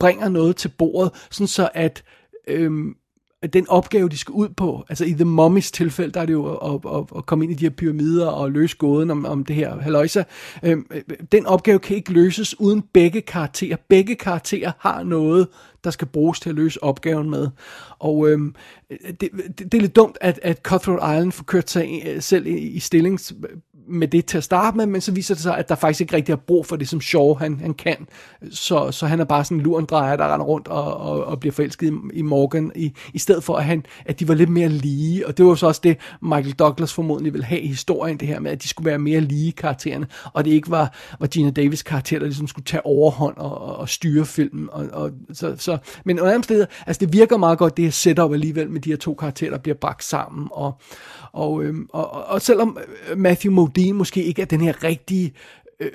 bringer 0.00 0.28
noget 0.28 0.56
til 0.56 0.68
bordet, 0.68 1.10
sådan 1.30 1.46
så 1.46 1.68
at 1.74 2.04
øhm, 2.48 2.94
at 3.42 3.52
den 3.52 3.68
opgave, 3.68 4.08
de 4.08 4.18
skal 4.18 4.32
ud 4.32 4.48
på, 4.48 4.84
altså 4.88 5.04
i 5.04 5.12
The 5.12 5.24
Mummies 5.24 5.70
tilfælde, 5.70 6.12
der 6.12 6.20
er 6.20 6.26
det 6.26 6.32
jo 6.32 6.54
at, 6.54 6.80
at, 6.96 7.04
at 7.16 7.26
komme 7.26 7.44
ind 7.44 7.52
i 7.52 7.56
de 7.56 7.64
her 7.64 7.70
pyramider 7.70 8.26
og 8.26 8.50
løse 8.50 8.76
gåden 8.76 9.10
om, 9.10 9.26
om 9.26 9.44
det 9.44 9.56
her 9.56 9.80
haløjsa. 9.80 10.22
Øhm, 10.62 10.86
den 11.32 11.46
opgave 11.46 11.78
kan 11.78 11.96
ikke 11.96 12.12
løses 12.12 12.60
uden 12.60 12.82
begge 12.92 13.20
karakterer. 13.20 13.76
Begge 13.88 14.14
karakterer 14.14 14.72
har 14.78 15.02
noget, 15.02 15.48
der 15.84 15.90
skal 15.90 16.08
bruges 16.08 16.40
til 16.40 16.48
at 16.48 16.54
løse 16.54 16.82
opgaven 16.82 17.30
med. 17.30 17.48
Og 17.98 18.28
øhm, 18.28 18.54
det, 18.90 19.20
det, 19.20 19.58
det 19.58 19.74
er 19.74 19.80
lidt 19.80 19.96
dumt, 19.96 20.18
at, 20.20 20.40
at 20.42 20.60
Cutthroat 20.62 21.16
Island 21.16 21.32
får 21.32 21.44
kørt 21.44 21.70
sig 21.70 22.02
øh, 22.06 22.22
selv 22.22 22.46
i, 22.46 22.58
i 22.58 22.78
stillings 22.78 23.34
med 23.88 24.08
det 24.08 24.26
til 24.26 24.38
at 24.38 24.44
starte 24.44 24.76
med, 24.76 24.86
men 24.86 25.00
så 25.00 25.12
viser 25.12 25.34
det 25.34 25.42
sig, 25.42 25.58
at 25.58 25.68
der 25.68 25.74
faktisk 25.74 26.00
ikke 26.00 26.16
rigtig 26.16 26.32
er 26.32 26.36
brug 26.36 26.66
for 26.66 26.76
det, 26.76 26.88
som 26.88 27.00
Shaw 27.00 27.34
han, 27.34 27.60
han 27.60 27.74
kan. 27.74 27.96
Så, 28.50 28.90
så 28.90 29.06
han 29.06 29.20
er 29.20 29.24
bare 29.24 29.44
sådan 29.44 29.56
en 29.56 29.62
lurendrejer, 29.62 30.16
der 30.16 30.34
render 30.34 30.46
rundt 30.46 30.68
og, 30.68 30.96
og, 30.96 31.24
og 31.24 31.40
bliver 31.40 31.52
forelsket 31.52 31.92
i, 31.92 32.18
i 32.18 32.22
Morgan, 32.22 32.72
i, 32.74 32.92
i 33.14 33.18
stedet 33.18 33.44
for 33.44 33.56
at, 33.56 33.64
han, 33.64 33.84
at 34.06 34.20
de 34.20 34.28
var 34.28 34.34
lidt 34.34 34.50
mere 34.50 34.68
lige. 34.68 35.26
Og 35.26 35.36
det 35.36 35.44
var 35.44 35.50
jo 35.50 35.56
så 35.56 35.66
også 35.66 35.80
det, 35.84 35.96
Michael 36.22 36.52
Douglas 36.52 36.92
formodentlig 36.92 37.32
ville 37.32 37.44
have 37.44 37.60
i 37.60 37.66
historien, 37.66 38.16
det 38.16 38.28
her 38.28 38.40
med, 38.40 38.50
at 38.50 38.62
de 38.62 38.68
skulle 38.68 38.86
være 38.86 38.98
mere 38.98 39.20
lige 39.20 39.52
karaktererne, 39.52 40.06
og 40.32 40.44
det 40.44 40.50
ikke 40.50 40.70
var, 40.70 40.94
var 41.20 41.26
Gina 41.26 41.50
Davis 41.50 41.82
karakter, 41.82 42.18
der 42.18 42.26
ligesom 42.26 42.46
skulle 42.46 42.64
tage 42.64 42.86
overhånd 42.86 43.36
og, 43.36 43.60
og, 43.60 43.76
og 43.76 43.88
styre 43.88 44.26
filmen. 44.26 44.68
Og, 44.72 44.86
og, 44.92 45.10
så, 45.32 45.54
så, 45.58 45.78
men 46.04 46.20
under 46.20 46.34
andre 46.34 46.44
steder, 46.44 46.66
altså 46.86 47.00
det 47.00 47.12
virker 47.12 47.36
meget 47.36 47.58
godt, 47.58 47.76
det 47.76 47.84
her 47.84 47.92
setup 47.92 48.32
alligevel 48.32 48.70
med 48.70 48.80
de 48.80 48.90
her 48.90 48.96
to 48.96 49.14
karakterer, 49.14 49.50
der 49.50 49.58
bliver 49.58 49.76
bragt 49.76 50.04
sammen. 50.04 50.48
Og, 50.50 50.78
og, 51.32 51.64
øhm, 51.64 51.86
og, 51.92 52.10
og, 52.10 52.42
selvom 52.42 52.78
øh, 53.10 53.18
Matthew 53.18 53.52
Modine 53.52 53.98
måske 53.98 54.24
ikke 54.24 54.42
er 54.42 54.46
den 54.46 54.60
her 54.60 54.84
rigtige 54.84 55.32
øh, 55.80 55.90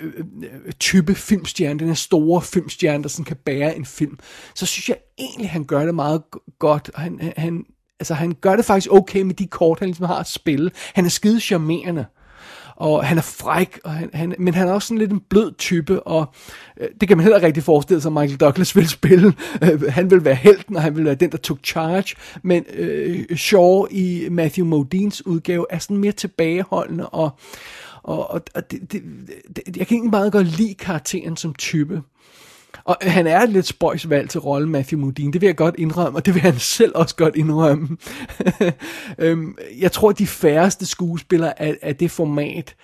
øh, 0.66 0.72
type 0.80 1.16
filmstjerne, 1.16 1.80
den 1.80 1.88
her 1.88 1.96
store 1.96 2.42
filmstjerne, 2.42 3.04
der 3.04 3.10
sådan 3.10 3.26
kan 3.26 3.38
bære 3.46 3.76
en 3.76 3.86
film, 3.86 4.20
så 4.56 4.66
synes 4.66 4.90
jeg 4.90 4.98
egentlig, 5.18 5.50
han 5.50 5.64
gør 5.64 5.86
det 5.86 5.96
meget 5.96 6.24
godt. 6.60 6.90
Og 6.94 7.02
Han, 7.02 7.34
han, 7.38 7.66
altså, 8.00 8.14
han 8.14 8.36
gør 8.42 8.56
det 8.56 8.66
faktisk 8.66 8.92
okay 8.92 9.22
med 9.22 9.34
de 9.36 9.48
kort, 9.48 9.80
han 9.80 9.88
ligesom 9.88 10.06
har 10.06 10.20
at 10.20 10.28
spille. 10.28 10.72
Han 10.94 11.06
er 11.06 11.10
skide 11.10 11.40
charmerende 11.40 12.06
og 12.78 13.06
han 13.06 13.18
er 13.18 13.22
fræk, 13.22 13.80
og 13.84 13.92
han, 13.92 14.10
han, 14.14 14.36
men 14.40 14.54
han 14.54 14.68
er 14.68 14.72
også 14.74 14.88
sådan 14.88 14.98
lidt 15.00 15.12
en 15.12 15.22
blød 15.30 15.52
type, 15.58 16.04
og 16.04 16.34
øh, 16.80 16.88
det 17.02 17.08
kan 17.08 17.18
man 17.18 17.24
heller 17.24 17.38
ikke 17.38 17.48
rigtig 17.48 17.64
forestille 17.64 18.02
sig, 18.02 18.10
at 18.10 18.14
Michael 18.14 18.40
Douglas 18.40 18.76
vil 18.76 18.88
spille. 18.90 19.34
Øh, 19.64 19.82
han 19.90 20.12
vil 20.12 20.26
være 20.26 20.36
helten, 20.36 20.76
og 20.76 20.82
han 20.82 20.96
vil 20.96 21.06
være 21.06 21.16
den, 21.16 21.32
der 21.32 21.38
tog 21.38 21.58
charge, 21.64 22.16
men 22.44 22.66
øh, 22.74 23.26
Shaw 23.38 23.86
i 23.92 24.28
Matthew 24.32 24.66
Modines 24.66 25.26
udgave 25.26 25.66
er 25.70 25.80
sådan 25.80 25.98
mere 25.98 26.12
tilbageholdende, 26.12 27.10
og 27.10 27.30
Og, 28.04 28.32
og, 28.32 28.42
og 28.56 28.72
det, 28.72 28.92
det, 28.92 29.04
det, 29.56 29.78
jeg 29.78 29.88
kan 29.88 29.96
ikke 29.96 30.10
meget 30.10 30.32
godt 30.32 30.48
lide 30.58 30.74
karakteren 30.74 31.38
som 31.38 31.54
type. 31.54 32.02
Og 32.84 32.98
han 33.02 33.28
er 33.28 33.42
et 33.42 33.50
lidt 33.50 33.66
spøjs 33.66 34.10
valg 34.10 34.30
til 34.30 34.40
rollen 34.40 34.72
Matthew 34.72 35.00
Modine, 35.00 35.34
det 35.34 35.42
vil 35.42 35.48
jeg 35.48 35.56
godt 35.56 35.76
indrømme, 35.78 36.20
og 36.20 36.26
det 36.26 36.34
vil 36.34 36.42
han 36.42 36.60
selv 36.78 36.92
også 36.96 37.16
godt 37.16 37.36
indrømme. 37.36 37.98
øhm, 39.20 39.58
jeg 39.80 39.92
tror, 39.92 40.10
at 40.10 40.20
de 40.20 40.28
færreste 40.28 40.86
skuespillere 40.86 41.62
af, 41.62 41.78
af 41.82 41.96
det 41.96 42.12
format 42.12 42.76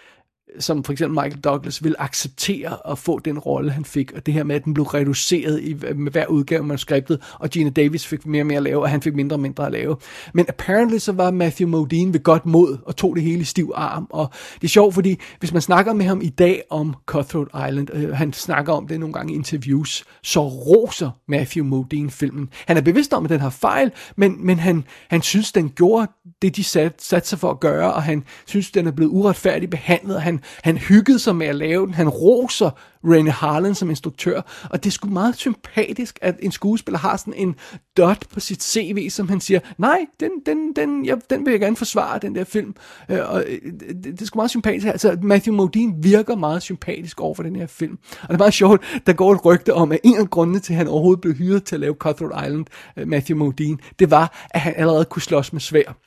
som 0.59 0.83
for 0.83 0.91
eksempel 0.91 1.23
Michael 1.23 1.41
Douglas 1.41 1.83
vil 1.83 1.95
acceptere 1.99 2.91
at 2.91 2.97
få 2.97 3.19
den 3.19 3.39
rolle, 3.39 3.71
han 3.71 3.85
fik, 3.85 4.11
og 4.11 4.25
det 4.25 4.33
her 4.33 4.43
med, 4.43 4.55
at 4.55 4.65
den 4.65 4.73
blev 4.73 4.85
reduceret 4.85 5.61
i, 5.61 5.75
med 5.95 6.11
hver 6.11 6.25
udgave 6.25 6.59
af 6.59 6.65
manuskriptet, 6.65 7.21
og 7.39 7.49
Gina 7.49 7.69
Davis 7.69 8.07
fik 8.07 8.25
mere 8.25 8.41
og 8.41 8.45
mere 8.45 8.57
at 8.57 8.63
lave, 8.63 8.81
og 8.81 8.89
han 8.89 9.01
fik 9.01 9.15
mindre 9.15 9.35
og 9.35 9.39
mindre 9.39 9.65
at 9.65 9.71
lave. 9.71 9.95
Men 10.33 10.45
apparently 10.49 10.97
så 10.97 11.11
var 11.11 11.31
Matthew 11.31 11.69
Modine 11.69 12.13
ved 12.13 12.23
godt 12.23 12.45
mod, 12.45 12.77
og 12.85 12.95
tog 12.95 13.15
det 13.15 13.23
hele 13.23 13.41
i 13.41 13.43
stiv 13.43 13.71
arm, 13.75 14.07
og 14.09 14.29
det 14.55 14.63
er 14.63 14.69
sjovt, 14.69 14.93
fordi 14.93 15.19
hvis 15.39 15.53
man 15.53 15.61
snakker 15.61 15.93
med 15.93 16.05
ham 16.05 16.21
i 16.21 16.29
dag 16.29 16.63
om 16.69 16.95
Cutthroat 17.05 17.69
Island, 17.69 17.87
øh, 17.93 18.09
han 18.15 18.33
snakker 18.33 18.73
om 18.73 18.87
det 18.87 18.99
nogle 18.99 19.13
gange 19.13 19.33
i 19.33 19.35
interviews, 19.35 20.03
så 20.23 20.47
roser 20.47 21.09
Matthew 21.27 21.65
Modine 21.65 22.11
filmen. 22.11 22.49
Han 22.67 22.77
er 22.77 22.81
bevidst 22.81 23.13
om, 23.13 23.23
at 23.23 23.29
den 23.29 23.39
har 23.39 23.49
fejl, 23.49 23.91
men, 24.15 24.45
men 24.45 24.59
han, 24.59 24.83
han 25.09 25.21
synes, 25.21 25.51
den 25.51 25.69
gjorde 25.69 26.07
det, 26.41 26.55
de 26.55 26.63
satte 26.63 27.05
sat 27.05 27.27
sig 27.27 27.39
for 27.39 27.51
at 27.51 27.59
gøre, 27.59 27.93
og 27.93 28.03
han 28.03 28.23
synes, 28.45 28.71
den 28.71 28.87
er 28.87 28.91
blevet 28.91 29.11
uretfærdigt 29.11 29.71
behandlet, 29.71 30.15
og 30.15 30.21
han 30.21 30.42
han 30.63 30.77
hyggede 30.77 31.19
sig 31.19 31.35
med 31.35 31.47
at 31.47 31.55
lave 31.55 31.85
den. 31.85 31.93
Han 31.93 32.09
roser 32.09 32.69
Rene 33.05 33.31
Harlan 33.31 33.75
som 33.75 33.89
instruktør, 33.89 34.41
og 34.69 34.83
det 34.83 34.89
er 34.89 34.91
sgu 34.91 35.09
meget 35.09 35.35
sympatisk, 35.35 36.19
at 36.21 36.35
en 36.39 36.51
skuespiller 36.51 36.99
har 36.99 37.17
sådan 37.17 37.33
en 37.33 37.55
dot 37.97 38.25
på 38.33 38.39
sit 38.39 38.63
CV, 38.63 39.09
som 39.09 39.29
han 39.29 39.41
siger, 39.41 39.59
nej, 39.77 40.05
den, 40.19 40.31
den, 40.45 40.73
den, 40.75 41.05
ja, 41.05 41.15
den 41.29 41.45
vil 41.45 41.51
jeg 41.51 41.59
gerne 41.59 41.75
forsvare, 41.75 42.19
den 42.19 42.35
der 42.35 42.43
film. 42.43 42.75
Øh, 43.09 43.19
og 43.29 43.43
øh, 43.47 43.71
det, 43.79 44.03
det 44.03 44.21
er 44.21 44.25
sgu 44.25 44.37
meget 44.37 44.49
sympatisk. 44.49 44.87
Altså, 44.87 45.17
Matthew 45.21 45.55
Modine 45.55 45.93
virker 46.03 46.35
meget 46.35 46.61
sympatisk 46.61 47.21
over 47.21 47.35
for 47.35 47.43
den 47.43 47.55
her 47.55 47.67
film. 47.67 47.97
Og 48.21 48.27
det 48.27 48.33
er 48.33 48.37
meget 48.37 48.53
sjovt, 48.53 48.81
der 49.05 49.13
går 49.13 49.33
et 49.33 49.45
rygte 49.45 49.73
om, 49.73 49.91
at 49.91 49.99
en 50.03 50.17
af 50.17 50.29
grundene 50.29 50.59
til, 50.59 50.73
at 50.73 50.77
han 50.77 50.87
overhovedet 50.87 51.21
blev 51.21 51.33
hyret 51.33 51.63
til 51.63 51.75
at 51.75 51.79
lave 51.79 51.93
Cutthroat 51.93 52.45
Island, 52.45 52.65
øh, 52.97 53.07
Matthew 53.07 53.37
Modine, 53.37 53.77
det 53.99 54.11
var, 54.11 54.47
at 54.49 54.61
han 54.61 54.73
allerede 54.77 55.05
kunne 55.05 55.21
slås 55.21 55.53
med 55.53 55.61
svær. 55.61 55.97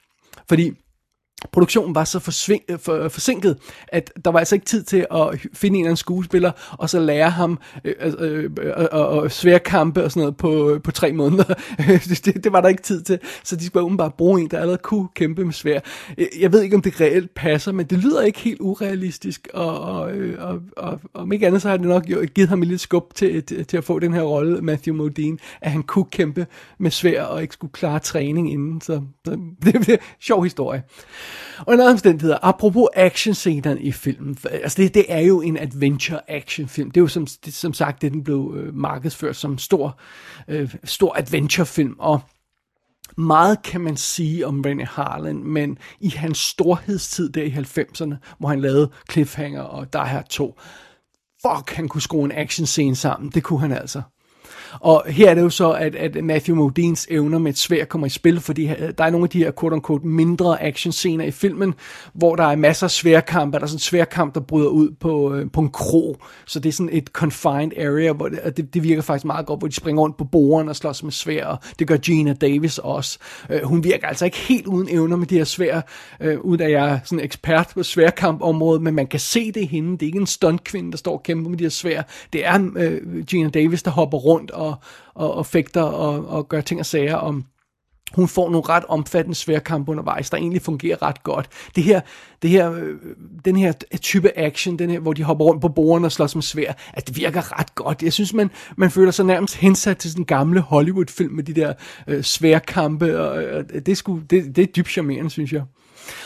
Fordi 0.49 0.73
produktionen 1.53 1.95
var 1.95 2.05
så 2.05 2.19
forsving, 2.19 2.63
øh, 2.69 2.79
for, 2.79 2.95
øh, 2.95 3.11
forsinket, 3.11 3.59
at 3.89 4.13
der 4.25 4.31
var 4.31 4.39
altså 4.39 4.55
ikke 4.55 4.67
tid 4.67 4.83
til 4.83 5.07
at 5.11 5.47
finde 5.53 5.79
en 5.79 5.85
eller 5.85 5.89
anden 5.89 5.97
skuespiller, 5.97 6.53
og 6.71 6.91
så 6.91 7.01
lære 7.01 7.31
ham 7.31 7.59
øh, 7.85 7.95
øh, 8.19 8.51
øh, 8.61 9.23
øh, 9.25 9.31
svære 9.31 9.59
kampe 9.59 10.05
og 10.05 10.11
sådan 10.11 10.21
noget 10.21 10.37
på, 10.37 10.71
øh, 10.71 10.83
på 10.83 10.93
tre 10.93 11.13
måneder. 11.13 11.45
det, 12.25 12.45
det 12.45 12.53
var 12.53 12.61
der 12.61 12.69
ikke 12.69 12.83
tid 12.83 13.03
til, 13.03 13.19
så 13.45 13.57
de 13.57 13.67
skulle 13.67 13.85
åbenbart 13.85 14.15
bruge 14.15 14.41
en, 14.41 14.51
der 14.51 14.59
allerede 14.59 14.81
kunne 14.83 15.09
kæmpe 15.15 15.45
med 15.45 15.53
svær. 15.53 15.81
Jeg 16.41 16.53
ved 16.53 16.63
ikke, 16.63 16.77
om 16.77 16.83
det 16.83 17.01
reelt 17.01 17.35
passer, 17.35 17.73
men 17.73 17.87
det 17.87 17.99
lyder 17.99 18.23
ikke 18.23 18.39
helt 18.39 18.61
urealistisk, 18.61 19.49
og, 19.55 19.81
og, 19.81 20.13
og, 20.39 20.61
og, 20.77 21.01
og 21.15 21.23
om 21.23 21.33
ikke 21.33 21.47
andet, 21.47 21.63
så 21.63 21.69
har 21.69 21.77
det 21.77 21.87
nok 21.87 22.05
givet 22.35 22.49
ham 22.49 22.63
et 22.63 22.69
lille 22.69 22.79
skub 22.79 23.15
til, 23.15 23.43
til, 23.43 23.67
til 23.67 23.77
at 23.77 23.85
få 23.85 23.99
den 23.99 24.15
her 24.15 24.23
rolle, 24.23 24.63
Matthew 24.63 24.97
Modine, 24.97 25.39
at 25.61 25.71
han 25.71 25.83
kunne 25.83 26.05
kæmpe 26.05 26.47
med 26.79 26.91
svær 26.91 27.23
og 27.23 27.43
ikke 27.43 27.55
skulle 27.55 27.73
klare 27.73 27.99
træning 27.99 28.53
inden, 28.53 28.81
så, 28.81 29.01
så 29.25 29.31
det 29.65 29.75
er 29.75 29.93
en 29.93 29.99
sjov 30.21 30.45
historie. 30.45 30.83
Og 31.59 31.75
en 31.75 31.81
anden 31.81 31.93
omstændighed, 31.93 32.37
apropos 32.43 32.89
actionscenerne 32.95 33.81
i 33.81 33.93
filmen, 33.93 34.39
altså 34.51 34.83
det, 34.83 34.95
det 34.95 35.05
er 35.09 35.21
jo 35.21 35.41
en 35.41 35.57
adventure 35.57 36.31
action 36.31 36.69
film. 36.69 36.91
Det 36.91 37.01
er 37.01 37.03
jo 37.03 37.09
som, 37.09 37.27
det, 37.45 37.55
som 37.55 37.75
sagt, 37.75 38.03
det 38.03 38.13
den 38.13 38.25
blev 38.25 38.55
øh, 38.57 38.75
markedsført 38.75 39.37
som 39.37 39.59
stor, 39.59 39.99
øh, 40.49 40.75
stor 40.85 41.17
adventure 41.19 41.67
film, 41.67 41.95
og 41.99 42.21
meget 43.17 43.63
kan 43.63 43.81
man 43.81 43.97
sige 43.97 44.47
om 44.47 44.65
René 44.67 44.85
Harlan, 44.85 45.45
men 45.45 45.79
i 46.01 46.09
hans 46.09 46.39
storhedstid 46.39 47.29
der 47.29 47.43
i 47.43 47.51
90'erne, 47.51 48.15
hvor 48.39 48.49
han 48.49 48.61
lavede 48.61 48.91
Cliffhanger 49.13 49.63
og 49.63 49.93
Die 49.93 50.01
Hard 50.01 50.29
2, 50.29 50.59
fuck, 51.47 51.71
han 51.71 51.89
kunne 51.89 52.03
skrue 52.03 52.25
en 52.25 52.33
action 52.33 52.67
scene 52.67 52.97
sammen. 52.97 53.31
Det 53.31 53.43
kunne 53.43 53.61
han 53.61 53.73
altså. 53.73 54.03
Og 54.81 55.05
her 55.07 55.31
er 55.31 55.35
det 55.35 55.43
jo 55.43 55.51
så, 55.51 55.71
at, 55.71 55.95
at 55.95 56.25
Matthew 56.25 56.57
Modines 56.57 57.07
evner 57.11 57.39
med 57.39 57.51
et 57.51 57.59
svær 57.59 57.85
kommer 57.85 58.07
i 58.07 58.11
spil, 58.11 58.41
fordi 58.41 58.71
der 58.99 59.05
er 59.05 59.11
nogle 59.11 59.25
af 59.25 59.31
de 59.31 59.39
her 59.39 59.51
quote-unquote 59.51 60.07
mindre 60.07 60.63
actionscener 60.63 61.25
i 61.25 61.31
filmen, 61.31 61.75
hvor 62.13 62.37
der 62.37 62.45
er 62.45 62.57
masser 62.57 62.87
af 62.87 62.91
sværkamp, 62.91 63.53
der 63.53 63.61
er 63.61 63.67
sådan 63.67 63.77
en 63.77 63.81
sværkamp, 63.81 64.35
der 64.35 64.41
bryder 64.41 64.69
ud 64.69 64.91
på, 65.01 65.35
øh, 65.35 65.51
på 65.51 65.61
en 65.61 65.69
krog. 65.69 66.17
Så 66.47 66.61
det 66.61 66.69
er 66.69 66.73
sådan 66.73 66.91
et 66.93 67.07
confined 67.07 67.73
area, 67.79 68.13
hvor 68.13 68.29
det, 68.29 68.57
det, 68.57 68.75
det 68.75 68.83
virker 68.83 69.03
faktisk 69.03 69.25
meget 69.25 69.47
godt, 69.47 69.61
hvor 69.61 69.69
de 69.69 69.75
springer 69.75 70.03
rundt 70.03 70.17
på 70.17 70.25
borden 70.25 70.69
og 70.69 70.77
slås 70.77 71.03
med 71.03 71.13
svær, 71.13 71.47
og 71.47 71.59
det 71.79 71.89
gør 71.89 71.97
Gina 71.97 72.33
Davis 72.33 72.79
også. 72.79 73.19
Øh, 73.51 73.63
hun 73.63 73.85
virker 73.85 74.07
altså 74.07 74.25
ikke 74.25 74.37
helt 74.37 74.67
uden 74.67 74.89
evner 74.91 75.17
med 75.17 75.27
de 75.27 75.37
her 75.37 75.45
svær, 75.45 75.81
øh, 76.21 76.41
uden 76.41 76.63
at 76.63 76.71
jeg 76.71 76.91
er 76.91 76.99
sådan 77.05 77.25
ekspert 77.25 77.71
på 77.75 77.83
sværkampområdet, 77.83 78.83
men 78.83 78.95
man 78.95 79.07
kan 79.07 79.21
se 79.21 79.53
det 79.53 79.61
i 79.61 79.67
hende. 79.67 79.93
Det 79.93 80.03
er 80.03 80.07
ikke 80.07 80.19
en 80.19 80.27
stuntkvinde, 80.27 80.91
der 80.91 80.99
står 80.99 81.13
og 81.13 81.23
kæmper 81.23 81.51
med 81.51 81.59
de 81.59 81.65
her 81.65 81.69
svær. 81.69 82.03
Det 82.33 82.47
er 82.47 82.71
øh, 82.77 83.25
Gina 83.25 83.49
Davis, 83.49 83.83
der 83.83 83.91
hopper 83.91 84.19
rundt 84.19 84.51
og, 84.57 84.75
og, 85.15 85.35
og 85.35 85.47
fægter 85.47 85.83
og, 85.83 86.27
og 86.29 86.49
gør 86.49 86.61
ting 86.61 86.81
og 86.81 86.87
sager 86.87 87.17
om 87.17 87.45
hun 88.15 88.29
får 88.29 88.51
nogle 88.51 88.69
ret 88.69 88.85
omfattende 88.85 89.35
sværkampe 89.35 89.91
undervejs, 89.91 90.31
der 90.31 90.37
egentlig 90.37 90.63
fungerer 90.63 91.03
ret 91.03 91.23
godt. 91.23 91.49
Det 91.77 91.85
her, 91.85 92.01
det 92.43 92.51
her, 92.51 92.73
øh, 92.73 92.97
den 93.45 93.57
her 93.57 93.73
type 94.01 94.39
action, 94.39 94.79
den 94.79 94.91
her, 94.91 94.99
hvor 94.99 95.13
de 95.13 95.23
hopper 95.23 95.45
rundt 95.45 95.63
på 95.63 95.69
bordene 95.69 96.07
og 96.07 96.13
slås 96.13 96.35
med 96.35 96.43
svær, 96.43 96.73
at 96.95 97.09
det 97.09 97.17
virker 97.17 97.59
ret 97.59 97.75
godt. 97.75 98.03
Jeg 98.03 98.13
synes, 98.13 98.35
man, 98.35 98.51
man 98.77 98.91
føler 98.91 99.11
sig 99.11 99.25
nærmest 99.25 99.57
hensat 99.57 99.99
til 99.99 100.17
den 100.17 100.25
gamle 100.25 100.61
Hollywood-film 100.61 101.35
med 101.35 101.45
de 101.45 101.53
der 101.53 101.73
øh, 102.07 102.23
sværkampe, 102.23 103.21
og 103.21 103.45
og 103.45 103.69
det, 103.69 103.89
er 103.89 103.95
sgu, 103.95 104.21
det, 104.31 104.57
det 104.57 104.63
er 104.63 104.67
dybt 104.67 104.89
charmerende, 104.89 105.31
synes 105.31 105.53
jeg. 105.53 105.63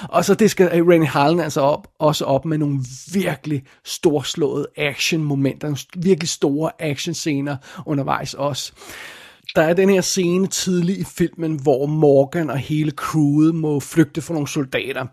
Og 0.09 0.25
så 0.25 0.35
det 0.35 0.51
skal 0.51 0.71
øh, 0.73 0.89
Rennie 0.89 1.09
Harlan 1.09 1.41
altså 1.41 1.61
op, 1.61 1.89
også 1.99 2.25
op 2.25 2.45
med 2.45 2.59
nogle 2.59 2.81
virkelig 3.13 3.63
storslåede 3.85 4.67
action-momenter, 4.77 5.85
virkelig 5.97 6.29
store 6.29 6.71
action-scener 6.79 7.57
undervejs 7.87 8.35
også. 8.35 8.73
Der 9.57 9.63
er 9.63 9.73
den 9.73 9.91
her 9.91 10.01
scene 10.01 10.47
tidlig 10.47 10.99
i 10.99 11.05
filmen, 11.05 11.61
hvor 11.63 11.87
Morgan 11.87 12.51
og 12.51 12.59
hele 12.59 12.91
crewet 12.91 13.55
må 13.55 13.81
flygte 13.81 14.23
fra 14.23 14.35
nogle 14.35 14.49
soldater 14.49 15.07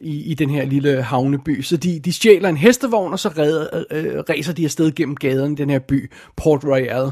i, 0.00 0.30
i 0.30 0.34
den 0.34 0.50
her 0.50 0.64
lille 0.64 1.02
havneby. 1.02 1.62
Så 1.62 1.76
de, 1.76 2.00
de 2.00 2.12
stjæler 2.12 2.48
en 2.48 2.56
hestevogn, 2.56 3.12
og 3.12 3.18
så 3.18 3.28
redder, 3.28 3.84
øh, 3.90 4.04
øh 4.04 4.22
racer 4.28 4.52
de 4.52 4.64
afsted 4.64 4.92
gennem 4.92 5.16
gaden 5.16 5.52
i 5.52 5.54
den 5.54 5.70
her 5.70 5.78
by, 5.78 6.12
Port 6.36 6.64
Royal. 6.64 7.10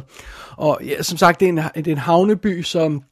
Og 0.56 0.80
ja, 0.84 1.02
som 1.02 1.18
sagt, 1.18 1.40
det 1.40 1.48
er 1.48 1.52
en, 1.52 1.84
det 1.84 1.88
er 1.88 1.92
en 1.92 1.98
havneby, 1.98 2.62
som 2.62 3.02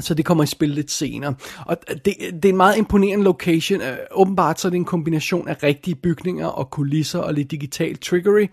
så 0.00 0.14
det 0.14 0.24
kommer 0.24 0.44
i 0.44 0.46
spil 0.46 0.68
lidt 0.68 0.90
senere. 0.90 1.34
Og 1.66 1.76
det, 1.88 2.14
det 2.32 2.44
er 2.44 2.48
en 2.48 2.56
meget 2.56 2.76
imponerende 2.76 3.24
location. 3.24 3.80
Øh, 3.80 3.96
åbenbart 4.10 4.60
så 4.60 4.68
er 4.68 4.70
det 4.70 4.76
en 4.76 4.84
kombination 4.84 5.48
af 5.48 5.62
rigtige 5.62 5.94
bygninger 5.94 6.46
og 6.46 6.70
kulisser 6.70 7.18
og 7.18 7.34
lidt 7.34 7.50
digital 7.50 7.96
trickery. 7.98 8.46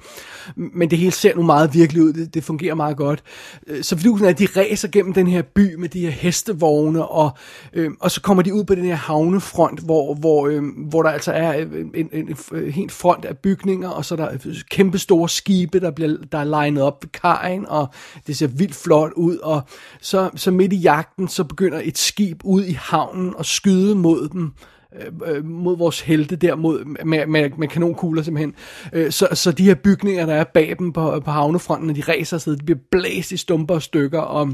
Men 0.55 0.89
det 0.89 0.97
hele 0.97 1.11
ser 1.11 1.35
nu 1.35 1.41
meget 1.41 1.73
virkelig 1.73 2.03
ud. 2.03 2.13
Det, 2.13 2.33
det 2.33 2.43
fungerer 2.43 2.75
meget 2.75 2.97
godt. 2.97 3.23
Øh, 3.67 3.83
så 3.83 3.97
fidusen 3.97 4.25
er, 4.25 4.29
at 4.29 4.39
de 4.39 4.47
ræser 4.57 4.87
gennem 4.87 5.13
den 5.13 5.27
her 5.27 5.41
by 5.41 5.75
med 5.75 5.89
de 5.89 5.99
her 5.99 6.09
hestevogne, 6.09 7.05
og, 7.05 7.31
øh, 7.73 7.91
og 7.99 8.11
så 8.11 8.21
kommer 8.21 8.43
de 8.43 8.53
ud 8.53 8.63
på 8.63 8.75
den 8.75 8.85
her 8.85 8.95
havnefront, 8.95 9.79
hvor, 9.79 10.13
hvor, 10.13 10.47
øh, 10.47 10.63
hvor 10.89 11.03
der 11.03 11.09
altså 11.09 11.31
er 11.31 11.53
en, 11.53 11.91
en, 11.95 12.09
en, 12.13 12.37
en 12.53 12.71
helt 12.71 12.91
front 12.91 13.25
af 13.25 13.37
bygninger, 13.37 13.89
og 13.89 14.05
så 14.05 14.15
er 14.15 14.17
der 14.17 14.61
kæmpe 14.69 14.97
store 14.97 15.29
skibe, 15.29 15.79
der, 15.79 15.91
bliver, 15.91 16.17
der 16.31 16.37
er 16.37 16.43
legnet 16.43 16.83
op 16.83 17.03
ved 17.03 17.09
kajen, 17.09 17.65
og 17.67 17.87
det 18.27 18.37
ser 18.37 18.47
vildt 18.47 18.75
flot 18.75 19.11
ud. 19.15 19.37
Og 19.37 19.61
så, 20.01 20.29
så 20.35 20.51
midt 20.51 20.73
i 20.73 20.75
jagten, 20.75 21.27
så 21.33 21.43
begynder 21.43 21.81
et 21.83 21.97
skib 21.97 22.41
ud 22.43 22.63
i 22.63 22.71
havnen 22.71 23.35
og 23.35 23.45
skyde 23.45 23.95
mod 23.95 24.29
dem 24.29 24.53
øh, 24.95 25.35
øh, 25.35 25.45
mod 25.45 25.77
vores 25.77 26.01
helte 26.01 26.35
der 26.35 26.55
mod, 26.55 27.05
med, 27.05 27.27
med, 27.27 27.49
med 27.57 27.67
kanonkugler 27.67 28.21
simpelthen. 28.21 28.55
Øh, 28.93 29.11
så, 29.11 29.27
så 29.33 29.51
de 29.51 29.63
her 29.63 29.75
bygninger, 29.75 30.25
der 30.25 30.33
er 30.33 30.43
bag 30.43 30.75
dem 30.79 30.93
på, 30.93 31.19
på 31.25 31.31
havnefronten, 31.31 31.95
de 31.95 32.01
ræser 32.01 32.37
afsted, 32.37 32.57
de 32.57 32.65
bliver 32.65 32.79
blæst 32.91 33.31
i 33.31 33.37
stumper 33.37 33.75
og 33.75 33.81
stykker, 33.81 34.19
og 34.19 34.49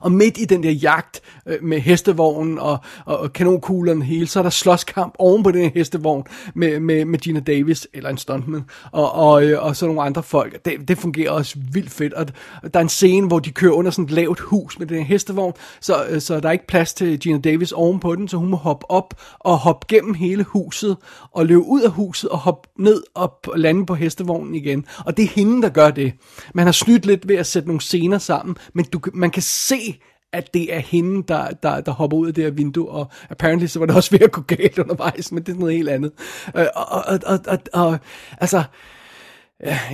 og 0.00 0.12
midt 0.12 0.38
i 0.38 0.44
den 0.44 0.62
der 0.62 0.70
jagt 0.70 1.20
øh, 1.46 1.62
med 1.62 1.80
hestevognen 1.80 2.58
og, 2.58 2.78
og, 3.04 3.18
og 3.18 3.32
kanonkuglerne 3.32 4.04
hele, 4.04 4.26
så 4.26 4.38
er 4.38 4.42
der 4.42 4.50
slåskamp 4.50 5.14
oven 5.18 5.42
på 5.42 5.50
den 5.50 5.62
her 5.62 5.70
hestevogn 5.74 6.24
med, 6.54 6.80
med, 6.80 7.04
med 7.04 7.18
Gina 7.18 7.40
Davis, 7.40 7.86
eller 7.92 8.10
en 8.10 8.18
stuntman, 8.18 8.64
og, 8.92 9.12
og, 9.12 9.44
øh, 9.44 9.64
og 9.64 9.76
så 9.76 9.86
nogle 9.86 10.02
andre 10.02 10.22
folk. 10.22 10.64
Det, 10.64 10.88
det 10.88 10.98
fungerer 10.98 11.30
også 11.30 11.56
vildt 11.72 11.90
fedt. 11.90 12.12
Og 12.12 12.26
der 12.62 12.78
er 12.78 12.80
en 12.80 12.88
scene, 12.88 13.26
hvor 13.26 13.38
de 13.38 13.50
kører 13.50 13.72
under 13.72 13.90
sådan 13.90 14.04
et 14.04 14.10
lavt 14.10 14.40
hus 14.40 14.78
med 14.78 14.86
den 14.86 14.96
her 14.96 15.04
hestevogn, 15.04 15.52
så, 15.80 16.04
øh, 16.08 16.20
så 16.20 16.40
der 16.40 16.48
er 16.48 16.52
ikke 16.52 16.66
plads 16.66 16.94
til 16.94 17.18
Gina 17.20 17.38
Davis 17.38 17.72
oven 17.72 18.00
på 18.00 18.14
den, 18.14 18.28
så 18.28 18.36
hun 18.36 18.48
må 18.48 18.56
hoppe 18.56 18.90
op 18.90 19.14
og 19.38 19.58
hoppe 19.58 19.86
gennem 19.88 20.14
hele 20.14 20.44
huset, 20.44 20.96
og 21.32 21.46
løbe 21.46 21.60
ud 21.60 21.80
af 21.80 21.90
huset 21.90 22.30
og 22.30 22.38
hoppe 22.38 22.68
ned 22.78 23.02
og 23.14 23.40
lande 23.56 23.86
på 23.86 23.94
hestevognen 23.94 24.54
igen. 24.54 24.84
Og 25.04 25.16
det 25.16 25.22
er 25.22 25.28
hende, 25.28 25.62
der 25.62 25.68
gør 25.68 25.90
det. 25.90 26.12
Man 26.54 26.64
har 26.64 26.72
snydt 26.72 27.06
lidt 27.06 27.28
ved 27.28 27.36
at 27.36 27.46
sætte 27.46 27.68
nogle 27.68 27.80
scener 27.80 28.18
sammen, 28.18 28.56
men 28.72 28.84
du, 28.84 29.00
man 29.14 29.30
kan 29.30 29.42
se, 29.68 30.00
at 30.32 30.54
det 30.54 30.74
er 30.74 30.78
hende, 30.78 31.24
der, 31.28 31.50
der, 31.50 31.80
der 31.80 31.92
hopper 31.92 32.16
ud 32.16 32.26
af 32.26 32.34
det 32.34 32.44
her 32.44 32.50
vindue, 32.50 32.88
og 32.88 33.10
apparently 33.30 33.66
så 33.66 33.78
var 33.78 33.86
det 33.86 33.96
også 33.96 34.10
ved 34.10 34.20
at 34.20 34.32
gå 34.32 34.40
galt 34.40 34.78
undervejs, 34.78 35.32
men 35.32 35.42
det 35.42 35.54
er 35.54 35.58
noget 35.58 35.76
helt 35.76 35.88
andet. 35.88 36.12
Øh, 36.56 36.66
og, 36.74 36.86
og, 36.86 37.18
og, 37.26 37.38
og, 37.46 37.58
og 37.72 37.98
altså, 38.40 38.62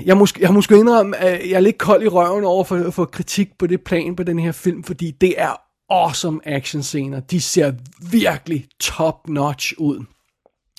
jeg 0.04 0.16
måske, 0.16 0.42
jeg 0.42 0.52
måske 0.52 0.78
indrømme, 0.78 1.16
at 1.16 1.50
jeg 1.50 1.56
er 1.56 1.60
lidt 1.60 1.78
kold 1.78 2.02
i 2.02 2.08
røven 2.08 2.44
over 2.44 2.64
for, 2.64 2.90
for 2.90 3.04
kritik 3.04 3.58
på 3.58 3.66
det 3.66 3.84
plan 3.84 4.16
på 4.16 4.22
den 4.22 4.38
her 4.38 4.52
film, 4.52 4.84
fordi 4.84 5.10
det 5.10 5.34
er 5.36 5.60
awesome 5.90 6.40
action 6.44 6.82
scener. 6.82 7.20
De 7.20 7.40
ser 7.40 7.72
virkelig 8.10 8.66
top 8.80 9.28
notch 9.28 9.72
ud. 9.78 10.04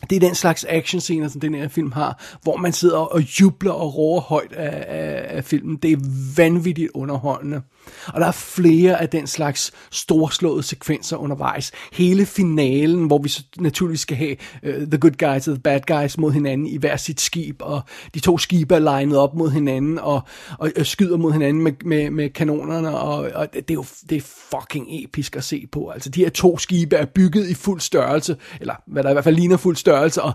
Det 0.09 0.15
er 0.15 0.19
den 0.19 0.35
slags 0.35 0.65
actionscener, 0.69 1.27
som 1.27 1.41
den 1.41 1.55
her 1.55 1.67
film 1.67 1.91
har, 1.91 2.37
hvor 2.41 2.57
man 2.57 2.73
sidder 2.73 2.97
og 2.97 3.21
jubler 3.41 3.71
og 3.71 3.97
råber 3.97 4.21
højt 4.21 4.53
af, 4.53 4.85
af, 4.87 5.37
af 5.37 5.45
filmen. 5.45 5.75
Det 5.75 5.91
er 5.91 5.97
vanvittigt 6.37 6.91
underholdende. 6.93 7.61
Og 8.07 8.21
der 8.21 8.27
er 8.27 8.31
flere 8.31 9.01
af 9.01 9.09
den 9.09 9.27
slags 9.27 9.71
storslåede 9.91 10.63
sekvenser 10.63 11.17
undervejs. 11.17 11.71
Hele 11.93 12.25
finalen, 12.25 13.07
hvor 13.07 13.17
vi 13.17 13.31
naturligvis 13.59 13.99
skal 13.99 14.17
have 14.17 14.35
uh, 14.63 14.73
The 14.73 14.97
Good 14.97 15.17
Guys 15.17 15.47
og 15.47 15.53
The 15.53 15.61
Bad 15.61 15.81
Guys 15.87 16.17
mod 16.17 16.31
hinanden 16.31 16.67
i 16.67 16.77
hver 16.77 16.97
sit 16.97 17.21
skib, 17.21 17.61
og 17.61 17.81
de 18.13 18.19
to 18.19 18.37
skibe 18.37 18.75
er 18.75 18.79
legnet 18.79 19.17
op 19.17 19.35
mod 19.35 19.51
hinanden, 19.51 19.99
og, 19.99 20.21
og, 20.59 20.71
og 20.79 20.85
skyder 20.85 21.17
mod 21.17 21.31
hinanden 21.31 21.63
med, 21.63 21.71
med, 21.85 22.09
med 22.09 22.29
kanonerne, 22.29 22.97
og, 22.97 23.31
og 23.35 23.53
det 23.53 23.69
er 23.69 23.73
jo 23.73 23.85
det 24.09 24.17
er 24.17 24.21
fucking 24.51 24.87
episk 24.89 25.35
at 25.35 25.43
se 25.43 25.67
på. 25.71 25.89
Altså, 25.89 26.09
de 26.09 26.23
her 26.23 26.29
to 26.29 26.57
skibe 26.57 26.95
er 26.95 27.05
bygget 27.05 27.49
i 27.49 27.53
fuld 27.53 27.81
størrelse, 27.81 28.37
eller 28.59 28.73
hvad 28.87 29.03
der 29.03 29.09
i 29.09 29.13
hvert 29.13 29.23
fald 29.23 29.35
ligner 29.35 29.57
fuld 29.57 29.75
størrelse, 29.75 29.84
og 29.87 30.33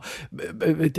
øh, 0.63 0.81
øh, 0.81 0.91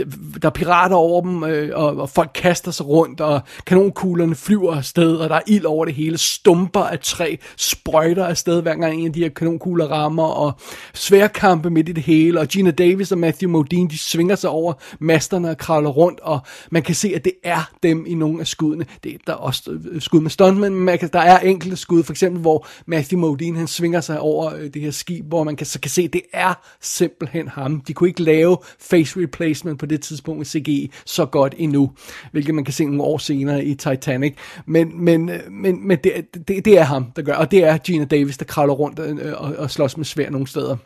der 0.42 0.48
er 0.48 0.50
pirater 0.50 0.96
over 0.96 1.20
dem, 1.20 1.44
øh, 1.44 1.70
og, 1.74 1.96
og 1.96 2.10
folk 2.10 2.30
kaster 2.34 2.70
sig 2.70 2.86
rundt, 2.86 3.20
og 3.20 3.40
kanonkuglerne 3.66 4.34
flyver 4.34 4.74
afsted, 4.74 5.16
og 5.16 5.28
der 5.28 5.36
er 5.36 5.40
ild 5.46 5.64
over 5.64 5.84
det 5.84 5.94
hele 5.94 6.18
stumper 6.18 6.80
af 6.80 6.98
træ 6.98 7.36
sprøjter 7.56 8.26
afsted, 8.26 8.62
hver 8.62 8.74
gang 8.74 9.00
en 9.00 9.06
af 9.06 9.12
de 9.12 9.20
her 9.20 9.28
kanonkugler 9.28 9.86
rammer, 9.86 10.26
og 10.26 10.52
sværkampe 10.94 11.70
midt 11.70 11.88
i 11.88 11.92
det 11.92 12.02
hele, 12.02 12.40
og 12.40 12.48
Gina 12.48 12.70
Davis 12.70 13.12
og 13.12 13.18
Matthew 13.18 13.50
Modine, 13.50 13.90
de 13.90 13.98
svinger 13.98 14.34
sig 14.34 14.50
over 14.50 14.72
masterne 14.98 15.50
og 15.50 15.58
kravler 15.58 15.90
rundt, 15.90 16.20
og 16.20 16.40
man 16.70 16.82
kan 16.82 16.94
se, 16.94 17.12
at 17.14 17.24
det 17.24 17.32
er 17.44 17.70
dem 17.82 18.04
i 18.06 18.14
nogle 18.14 18.40
af 18.40 18.46
skuddene. 18.46 18.86
Det, 19.04 19.16
der 19.26 19.32
er 19.32 19.36
også 19.36 19.70
øh, 19.70 20.00
skud 20.00 20.20
med 20.20 20.30
stuntmen, 20.30 20.74
men 20.74 20.98
der 20.98 21.20
er 21.20 21.38
enkelte 21.38 21.76
skud, 21.76 22.02
for 22.02 22.12
eksempel 22.12 22.40
hvor 22.40 22.66
Matthew 22.86 23.20
Modine, 23.20 23.58
han 23.58 23.66
svinger 23.66 24.00
sig 24.00 24.20
over 24.20 24.54
øh, 24.54 24.74
det 24.74 24.82
her 24.82 24.90
skib, 24.90 25.26
hvor 25.26 25.44
man 25.44 25.56
kan, 25.56 25.66
så 25.66 25.80
kan 25.80 25.90
se, 25.90 26.02
at 26.02 26.12
det 26.12 26.22
er 26.32 26.54
simpelthen 26.80 27.48
ham. 27.48 27.80
De 27.80 27.92
kunne 27.92 28.08
ikke 28.08 28.22
lave 28.22 28.41
face 28.80 29.20
replacement 29.20 29.78
på 29.78 29.86
det 29.86 30.00
tidspunkt 30.00 30.38
med 30.38 30.46
CGI 30.46 30.92
så 31.06 31.26
godt 31.26 31.54
endnu, 31.58 31.92
hvilket 32.32 32.54
man 32.54 32.64
kan 32.64 32.74
se 32.74 32.84
nogle 32.84 33.02
år 33.02 33.18
senere 33.18 33.64
i 33.64 33.74
Titanic. 33.74 34.34
Men, 34.66 35.04
men, 35.04 35.30
men, 35.50 35.88
men 35.88 35.98
det, 36.04 36.12
det, 36.48 36.64
det 36.64 36.78
er 36.78 36.84
ham, 36.84 37.12
der 37.16 37.22
gør, 37.22 37.34
og 37.34 37.50
det 37.50 37.64
er 37.64 37.78
Gina 37.78 38.04
Davis, 38.04 38.38
der 38.38 38.44
kravler 38.44 38.74
rundt 38.74 38.98
og, 38.98 39.36
og, 39.36 39.56
og 39.56 39.70
slås 39.70 39.96
med 39.96 40.04
svær 40.04 40.30
nogle 40.30 40.46
steder. 40.46 40.76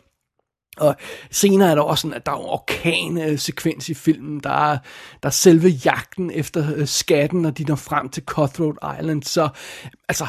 Og 0.77 0.95
senere 1.31 1.71
er 1.71 1.75
der 1.75 1.81
også 1.81 2.01
sådan, 2.01 2.17
at 2.17 2.25
der 2.25 2.31
er 2.31 2.35
en 2.35 2.45
orkan-sekvens 2.45 3.89
øh, 3.89 3.91
i 3.91 3.93
filmen. 3.93 4.39
Der 4.39 4.71
er, 4.71 4.77
der 5.23 5.29
er 5.29 5.33
selve 5.33 5.69
jagten 5.69 6.31
efter 6.31 6.75
øh, 6.75 6.87
skatten, 6.87 7.41
når 7.41 7.49
de 7.49 7.63
når 7.63 7.75
frem 7.75 8.09
til 8.09 8.23
Cutthroat 8.23 8.99
Island. 8.99 9.23
Så 9.23 9.49
altså, 10.09 10.25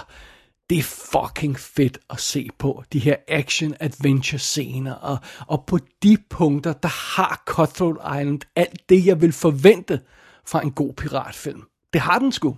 det 0.70 0.78
er 0.78 0.82
fucking 0.82 1.58
fedt 1.58 1.98
at 2.10 2.20
se 2.20 2.48
på, 2.58 2.84
de 2.92 2.98
her 2.98 3.16
action-adventure-scener. 3.28 4.92
Og, 4.92 5.18
og 5.46 5.64
på 5.66 5.78
de 6.02 6.16
punkter, 6.30 6.72
der 6.72 7.16
har 7.18 7.42
Cutthroat 7.46 8.20
Island 8.20 8.40
alt 8.56 8.88
det, 8.88 9.06
jeg 9.06 9.20
vil 9.20 9.32
forvente 9.32 10.00
fra 10.46 10.62
en 10.62 10.70
god 10.70 10.92
piratfilm. 10.92 11.62
Det 11.92 12.00
har 12.00 12.18
den 12.18 12.32
sgu. 12.32 12.56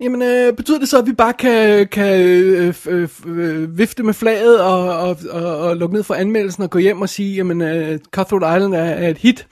Jamen, 0.00 0.22
øh, 0.22 0.56
betyder 0.56 0.78
det 0.78 0.88
så, 0.88 0.98
at 0.98 1.06
vi 1.06 1.12
bare 1.12 1.32
kan, 1.32 1.88
kan 1.88 2.20
øh, 2.20 2.74
øh, 2.86 3.08
øh, 3.26 3.78
vifte 3.78 4.02
med 4.02 4.14
flaget 4.14 4.60
og, 4.60 4.98
og, 4.98 5.16
og, 5.30 5.58
og 5.58 5.76
lukke 5.76 5.94
ned 5.94 6.02
for 6.02 6.14
anmeldelsen 6.14 6.62
og 6.62 6.70
gå 6.70 6.78
hjem 6.78 7.02
og 7.02 7.08
sige, 7.08 7.36
jamen, 7.36 7.60
øh, 7.60 7.98
Cutthroat 8.10 8.56
Island 8.56 8.74
er, 8.74 8.78
er 8.78 9.08
et 9.08 9.18
hit? 9.18 9.46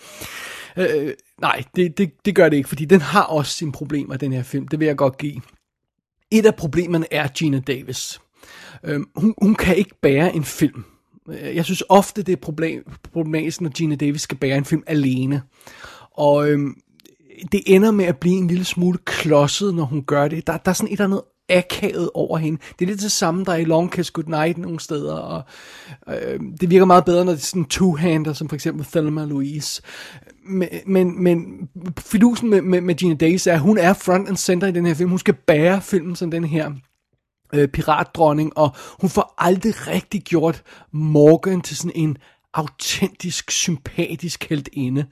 Øh, 0.76 1.12
nej, 1.41 1.64
det, 1.76 1.99
det, 1.99 2.11
det 2.24 2.34
gør 2.34 2.49
det 2.49 2.57
ikke, 2.57 2.68
fordi 2.68 2.84
den 2.84 3.01
har 3.01 3.22
også 3.22 3.53
sine 3.53 3.72
problemer, 3.72 4.16
den 4.16 4.32
her 4.32 4.43
film. 4.43 4.68
Det 4.68 4.80
vil 4.80 4.86
jeg 4.86 4.97
godt 4.97 5.18
give. 5.18 5.41
Et 6.31 6.47
af 6.47 6.55
problemerne 6.55 7.07
er 7.12 7.29
Gina 7.29 7.61
Davis. 7.61 8.20
Øh, 8.85 9.01
hun, 9.16 9.35
hun 9.43 9.55
kan 9.55 9.76
ikke 9.76 9.95
bære 10.03 10.37
en 10.37 10.45
film. 10.45 10.85
Øh, 11.29 11.57
jeg 11.57 11.64
synes 11.64 11.83
ofte, 11.89 12.22
det 12.22 12.33
er 12.33 12.37
problem, 12.37 12.93
problematisk, 13.12 13.61
når 13.61 13.70
Gina 13.70 13.95
Davis 13.95 14.22
skal 14.22 14.39
bære 14.39 14.57
en 14.57 14.64
film 14.64 14.83
alene. 14.87 15.43
Og 16.11 16.51
øhm, 16.51 16.81
det 17.53 17.62
ender 17.66 17.91
med 17.91 18.05
at 18.05 18.18
blive 18.18 18.37
en 18.37 18.49
lille 18.49 18.64
smule 18.64 18.99
klodset, 19.05 19.74
når 19.74 19.85
hun 19.85 20.05
gør 20.05 20.29
det. 20.29 20.47
Der, 20.47 20.57
der 20.57 20.70
er 20.70 20.74
sådan 20.74 20.89
et 20.89 20.93
eller 20.93 21.05
andet 21.05 21.22
akavet 21.49 22.11
over 22.14 22.38
hende. 22.38 22.59
Det 22.78 22.84
er 22.84 22.88
lidt 22.88 23.03
det 23.03 23.12
samme, 23.12 23.44
der 23.44 23.53
er 23.53 23.57
i 23.57 23.64
Long 23.64 23.92
Kiss 23.92 24.11
Goodnight 24.11 24.59
nogle 24.59 24.80
steder, 24.80 25.14
og 25.14 25.42
øh, 26.09 26.40
det 26.61 26.70
virker 26.70 26.84
meget 26.84 27.05
bedre, 27.05 27.24
når 27.24 27.32
det 27.32 27.40
er 27.40 27.44
sådan 27.44 27.66
two-hander, 27.72 28.32
som 28.32 28.49
for 28.49 28.55
eksempel 28.55 28.84
Thelma 28.84 29.24
Louise. 29.24 29.82
Men, 30.44 30.68
men, 30.86 31.22
men 31.22 31.68
fidusen 31.99 32.51
med, 32.51 32.62
med, 32.62 32.80
med 32.80 32.94
Gina 32.94 33.14
Davis 33.14 33.46
er, 33.46 33.53
at 33.53 33.61
hun 33.61 33.78
er 33.78 33.92
front 33.92 34.28
and 34.28 34.36
center 34.36 34.66
i 34.66 34.72
den 34.72 34.86
her 34.86 34.94
film. 34.94 35.11
Hun 35.11 35.18
skal 35.18 35.34
bære 35.34 35.82
filmen 35.82 36.16
som 36.16 36.30
den 36.30 36.44
her 36.44 36.70
øh, 37.55 37.68
piratdronning, 37.68 38.59
og 38.59 38.76
hun 39.01 39.11
får 39.11 39.34
aldrig 39.38 39.86
rigtig 39.86 40.22
gjort 40.22 40.62
Morgan 40.92 41.61
til 41.61 41.76
sådan 41.76 41.92
en 41.94 42.16
autentisk, 42.55 43.51
sympatisk 43.51 44.44
heldinde 44.49 45.07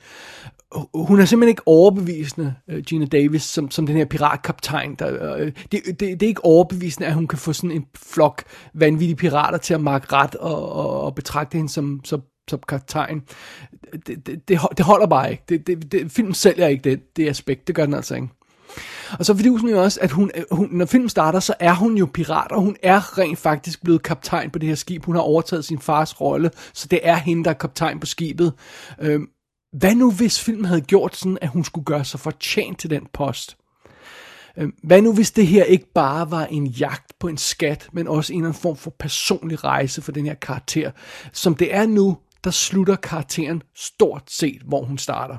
hun 0.95 1.21
er 1.21 1.25
simpelthen 1.25 1.49
ikke 1.49 1.63
overbevisende, 1.67 2.55
øh, 2.69 2.83
Gina 2.83 3.07
Davis, 3.07 3.43
som, 3.43 3.71
som 3.71 3.87
den 3.87 3.97
her 3.97 4.05
piratkaptajn. 4.05 4.95
Der, 4.95 5.37
øh, 5.37 5.53
det, 5.73 5.83
det, 5.87 6.01
det 6.01 6.23
er 6.23 6.27
ikke 6.27 6.45
overbevisende, 6.45 7.07
at 7.07 7.15
hun 7.15 7.27
kan 7.27 7.39
få 7.39 7.53
sådan 7.53 7.71
en 7.71 7.87
flok 7.97 8.43
vanvittige 8.75 9.17
pirater 9.17 9.59
til 9.59 9.75
at 9.75 9.81
markere 9.81 10.23
ret 10.23 10.35
og, 10.35 10.73
og, 10.73 11.01
og 11.01 11.15
betragte 11.15 11.57
hende 11.57 11.73
som, 11.73 12.01
som, 12.05 12.23
som 12.51 12.61
kaptajn. 12.69 13.23
Det, 14.07 14.27
det, 14.27 14.49
det, 14.49 14.61
det 14.77 14.85
holder 14.85 15.07
bare 15.07 15.31
ikke. 15.31 15.43
Det, 15.49 15.67
det, 15.67 15.93
det, 15.93 16.13
filmen 16.13 16.35
sælger 16.35 16.67
ikke 16.67 16.91
det, 16.91 17.17
det 17.17 17.29
aspekt. 17.29 17.67
Det 17.67 17.75
gør 17.75 17.85
den 17.85 17.95
altså 17.95 18.15
ikke. 18.15 18.29
Og 19.19 19.25
så 19.25 19.35
fordi 19.35 19.49
hun 19.49 19.71
jo 19.71 19.83
også, 19.83 20.01
at 20.03 20.11
hun, 20.11 20.31
øh, 20.35 20.43
hun, 20.51 20.69
når 20.73 20.87
filmen 20.87 21.09
starter, 21.09 21.41
så 21.41 21.55
er 21.61 21.75
hun 21.75 21.97
jo 21.97 22.09
pirat, 22.15 22.53
og 22.53 22.61
hun 22.61 22.77
er 22.83 23.19
rent 23.19 23.39
faktisk 23.39 23.83
blevet 23.83 24.03
kaptajn 24.03 24.51
på 24.51 24.59
det 24.59 24.69
her 24.69 24.77
skib. 24.77 25.05
Hun 25.05 25.15
har 25.15 25.23
overtaget 25.23 25.65
sin 25.65 25.79
fars 25.79 26.21
rolle, 26.21 26.51
så 26.75 26.89
det 26.89 27.01
er 27.03 27.17
hende, 27.17 27.45
der 27.45 27.51
er 27.51 27.55
kaptajn 27.55 28.01
på 28.01 28.07
skibet. 28.07 28.53
Øhm, 29.01 29.29
hvad 29.79 29.95
nu 29.95 30.11
hvis 30.13 30.41
filmen 30.41 30.65
havde 30.65 30.81
gjort 30.81 31.17
sådan, 31.17 31.39
at 31.41 31.49
hun 31.49 31.65
skulle 31.65 31.85
gøre 31.85 32.05
sig 32.05 32.21
fortjent 32.21 32.79
til 32.79 32.91
den 32.91 33.07
post? 33.13 33.57
Øhm, 34.57 34.75
hvad 34.83 35.03
nu 35.03 35.15
hvis 35.15 35.31
det 35.31 35.47
her 35.47 35.65
ikke 35.65 35.93
bare 35.95 36.31
var 36.31 36.47
en 36.47 36.67
jagt 36.67 37.13
på 37.19 37.29
en 37.29 37.37
skat, 37.37 37.89
men 37.93 38.09
også 38.09 38.33
en 38.33 38.39
eller 38.39 38.49
anden 38.49 38.61
form 38.61 38.77
for 38.77 38.95
personlig 38.99 39.65
rejse 39.65 40.03
for 40.03 40.13
den 40.13 40.27
her 40.27 40.35
karakter? 40.35 40.91
Som 41.33 41.55
det 41.55 41.75
er 41.75 41.87
nu, 41.87 42.19
der 42.45 42.51
slutter 42.51 42.97
karakteren 42.97 43.63
stort 43.75 44.23
set, 44.31 44.63
hvor 44.63 44.85
hun 44.85 44.99
starter. 44.99 45.37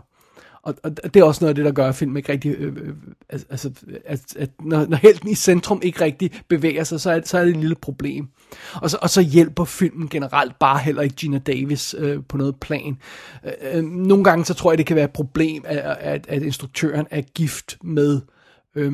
Og, 0.67 0.75
og 1.03 1.13
det 1.13 1.19
er 1.19 1.23
også 1.23 1.43
noget 1.43 1.49
af 1.49 1.55
det, 1.55 1.65
der 1.65 1.71
gør, 1.71 1.87
at 1.87 1.95
filmen 1.95 2.17
ikke 2.17 2.31
rigtig... 2.31 2.51
Øh, 2.51 2.75
øh, 2.75 2.93
altså, 3.29 3.47
altså, 3.49 3.71
at, 4.05 4.35
at 4.35 4.49
når, 4.61 4.85
når 4.85 4.97
helten 4.97 5.29
i 5.29 5.35
centrum 5.35 5.81
ikke 5.83 6.01
rigtig 6.01 6.31
bevæger 6.47 6.83
sig, 6.83 7.01
så 7.01 7.11
er, 7.11 7.21
så 7.25 7.37
er 7.37 7.41
det 7.45 7.51
et 7.51 7.57
lille 7.57 7.75
problem. 7.75 8.27
Og 8.73 8.89
så, 8.89 8.97
og 9.01 9.09
så 9.09 9.21
hjælper 9.21 9.65
filmen 9.65 10.09
generelt 10.09 10.59
bare 10.59 10.79
heller 10.79 11.01
ikke 11.01 11.15
Gina 11.15 11.37
Davis 11.37 11.95
øh, 11.97 12.19
på 12.29 12.37
noget 12.37 12.55
plan. 12.59 12.97
Øh, 13.45 13.51
øh 13.73 13.83
nogle 13.83 14.23
gange 14.23 14.45
så 14.45 14.53
tror 14.53 14.71
jeg, 14.71 14.77
det 14.77 14.85
kan 14.85 14.95
være 14.95 15.05
et 15.05 15.11
problem, 15.11 15.63
at, 15.65 15.77
at, 15.99 16.25
at 16.29 16.43
instruktøren 16.43 17.07
er 17.11 17.21
gift 17.21 17.77
med... 17.83 18.21
Øh, 18.75 18.93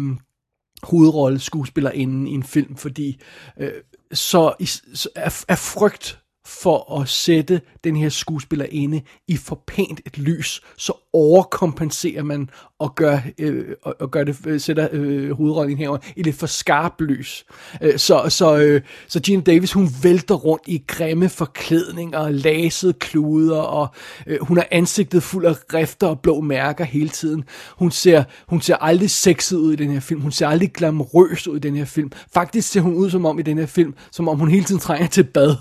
hovedrolle 0.84 1.40
skuespillerinden 1.40 2.28
i 2.28 2.32
en 2.32 2.44
film, 2.44 2.76
fordi 2.76 3.22
øh, 3.60 3.72
så, 4.14 4.54
så 4.94 5.10
er, 5.16 5.44
er 5.48 5.56
frygt 5.56 6.20
for 6.46 7.02
at 7.02 7.10
sætte 7.10 7.62
den 7.84 7.96
her 7.96 8.10
skuespillerinde 8.10 9.02
i 9.28 9.38
for 9.38 9.64
pænt 9.68 10.02
et 10.06 10.18
lys, 10.18 10.62
så 10.78 10.94
overkompenserer 11.14 12.24
man 12.24 12.50
og 12.80 12.96
gør, 12.96 13.20
øh, 13.38 13.66
og 13.84 14.12
gør 14.12 14.24
det, 14.24 14.38
øh, 14.48 14.60
sætter 14.60 14.88
øh, 14.92 15.32
hovedrollen 15.32 15.78
her 15.78 15.98
i 16.16 16.24
lidt 16.24 16.36
for 16.36 16.48
skarpt 16.48 17.02
lys. 17.02 17.46
Øh, 17.82 17.98
så, 17.98 18.26
så, 18.30 18.58
øh, 18.58 18.82
så 19.08 19.20
Gina 19.20 19.42
Davis, 19.42 19.74
hun 19.74 19.90
vælter 20.04 20.36
rundt 20.36 20.64
i 20.68 20.84
grimme 20.88 21.30
forklædninger 21.30 22.20
og 22.20 22.34
lasede 22.34 22.94
kluder, 22.94 23.60
og 23.60 23.88
øh, 24.28 24.38
hun 24.42 24.58
har 24.58 24.68
ansigtet 24.72 25.24
fuld 25.24 25.46
af 25.46 25.56
rifter 25.74 26.08
og 26.08 26.20
blå 26.20 26.42
mærker 26.42 26.84
hele 26.84 27.10
tiden. 27.10 27.44
Hun 27.78 27.92
ser, 27.92 28.24
hun 28.48 28.62
ser 28.62 28.76
aldrig 28.76 29.10
sexet 29.10 29.58
ud 29.58 29.74
i 29.74 29.76
den 29.76 29.92
her 29.92 30.00
film. 30.00 30.22
Hun 30.22 30.32
ser 30.32 30.48
aldrig 30.48 30.74
glamorøs 30.74 31.48
ud 31.48 31.56
i 31.56 31.60
den 31.60 31.76
her 31.76 31.86
film. 31.86 32.12
Faktisk 32.34 32.72
ser 32.72 32.82
hun 32.82 32.94
ud 32.94 33.10
som 33.10 33.26
om 33.26 33.40
i 33.40 33.42
den 33.42 33.58
her 33.58 33.66
film, 33.66 33.94
som 34.12 34.28
om 34.28 34.40
hun 34.40 34.50
hele 34.50 34.64
tiden 34.64 34.82
trænger 34.82 35.08
til 35.08 35.24
bad. 35.24 35.56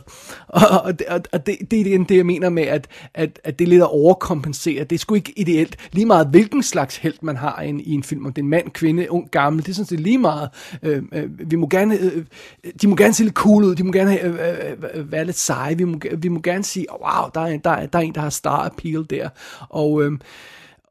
Og, 0.48 0.62
og, 0.84 0.92
og, 1.08 1.20
og 1.32 1.46
det, 1.46 1.56
det 1.70 1.94
er 1.94 2.04
det, 2.04 2.16
jeg 2.16 2.26
mener 2.26 2.48
med, 2.48 2.62
at, 2.62 2.88
at, 3.14 3.40
at 3.44 3.58
det 3.58 3.64
er 3.64 3.68
lidt 3.68 3.82
at 3.82 3.90
overkompensere. 3.90 4.84
Det 4.84 4.96
er 4.96 4.98
sgu 4.98 5.14
ikke 5.14 5.32
ideelt. 5.42 5.76
Lige 5.92 6.06
meget 6.06 6.26
hvilken 6.26 6.62
slags 6.62 6.96
held 6.96 7.14
man 7.22 7.36
har 7.36 7.62
i 7.62 7.68
en, 7.68 7.80
i 7.80 7.92
en 7.92 8.02
film, 8.02 8.26
om 8.26 8.32
det 8.32 8.42
er 8.42 8.44
en 8.44 8.50
mand, 8.50 8.70
kvinde, 8.70 9.10
ung, 9.10 9.30
gammel, 9.30 9.64
det 9.64 9.70
er 9.70 9.74
sådan 9.74 9.86
set 9.86 10.00
lige 10.00 10.18
meget. 10.18 10.48
Øh, 10.82 11.02
øh, 11.12 11.50
vi 11.50 11.56
må 11.56 11.68
gerne, 11.68 11.98
øh, 11.98 12.16
øh 12.16 12.72
de 12.82 12.88
må 12.88 12.96
gerne 12.96 13.14
se 13.14 13.22
lidt 13.22 13.34
cool 13.34 13.64
ud, 13.64 13.74
de 13.74 13.84
må 13.84 13.92
gerne 13.92 14.22
øh, 14.22 14.34
øh, 14.34 14.38
øh, 14.38 14.90
øh 14.94 15.12
være 15.12 15.24
lidt 15.24 15.38
seje, 15.38 15.78
vi 15.78 15.84
må, 15.84 15.98
vi 16.18 16.28
må 16.28 16.40
gerne 16.40 16.64
sige, 16.64 16.86
wow, 16.90 17.30
der 17.34 17.40
er, 17.40 17.56
der, 17.56 17.70
er, 17.70 17.86
der 17.86 17.98
er 17.98 18.02
en, 18.02 18.14
der 18.14 18.20
har 18.20 18.30
star 18.30 18.66
appeal 18.66 19.06
der. 19.10 19.28
Og, 19.68 20.02
øh, 20.02 20.12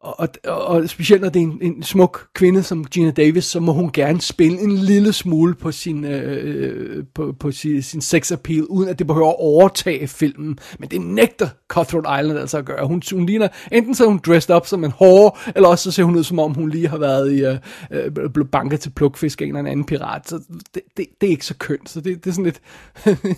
og, 0.01 0.29
og, 0.47 0.65
og 0.65 0.89
specielt 0.89 1.21
når 1.21 1.29
det 1.29 1.39
er 1.39 1.43
en, 1.43 1.59
en 1.61 1.83
smuk 1.83 2.27
kvinde 2.33 2.63
som 2.63 2.85
Gina 2.85 3.11
Davis, 3.11 3.45
så 3.45 3.59
må 3.59 3.73
hun 3.73 3.91
gerne 3.91 4.21
spille 4.21 4.61
en 4.61 4.71
lille 4.71 5.13
smule 5.13 5.55
på 5.55 5.71
sin, 5.71 6.05
øh, 6.05 7.03
på, 7.15 7.35
på 7.39 7.51
sin, 7.51 7.81
sin 7.81 8.01
sex 8.01 8.31
appeal, 8.31 8.63
uden 8.63 8.89
at 8.89 8.99
det 8.99 9.07
behøver 9.07 9.29
at 9.29 9.39
overtage 9.39 10.07
filmen. 10.07 10.59
Men 10.79 10.89
det 10.89 11.01
nægter 11.01 11.49
Cutthroat 11.67 12.23
Island 12.23 12.39
altså 12.39 12.57
at 12.57 12.65
gøre. 12.65 12.87
Hun, 12.87 13.01
hun 13.13 13.25
ligner, 13.25 13.47
enten 13.71 13.95
så 13.95 14.03
er 14.03 14.07
hun 14.07 14.19
dressed 14.25 14.55
up 14.55 14.67
som 14.67 14.83
en 14.83 14.91
hårde, 14.91 15.35
eller 15.55 15.69
også 15.69 15.83
så 15.83 15.91
ser 15.91 16.03
hun 16.03 16.15
ud 16.15 16.23
som 16.23 16.39
om 16.39 16.53
hun 16.53 16.69
lige 16.69 16.87
har 16.87 16.97
været 16.97 17.33
i, 17.33 17.45
øh, 17.45 17.57
øh 17.91 18.11
blevet 18.11 18.51
banket 18.51 18.79
til 18.79 18.89
plukfisk 18.89 19.41
af 19.41 19.45
en 19.45 19.55
eller 19.55 19.71
anden 19.71 19.85
pirat. 19.85 20.29
Så 20.29 20.39
det, 20.75 20.81
det, 20.97 21.05
det 21.21 21.27
er 21.27 21.31
ikke 21.31 21.45
så 21.45 21.57
kønt, 21.57 21.89
så 21.89 22.01
det, 22.01 22.23
det 22.23 22.29
er 22.29 22.33
sådan 22.33 22.53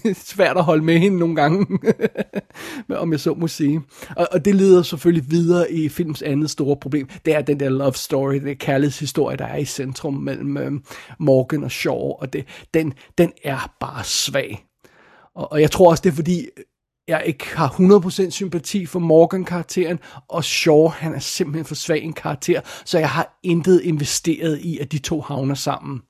lidt 0.05 0.17
svært 0.33 0.57
at 0.57 0.63
holde 0.63 0.83
med 0.83 0.97
hende 0.97 1.17
nogle 1.17 1.35
gange, 1.35 1.79
om 3.03 3.11
jeg 3.11 3.19
så 3.19 3.33
må 3.33 3.47
sige. 3.47 3.81
Og, 4.15 4.27
og 4.31 4.45
det 4.45 4.55
leder 4.55 4.81
selvfølgelig 4.81 5.31
videre 5.31 5.71
i 5.71 5.89
films 5.89 6.21
andet 6.21 6.52
store 6.53 6.77
problem, 6.77 7.09
det 7.25 7.35
er 7.35 7.41
den 7.41 7.59
der 7.59 7.69
love 7.69 7.93
story, 7.93 8.35
den 8.35 8.57
kærlighedshistorie, 8.57 9.37
der 9.37 9.45
er 9.45 9.57
i 9.57 9.65
centrum 9.65 10.13
mellem 10.13 10.57
øh, 10.57 10.71
Morgan 11.19 11.63
og 11.63 11.71
Shaw, 11.71 11.95
og 11.95 12.33
det, 12.33 12.45
den, 12.73 12.93
den 13.17 13.31
er 13.43 13.73
bare 13.79 14.03
svag. 14.03 14.65
Og, 15.35 15.51
og 15.51 15.61
jeg 15.61 15.71
tror 15.71 15.89
også, 15.89 16.01
det 16.01 16.09
er 16.09 16.15
fordi, 16.15 16.47
jeg 17.07 17.23
ikke 17.25 17.57
har 17.57 17.69
100% 17.69 18.29
sympati 18.29 18.85
for 18.85 18.99
Morgan-karakteren, 18.99 19.99
og 20.29 20.43
Shaw, 20.43 20.87
han 20.87 21.13
er 21.13 21.19
simpelthen 21.19 21.65
for 21.65 21.75
svag 21.75 22.03
en 22.03 22.13
karakter, 22.13 22.61
så 22.85 22.99
jeg 22.99 23.09
har 23.09 23.39
intet 23.43 23.81
investeret 23.81 24.59
i, 24.59 24.79
at 24.79 24.91
de 24.91 24.97
to 24.97 25.21
havner 25.21 25.55
sammen. 25.55 26.01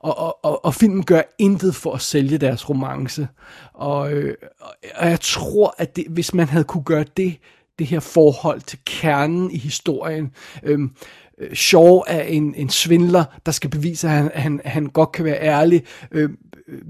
Og, 0.00 0.18
og, 0.18 0.44
og, 0.44 0.64
og 0.64 0.74
filmen 0.74 1.04
gør 1.04 1.22
intet 1.38 1.74
for 1.74 1.92
at 1.92 2.00
sælge 2.00 2.38
deres 2.38 2.70
romance. 2.70 3.28
Og, 3.74 4.12
øh, 4.12 4.34
og, 4.60 4.74
og 4.96 5.10
jeg 5.10 5.20
tror, 5.20 5.74
at 5.78 5.96
det, 5.96 6.04
hvis 6.08 6.34
man 6.34 6.48
havde 6.48 6.64
kunne 6.64 6.84
gøre 6.84 7.04
det 7.16 7.36
det 7.78 7.86
her 7.86 8.00
forhold 8.00 8.60
til 8.60 8.78
kernen 8.86 9.50
i 9.50 9.58
historien. 9.58 10.30
Øhm, 10.62 10.90
øh, 11.38 11.54
Shaw 11.54 12.00
er 12.06 12.22
en, 12.22 12.54
en 12.54 12.70
svindler, 12.70 13.24
der 13.46 13.52
skal 13.52 13.70
bevise, 13.70 14.08
at 14.08 14.14
han, 14.14 14.30
han, 14.34 14.60
han 14.64 14.86
godt 14.86 15.12
kan 15.12 15.24
være 15.24 15.40
ærlig. 15.40 15.82
Øhm, 16.12 16.36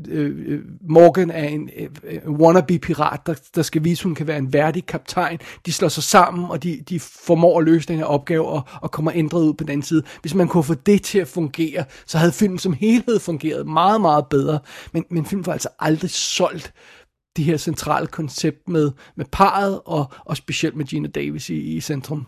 øh, 0.09 0.31
øh, 0.47 0.61
Morgan 0.89 1.31
er 1.31 1.49
en 1.49 1.71
øh, 1.77 2.31
wannabe-pirat, 2.31 3.21
der, 3.27 3.35
der 3.55 3.63
skal 3.63 3.85
vise, 3.85 4.01
at 4.01 4.05
hun 4.05 4.15
kan 4.15 4.27
være 4.27 4.39
en 4.39 4.53
værdig 4.53 4.87
kaptajn. 4.87 5.39
De 5.67 5.73
slår 5.73 5.89
sig 5.89 6.03
sammen, 6.03 6.51
og 6.51 6.63
de, 6.63 6.83
de 6.89 7.01
formår 7.01 7.59
at 7.59 7.65
løse 7.65 7.89
den 7.89 7.97
her 7.97 8.05
opgave 8.05 8.47
og, 8.47 8.63
og 8.83 8.91
kommer 8.91 9.13
ændret 9.15 9.43
ud 9.43 9.55
på 9.55 9.65
den 9.65 9.83
side. 9.83 10.03
Hvis 10.21 10.35
man 10.35 10.49
kunne 10.49 10.65
få 10.65 10.75
det 10.75 11.03
til 11.03 11.19
at 11.19 11.29
fungere, 11.29 11.85
så 12.07 12.19
havde 12.19 12.33
filmen 12.33 12.59
som 12.59 12.73
helhed 12.73 13.21
fungeret 13.21 13.67
meget, 13.67 14.01
meget 14.01 14.27
bedre. 14.27 14.59
Men, 14.93 15.05
men 15.11 15.27
filmen 15.27 15.47
var 15.47 15.53
altså 15.53 15.69
aldrig 15.81 16.11
solgt 16.11 16.73
det 17.37 17.45
her 17.45 17.57
centrale 17.57 18.07
koncept 18.07 18.69
med, 18.69 18.93
med 19.17 19.25
parret, 19.33 19.81
og, 19.85 20.13
og 20.25 20.37
specielt 20.37 20.77
med 20.77 20.85
Gina 20.85 21.09
Davis 21.09 21.51
i, 21.51 21.55
i 21.55 21.81
centrum. 21.81 22.27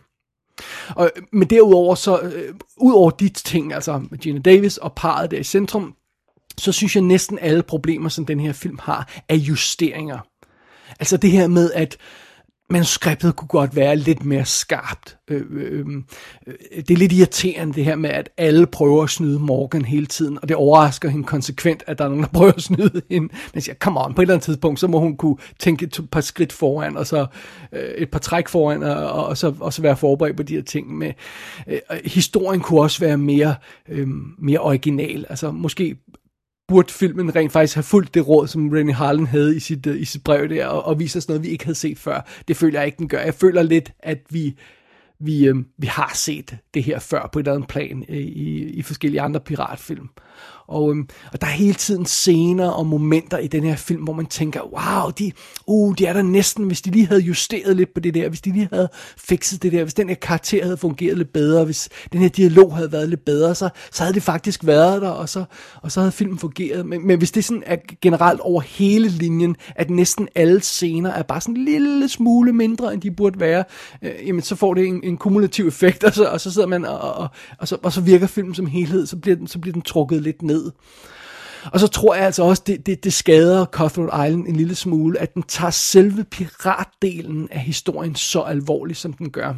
Og, 0.88 1.11
men 1.32 1.50
derudover 1.50 1.94
så, 1.94 2.20
øh, 2.20 2.54
ud 2.76 2.92
over 2.92 3.11
de 3.11 3.28
ting, 3.28 3.72
altså 3.72 4.02
med 4.11 4.18
Gina 4.18 4.38
Davis 4.38 4.76
og 4.76 4.92
parret 4.94 5.30
der 5.30 5.38
i 5.38 5.44
centrum, 5.44 5.94
så 6.59 6.72
synes 6.72 6.96
jeg 6.96 7.02
næsten 7.02 7.38
alle 7.38 7.62
problemer, 7.62 8.09
som 8.09 8.26
den 8.26 8.40
her 8.40 8.52
film 8.52 8.78
har, 8.82 9.22
er 9.28 9.36
justeringer. 9.36 10.18
Altså 11.00 11.16
det 11.16 11.30
her 11.30 11.46
med, 11.46 11.72
at 11.72 11.96
manuskriptet 12.70 13.36
kunne 13.36 13.48
godt 13.48 13.76
være 13.76 13.96
lidt 13.96 14.24
mere 14.24 14.44
skarpt. 14.44 15.18
Øh, 15.28 15.42
øh, 15.50 15.86
øh, 16.46 16.54
det 16.76 16.90
er 16.90 16.96
lidt 16.96 17.12
irriterende 17.12 17.74
det 17.74 17.84
her 17.84 17.96
med, 17.96 18.10
at 18.10 18.30
alle 18.36 18.66
prøver 18.66 19.02
at 19.02 19.10
snyde 19.10 19.38
Morgan 19.38 19.84
hele 19.84 20.06
tiden, 20.06 20.38
og 20.42 20.48
det 20.48 20.56
overrasker 20.56 21.08
hende 21.08 21.24
konsekvent, 21.24 21.82
at 21.86 21.98
der 21.98 22.04
er 22.04 22.08
nogen, 22.08 22.24
der 22.24 22.30
prøver 22.38 22.52
at 22.52 22.62
snyde 22.62 23.02
hende. 23.10 23.34
Men 23.54 23.60
siger, 23.60 23.74
come 23.74 24.04
on, 24.04 24.14
på 24.14 24.22
et 24.22 24.24
eller 24.24 24.34
andet 24.34 24.44
tidspunkt, 24.44 24.80
så 24.80 24.86
må 24.86 24.98
hun 24.98 25.16
kunne 25.16 25.36
tænke 25.58 25.84
et 25.84 26.00
par 26.10 26.20
skridt 26.20 26.52
foran, 26.52 26.96
og 26.96 27.06
så 27.06 27.26
øh, 27.72 27.80
et 27.80 28.10
par 28.10 28.18
træk 28.18 28.48
foran, 28.48 28.82
og, 28.82 29.26
og, 29.26 29.36
så, 29.36 29.54
og 29.60 29.72
så 29.72 29.82
være 29.82 29.96
forberedt 29.96 30.36
på 30.36 30.42
de 30.42 30.54
her 30.54 30.62
ting. 30.62 30.98
Med, 30.98 31.12
øh, 31.66 31.78
historien 32.04 32.60
kunne 32.60 32.80
også 32.80 33.00
være 33.00 33.18
mere, 33.18 33.54
øh, 33.88 34.08
mere 34.38 34.58
original. 34.58 35.26
Altså 35.28 35.50
måske 35.50 35.96
burde 36.68 36.92
filmen 36.92 37.36
rent 37.36 37.52
faktisk 37.52 37.74
have 37.74 37.82
fulgt 37.82 38.14
det 38.14 38.28
råd, 38.28 38.46
som 38.48 38.68
Rennie 38.68 38.94
Harlan 38.94 39.26
havde 39.26 39.56
i 39.56 39.60
sit, 39.60 39.86
uh, 39.86 40.00
i 40.00 40.04
sit 40.04 40.24
brev 40.24 40.48
der, 40.48 40.66
og, 40.66 40.84
og 40.84 40.98
vise 40.98 41.18
os 41.18 41.28
noget, 41.28 41.42
vi 41.42 41.48
ikke 41.48 41.64
havde 41.64 41.78
set 41.78 41.98
før. 41.98 42.28
Det 42.48 42.56
føler 42.56 42.78
jeg 42.78 42.86
ikke, 42.86 42.98
den 42.98 43.08
gør. 43.08 43.20
Jeg 43.20 43.34
føler 43.34 43.62
lidt, 43.62 43.92
at 43.98 44.18
vi, 44.30 44.54
vi, 45.18 45.46
øh, 45.46 45.56
vi 45.78 45.86
har 45.86 46.12
set 46.14 46.56
det 46.74 46.82
her 46.84 46.98
før 46.98 47.28
på 47.32 47.38
et 47.38 47.42
eller 47.42 47.54
andet 47.54 47.68
plan 47.68 48.04
øh, 48.08 48.16
i, 48.16 48.64
i 48.64 48.82
forskellige 48.82 49.20
andre 49.20 49.40
piratfilm. 49.40 50.08
Og, 50.68 50.90
øhm, 50.90 51.08
og 51.32 51.40
der 51.40 51.46
er 51.46 51.50
hele 51.50 51.74
tiden 51.74 52.06
scener 52.06 52.68
og 52.68 52.86
momenter 52.86 53.38
i 53.38 53.46
den 53.46 53.64
her 53.64 53.76
film, 53.76 54.02
hvor 54.02 54.12
man 54.12 54.26
tænker, 54.26 54.60
wow, 54.60 55.10
de, 55.10 55.32
uh, 55.66 55.94
de 55.98 56.06
er 56.06 56.12
der 56.12 56.22
næsten, 56.22 56.64
hvis 56.64 56.82
de 56.82 56.90
lige 56.90 57.06
havde 57.06 57.20
justeret 57.20 57.76
lidt 57.76 57.94
på 57.94 58.00
det 58.00 58.14
der, 58.14 58.28
hvis 58.28 58.40
de 58.40 58.52
lige 58.52 58.68
havde 58.72 58.88
fikset 59.16 59.62
det 59.62 59.72
der, 59.72 59.82
hvis 59.82 59.94
den 59.94 60.08
her 60.08 60.16
karakter 60.16 60.64
havde 60.64 60.76
fungeret 60.76 61.18
lidt 61.18 61.32
bedre, 61.32 61.64
hvis 61.64 61.88
den 62.12 62.20
her 62.20 62.28
dialog 62.28 62.76
havde 62.76 62.92
været 62.92 63.08
lidt 63.08 63.24
bedre, 63.24 63.54
så, 63.54 63.68
så 63.92 64.02
havde 64.02 64.14
det 64.14 64.22
faktisk 64.22 64.66
været 64.66 65.02
der, 65.02 65.08
og 65.08 65.28
så, 65.28 65.44
og 65.82 65.92
så 65.92 66.00
havde 66.00 66.12
filmen 66.12 66.38
fungeret. 66.38 66.86
Men, 66.86 67.06
men 67.06 67.18
hvis 67.18 67.30
det 67.30 67.44
sådan 67.44 67.62
er 67.66 67.76
generelt 68.02 68.40
over 68.40 68.60
hele 68.60 69.08
linjen, 69.08 69.56
at 69.76 69.90
næsten 69.90 70.28
alle 70.34 70.60
scener 70.60 71.10
er 71.10 71.22
bare 71.22 71.40
sådan 71.40 71.56
en 71.56 71.64
lille 71.64 72.08
smule 72.08 72.52
mindre, 72.52 72.94
end 72.94 73.02
de 73.02 73.10
burde 73.10 73.40
være, 73.40 73.64
øh, 74.02 74.10
jamen 74.26 74.42
så 74.42 74.56
får 74.56 74.74
det 74.74 74.86
en, 74.86 75.00
en 75.04 75.16
kumulativ 75.16 75.66
effekt, 75.66 76.04
og 76.08 76.14
så, 76.14 76.24
og 76.24 76.40
så 76.40 76.52
sidder 76.52 76.68
man, 76.68 76.84
og, 76.84 76.98
og, 76.98 77.28
og, 77.58 77.68
så, 77.68 77.76
og 77.82 77.92
så 77.92 78.00
virker 78.00 78.26
filmen 78.26 78.54
som 78.54 78.66
helhed, 78.66 79.06
så 79.06 79.16
bliver 79.16 79.36
den, 79.36 79.46
så 79.46 79.58
bliver 79.58 79.72
den 79.72 79.82
trukket 79.82 80.22
lidt 80.22 80.42
ned 80.42 80.55
ned. 80.57 80.72
Og 81.72 81.80
så 81.80 81.86
tror 81.86 82.14
jeg 82.14 82.24
altså 82.24 82.42
også, 82.42 82.62
det, 82.66 82.86
det, 82.86 83.04
det 83.04 83.12
skader 83.12 83.64
Cutthroat 83.64 84.28
Island 84.28 84.48
en 84.48 84.57
lille 84.57 84.74
smule, 84.74 85.18
at 85.18 85.34
den 85.34 85.42
tager 85.42 85.70
selve 85.70 86.24
piratdelen 86.24 87.48
af 87.50 87.61
historien 87.61 88.14
så 88.14 88.40
alvorligt, 88.40 88.98
som 88.98 89.12
den 89.12 89.30
gør. 89.30 89.54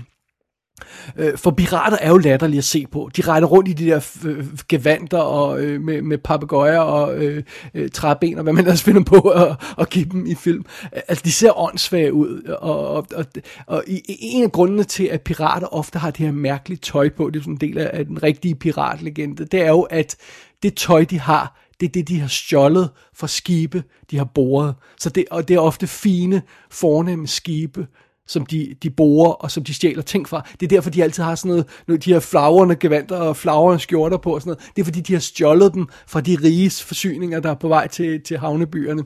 Øh, 1.16 1.38
for 1.38 1.50
pirater 1.50 1.96
er 2.00 2.08
jo 2.08 2.16
latterlige 2.16 2.58
at 2.58 2.64
se 2.64 2.86
på. 2.92 3.10
De 3.16 3.22
rejder 3.22 3.46
rundt 3.46 3.68
i 3.68 3.72
de 3.72 3.86
der 3.86 4.18
øh, 4.26 4.46
gevanter 4.68 5.18
og, 5.18 5.60
øh, 5.60 5.80
med, 5.80 6.02
med 6.02 6.18
papegøjer 6.18 6.78
og 6.78 7.24
øh, 7.24 7.42
øh, 7.74 7.90
træben 7.90 8.38
og 8.38 8.42
hvad 8.42 8.52
man 8.52 8.64
ellers 8.64 8.82
finder 8.82 9.02
på 9.02 9.18
at, 9.18 9.56
at 9.78 9.90
give 9.90 10.04
dem 10.04 10.26
i 10.26 10.34
film. 10.34 10.64
Altså, 10.92 11.22
de 11.24 11.32
ser 11.32 11.58
åndssvage 11.58 12.12
ud. 12.12 12.42
Og, 12.42 12.88
og, 12.88 13.06
og, 13.14 13.24
og 13.66 13.84
en 14.06 14.44
af 14.44 14.52
grundene 14.52 14.84
til, 14.84 15.04
at 15.04 15.22
pirater 15.22 15.74
ofte 15.74 15.98
har 15.98 16.10
det 16.10 16.26
her 16.26 16.32
mærkelige 16.32 16.78
tøj 16.78 17.08
på, 17.08 17.30
det 17.30 17.38
er 17.38 17.42
sådan 17.42 17.54
en 17.54 17.60
del 17.60 17.78
af 17.78 18.06
den 18.06 18.22
rigtige 18.22 18.54
piratlegende, 18.54 19.44
det 19.44 19.60
er 19.60 19.68
jo, 19.68 19.82
at 19.82 20.16
det 20.62 20.74
tøj, 20.74 21.04
de 21.04 21.20
har, 21.20 21.60
det 21.80 21.86
er 21.86 21.92
det, 21.92 22.08
de 22.08 22.20
har 22.20 22.28
stjålet 22.28 22.90
fra 23.14 23.26
skibe, 23.26 23.84
de 24.10 24.16
har 24.16 24.24
boret. 24.24 24.74
Så 24.98 25.10
det, 25.10 25.24
og 25.30 25.48
det 25.48 25.54
er 25.54 25.60
ofte 25.60 25.86
fine, 25.86 26.42
fornemme 26.70 27.26
skibe, 27.26 27.86
som 28.28 28.46
de, 28.46 28.74
de 28.82 28.90
borer, 28.90 29.32
og 29.32 29.50
som 29.50 29.64
de 29.64 29.74
stjæler 29.74 30.02
ting 30.02 30.28
fra. 30.28 30.48
Det 30.60 30.66
er 30.66 30.68
derfor, 30.68 30.90
de 30.90 31.02
altid 31.02 31.22
har 31.22 31.34
sådan 31.34 31.64
noget, 31.86 32.04
de 32.04 32.12
har 32.12 32.20
flagrende 32.20 32.76
gevanter 32.76 33.16
og 33.16 33.36
flagrende 33.36 33.82
skjorter 33.82 34.16
på 34.16 34.34
og 34.34 34.40
sådan 34.40 34.50
noget. 34.50 34.76
Det 34.76 34.82
er 34.82 34.84
fordi, 34.84 35.00
de 35.00 35.12
har 35.12 35.20
stjålet 35.20 35.74
dem 35.74 35.86
fra 36.06 36.20
de 36.20 36.38
riges 36.44 36.82
forsyninger, 36.82 37.40
der 37.40 37.50
er 37.50 37.54
på 37.54 37.68
vej 37.68 37.88
til, 37.88 38.20
til 38.22 38.38
havnebyerne. 38.38 39.04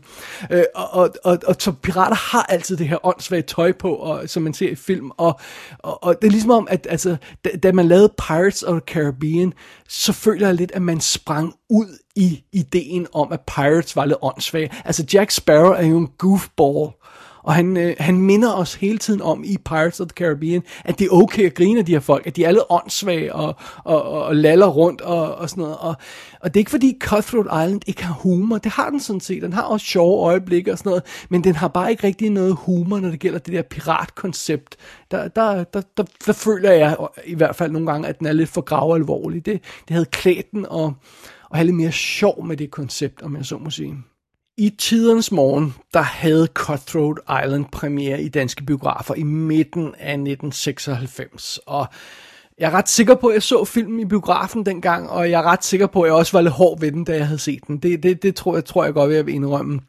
Øh, 0.51 0.64
og, 0.75 0.91
og, 0.93 1.11
og, 1.25 1.39
og 1.47 1.57
så 1.59 1.73
pirater 1.73 2.16
har 2.16 2.43
altid 2.43 2.77
det 2.77 2.89
her 2.89 3.07
åndssvagt 3.07 3.47
tøj 3.47 3.73
på, 3.73 3.95
og, 3.95 4.29
som 4.29 4.43
man 4.43 4.55
ser 4.55 4.70
i 4.70 4.75
film. 4.75 5.11
Og, 5.16 5.41
og, 5.79 6.05
og 6.05 6.16
det 6.23 6.27
er 6.27 6.33
ligesom 6.33 6.51
om, 6.51 6.68
at 6.70 6.87
altså, 6.91 7.16
da, 7.45 7.51
da 7.62 7.73
man 7.73 7.89
lavede 7.89 8.12
Pirates 8.27 8.62
of 8.62 8.81
the 8.81 8.95
Caribbean, 8.95 9.53
så 9.89 10.12
føler 10.12 10.47
jeg 10.47 10.57
lidt, 10.57 10.73
at 10.73 10.83
man 10.83 11.01
sprang 11.01 11.55
ud 11.70 11.99
i 12.16 12.45
ideen 12.53 13.07
om, 13.14 13.33
at 13.33 13.41
Pirates 13.41 13.97
var 13.97 14.05
lidt 14.05 14.18
åndssvage. 14.23 14.70
Altså 14.85 15.05
Jack 15.12 15.31
Sparrow 15.31 15.73
er 15.73 15.87
jo 15.87 15.99
en 15.99 16.09
goofball. 16.18 16.91
Og 17.43 17.55
han, 17.55 17.76
øh, 17.76 17.95
han 17.99 18.18
minder 18.20 18.53
os 18.53 18.74
hele 18.74 18.99
tiden 18.99 19.22
om 19.22 19.45
i 19.45 19.57
Pirates 19.64 20.01
of 20.01 20.07
the 20.07 20.24
Caribbean, 20.24 20.62
at 20.84 20.99
det 20.99 21.05
er 21.05 21.11
okay 21.11 21.47
at 21.47 21.55
grine 21.55 21.78
af 21.78 21.86
de 21.86 21.93
her 21.93 22.01
folk, 22.01 22.26
at 22.26 22.36
de 22.36 22.45
er 22.45 22.49
alle 22.49 22.70
åndssvage 22.70 23.34
og, 23.34 23.55
og, 23.84 24.03
og, 24.03 24.24
og 24.24 24.36
laller 24.36 24.66
rundt 24.66 25.01
og, 25.01 25.34
og 25.34 25.51
sådan 25.51 25.62
noget. 25.62 25.76
Og, 25.78 25.95
og 26.40 26.55
det 26.55 26.57
er 26.57 26.61
ikke 26.61 26.70
fordi 26.70 26.99
Cutthroat 27.01 27.47
Island 27.47 27.80
ikke 27.86 28.05
har 28.05 28.14
humor, 28.14 28.59
det 28.59 28.72
har 28.72 28.90
den 28.90 29.01
sådan 29.01 29.20
set. 29.20 29.43
Den 29.43 29.53
har 29.53 29.62
også 29.62 29.86
sjove 29.86 30.24
øjeblikke 30.24 30.72
og 30.72 30.78
sådan 30.78 30.90
noget, 30.90 31.03
men 31.28 31.45
den 31.45 31.55
har 31.55 31.68
bare 31.68 31.90
ikke 31.90 32.07
rigtig 32.07 32.30
noget 32.30 32.57
humor, 32.61 33.01
når 33.01 33.11
det 33.11 33.20
gælder 33.20 33.38
det 33.38 33.55
der 33.55 33.62
piratkoncept. 33.62 34.76
Der, 35.11 35.28
der, 35.28 35.64
der, 35.64 35.82
der, 35.97 36.05
der 36.26 36.32
føler 36.32 36.70
jeg 36.70 36.97
i 37.24 37.34
hvert 37.34 37.57
fald 37.57 37.72
nogle 37.72 37.90
gange, 37.90 38.09
at 38.09 38.18
den 38.18 38.26
er 38.26 38.32
lidt 38.32 38.49
for 38.49 38.61
grav 38.61 38.95
alvorlig. 38.95 39.47
Det, 39.47 39.61
det 39.88 39.95
havde 39.95 40.07
klædt 40.07 40.51
den 40.51 40.66
og, 40.66 40.95
og 41.51 41.57
have 41.57 41.64
lidt 41.64 41.76
mere 41.76 41.93
sjov 41.93 42.47
med 42.47 42.57
det 42.57 42.70
koncept, 42.70 43.22
om 43.22 43.36
jeg 43.36 43.47
så 43.47 43.59
må 43.59 43.70
sige. 43.70 43.97
I 44.59 44.70
tidernes 44.78 45.32
morgen, 45.32 45.74
der 45.94 46.00
havde 46.00 46.48
Cutthroat 46.55 47.18
Island 47.44 47.64
premiere 47.72 48.22
i 48.22 48.28
danske 48.28 48.64
biografer 48.64 49.14
i 49.14 49.22
midten 49.22 49.94
af 49.98 50.12
1996, 50.12 51.59
og 51.66 51.86
jeg 52.59 52.66
er 52.66 52.74
ret 52.74 52.88
sikker 52.88 53.14
på, 53.14 53.26
at 53.26 53.34
jeg 53.34 53.42
så 53.42 53.64
filmen 53.64 54.00
i 54.00 54.05
biografen 54.05 54.66
dengang, 54.66 55.11
og 55.11 55.30
jeg 55.30 55.38
er 55.38 55.42
ret 55.42 55.64
sikker 55.64 55.86
på, 55.86 56.03
at 56.03 56.07
jeg 56.09 56.14
også 56.14 56.32
var 56.32 56.40
lidt 56.40 56.55
hård 56.55 56.80
ved 56.80 56.92
den, 56.92 57.05
da 57.05 57.16
jeg 57.16 57.26
havde 57.26 57.38
set 57.38 57.66
den. 57.66 57.78
Det, 57.78 58.03
det, 58.03 58.22
det 58.22 58.34
tror, 58.34 58.55
jeg, 58.55 58.64
tror 58.64 58.84
jeg 58.84 58.94
godt, 58.94 59.11
at 59.11 59.16
jeg 59.16 59.26
vil 59.26 59.34
indrømme. 59.34 59.80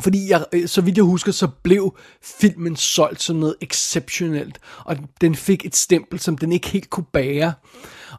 Fordi 0.00 0.30
jeg, 0.30 0.44
øh, 0.52 0.68
så 0.68 0.80
vidt 0.80 0.96
jeg 0.96 1.04
husker, 1.04 1.32
så 1.32 1.48
blev 1.62 1.96
filmen 2.40 2.76
solgt 2.76 3.22
som 3.22 3.36
noget 3.36 3.56
exceptionelt, 3.60 4.58
og 4.84 4.96
den 5.20 5.34
fik 5.34 5.66
et 5.66 5.76
stempel, 5.76 6.20
som 6.20 6.38
den 6.38 6.52
ikke 6.52 6.68
helt 6.68 6.90
kunne 6.90 7.06
bære. 7.12 7.52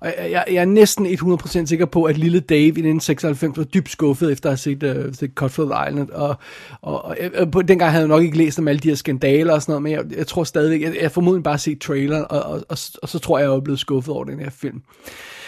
Og 0.01 0.07
jeg, 0.07 0.31
jeg, 0.31 0.45
jeg 0.47 0.61
er 0.61 0.65
næsten 0.65 1.05
100% 1.05 1.65
sikker 1.65 1.85
på, 1.85 2.03
at 2.03 2.17
lille 2.17 2.39
Dave 2.39 2.61
i 2.61 2.67
1996 2.67 3.57
var 3.57 3.63
dybt 3.63 3.89
skuffet 3.89 4.31
efter 4.31 4.49
at 4.49 4.51
have 4.51 4.57
set, 4.57 5.07
uh, 5.07 5.13
set 5.13 5.31
Cutthroat 5.35 5.89
Island. 5.89 6.09
Og, 6.09 6.35
og, 6.81 7.05
og, 7.05 7.17
og 7.35 7.51
på, 7.51 7.61
dengang 7.61 7.91
havde 7.91 8.01
jeg 8.01 8.07
nok 8.07 8.23
ikke 8.23 8.37
læst 8.37 8.59
om 8.59 8.67
alle 8.67 8.79
de 8.79 8.87
her 8.87 8.95
skandaler 8.95 9.53
og 9.53 9.61
sådan 9.61 9.71
noget, 9.71 9.83
men 9.83 9.91
jeg, 9.91 10.17
jeg 10.17 10.27
tror 10.27 10.43
stadigvæk, 10.43 10.81
jeg, 10.81 11.01
jeg 11.01 11.11
formodentlig 11.11 11.43
bare 11.43 11.57
set 11.57 11.81
traileren, 11.81 12.25
og, 12.29 12.43
og, 12.43 12.63
og, 12.69 12.77
og 13.01 13.09
så 13.09 13.19
tror 13.19 13.39
jeg, 13.39 13.49
jeg 13.49 13.55
er 13.55 13.59
blevet 13.59 13.79
skuffet 13.79 14.13
over 14.13 14.23
den 14.23 14.39
her 14.39 14.49
film. 14.49 14.81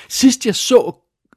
Sidst 0.10 0.46
jeg 0.46 0.56
så, 0.56 0.92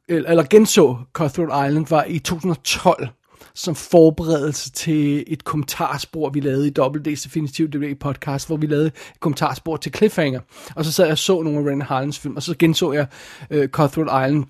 eller 0.08 0.42
genså 0.42 0.96
Cutthroat 1.12 1.68
Island, 1.68 1.86
var 1.90 2.04
i 2.04 2.18
2012 2.18 3.08
som 3.55 3.74
forberedelse 3.74 4.70
til 4.70 5.24
et 5.26 5.44
kommentarspor, 5.44 6.30
vi 6.30 6.40
lavede 6.40 6.68
i 6.68 6.72
WD's 6.78 7.24
Definitive 7.24 7.68
DVD 7.68 7.94
podcast, 7.94 8.46
hvor 8.46 8.57
vi 8.57 8.66
lavede 8.66 8.86
et 8.86 9.20
kommentarspor 9.20 9.76
til 9.76 9.94
Cliffhanger. 9.94 10.40
Og 10.74 10.84
så 10.84 10.92
sad 10.92 11.05
jeg 11.05 11.12
og 11.12 11.18
så 11.18 11.42
nogle 11.42 11.59
af 11.59 11.72
Ren 11.72 11.82
Harlens 11.82 12.18
film, 12.18 12.36
og 12.36 12.42
så 12.42 12.57
genså 12.59 12.92
jeg 12.92 13.07
øh, 13.50 13.68
Cutthroat 13.68 14.28
Island. 14.28 14.44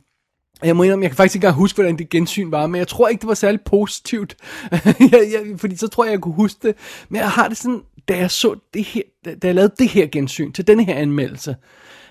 Jeg 0.65 0.77
må 0.77 0.83
indrømme, 0.83 1.03
jeg 1.03 1.11
kan 1.11 1.17
faktisk 1.17 1.35
ikke 1.35 1.45
engang 1.45 1.61
huske, 1.61 1.77
hvordan 1.77 1.99
det 1.99 2.09
gensyn 2.09 2.51
var, 2.51 2.67
men 2.67 2.79
jeg 2.79 2.89
tror 2.89 3.09
ikke, 3.09 3.21
det 3.21 3.29
var 3.29 3.35
særlig 3.35 3.61
positivt. 3.61 4.37
jeg, 5.13 5.29
jeg, 5.33 5.41
fordi 5.57 5.77
så 5.77 5.89
tror 5.89 6.05
jeg, 6.05 6.13
jeg 6.13 6.21
kunne 6.21 6.35
huske 6.35 6.69
det. 6.69 6.77
Men 7.09 7.21
jeg 7.21 7.31
har 7.31 7.49
det 7.49 7.57
sådan, 7.57 7.83
da 8.09 8.17
jeg 8.17 8.31
så 8.31 8.55
det 8.75 8.85
her, 8.85 9.03
da 9.25 9.47
jeg 9.47 9.55
lavede 9.55 9.75
det 9.79 9.89
her 9.89 10.07
gensyn 10.07 10.53
til 10.53 10.67
denne 10.67 10.85
her 10.85 10.95
anmeldelse, 10.95 11.57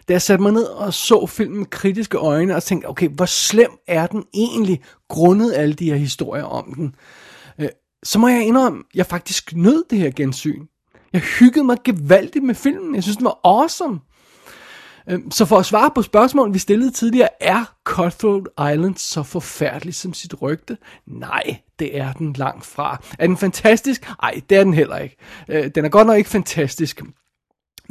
da 0.07 0.13
jeg 0.13 0.21
satte 0.21 0.41
mig 0.41 0.51
ned 0.51 0.63
og 0.63 0.93
så 0.93 1.25
filmen 1.25 1.57
med 1.57 1.65
kritiske 1.65 2.17
øjne 2.17 2.55
og 2.55 2.63
tænkte, 2.63 2.87
okay, 2.87 3.09
hvor 3.09 3.25
slem 3.25 3.71
er 3.87 4.07
den 4.07 4.23
egentlig, 4.33 4.81
grundet 5.09 5.53
alle 5.53 5.73
de 5.73 5.85
her 5.85 5.95
historier 5.95 6.43
om 6.43 6.73
den, 6.73 6.95
øh, 7.59 7.69
så 8.03 8.19
må 8.19 8.27
jeg 8.27 8.45
indrømme, 8.45 8.83
jeg 8.95 9.05
faktisk 9.05 9.55
nød 9.55 9.83
det 9.89 9.99
her 9.99 10.11
gensyn. 10.11 10.65
Jeg 11.13 11.21
hyggede 11.21 11.63
mig 11.63 11.77
gevaldigt 11.83 12.45
med 12.45 12.55
filmen. 12.55 12.95
Jeg 12.95 13.03
synes, 13.03 13.17
den 13.17 13.25
var 13.25 13.39
awesome. 13.43 13.99
Øh, 15.09 15.19
så 15.31 15.45
for 15.45 15.57
at 15.57 15.65
svare 15.65 15.91
på 15.95 16.01
spørgsmålet, 16.01 16.53
vi 16.53 16.59
stillede 16.59 16.91
tidligere, 16.91 17.29
er 17.39 17.75
Cutthroat 17.83 18.73
Island 18.73 18.95
så 18.95 19.23
forfærdelig 19.23 19.95
som 19.95 20.13
sit 20.13 20.41
rygte? 20.41 20.77
Nej, 21.07 21.57
det 21.79 21.97
er 21.97 22.13
den 22.13 22.33
langt 22.33 22.65
fra. 22.65 23.03
Er 23.19 23.27
den 23.27 23.37
fantastisk? 23.37 24.09
Nej, 24.21 24.41
det 24.49 24.57
er 24.57 24.63
den 24.63 24.73
heller 24.73 24.97
ikke. 24.97 25.15
Øh, 25.49 25.71
den 25.75 25.85
er 25.85 25.89
godt 25.89 26.07
nok 26.07 26.17
ikke 26.17 26.29
fantastisk. 26.29 27.01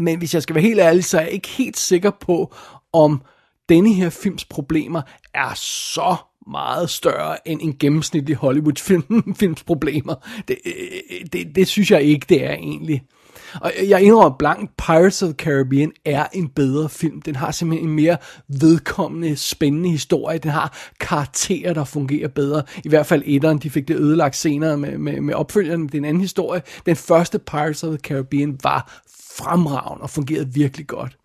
Men 0.01 0.18
hvis 0.18 0.34
jeg 0.34 0.42
skal 0.42 0.55
være 0.55 0.64
helt 0.64 0.80
ærlig, 0.80 1.05
så 1.05 1.18
er 1.18 1.22
jeg 1.22 1.30
ikke 1.30 1.48
helt 1.48 1.78
sikker 1.78 2.11
på, 2.11 2.55
om 2.92 3.22
denne 3.68 3.92
her 3.92 4.11
films 4.11 4.44
problemer 4.44 5.03
er 5.34 5.55
så 5.57 6.16
meget 6.51 6.90
større 6.90 7.48
end 7.48 7.61
en 7.62 7.76
gennemsnitlig 7.78 8.36
Hollywood-films 8.36 9.62
problemer. 9.66 10.14
Det, 10.48 10.59
øh, 10.66 11.26
det, 11.32 11.57
det 11.57 11.68
synes 11.68 11.90
jeg 11.90 12.03
ikke, 12.03 12.26
det 12.28 12.44
er 12.46 12.53
egentlig. 12.53 13.03
Og 13.61 13.72
jeg 13.88 14.03
indrømmer 14.03 14.36
blankt, 14.38 14.76
Pirates 14.76 15.22
of 15.22 15.26
the 15.28 15.34
Caribbean 15.34 15.92
er 16.05 16.26
en 16.32 16.48
bedre 16.48 16.88
film. 16.88 17.22
Den 17.22 17.36
har 17.36 17.51
simpelthen 17.51 17.88
en 17.88 17.94
mere 17.96 18.16
vedkommende, 18.48 19.36
spændende 19.36 19.90
historie. 19.90 20.38
Den 20.38 20.51
har 20.51 20.78
karakterer, 21.01 21.74
der 21.74 21.84
fungerer 21.84 22.28
bedre. 22.28 22.62
I 22.84 22.88
hvert 22.88 23.07
fald 23.07 23.22
etteren, 23.26 23.59
de 23.59 23.70
fik 23.70 23.88
det 23.88 23.96
ødelagt 23.96 24.36
senere 24.36 24.76
med, 24.76 24.98
med, 24.98 25.20
med 25.20 25.34
opfølgeren. 25.34 25.86
Det 25.86 25.94
er 25.94 25.98
en 25.98 26.05
anden 26.05 26.20
historie. 26.20 26.62
Den 26.86 26.96
første 26.96 27.38
Pirates 27.38 27.84
of 27.84 27.88
the 27.88 27.98
Caribbean 27.98 28.59
var 28.62 29.03
fremragende 29.37 30.03
og 30.03 30.11
fungerede 30.11 30.53
virkelig 30.55 30.87
godt. 30.87 31.16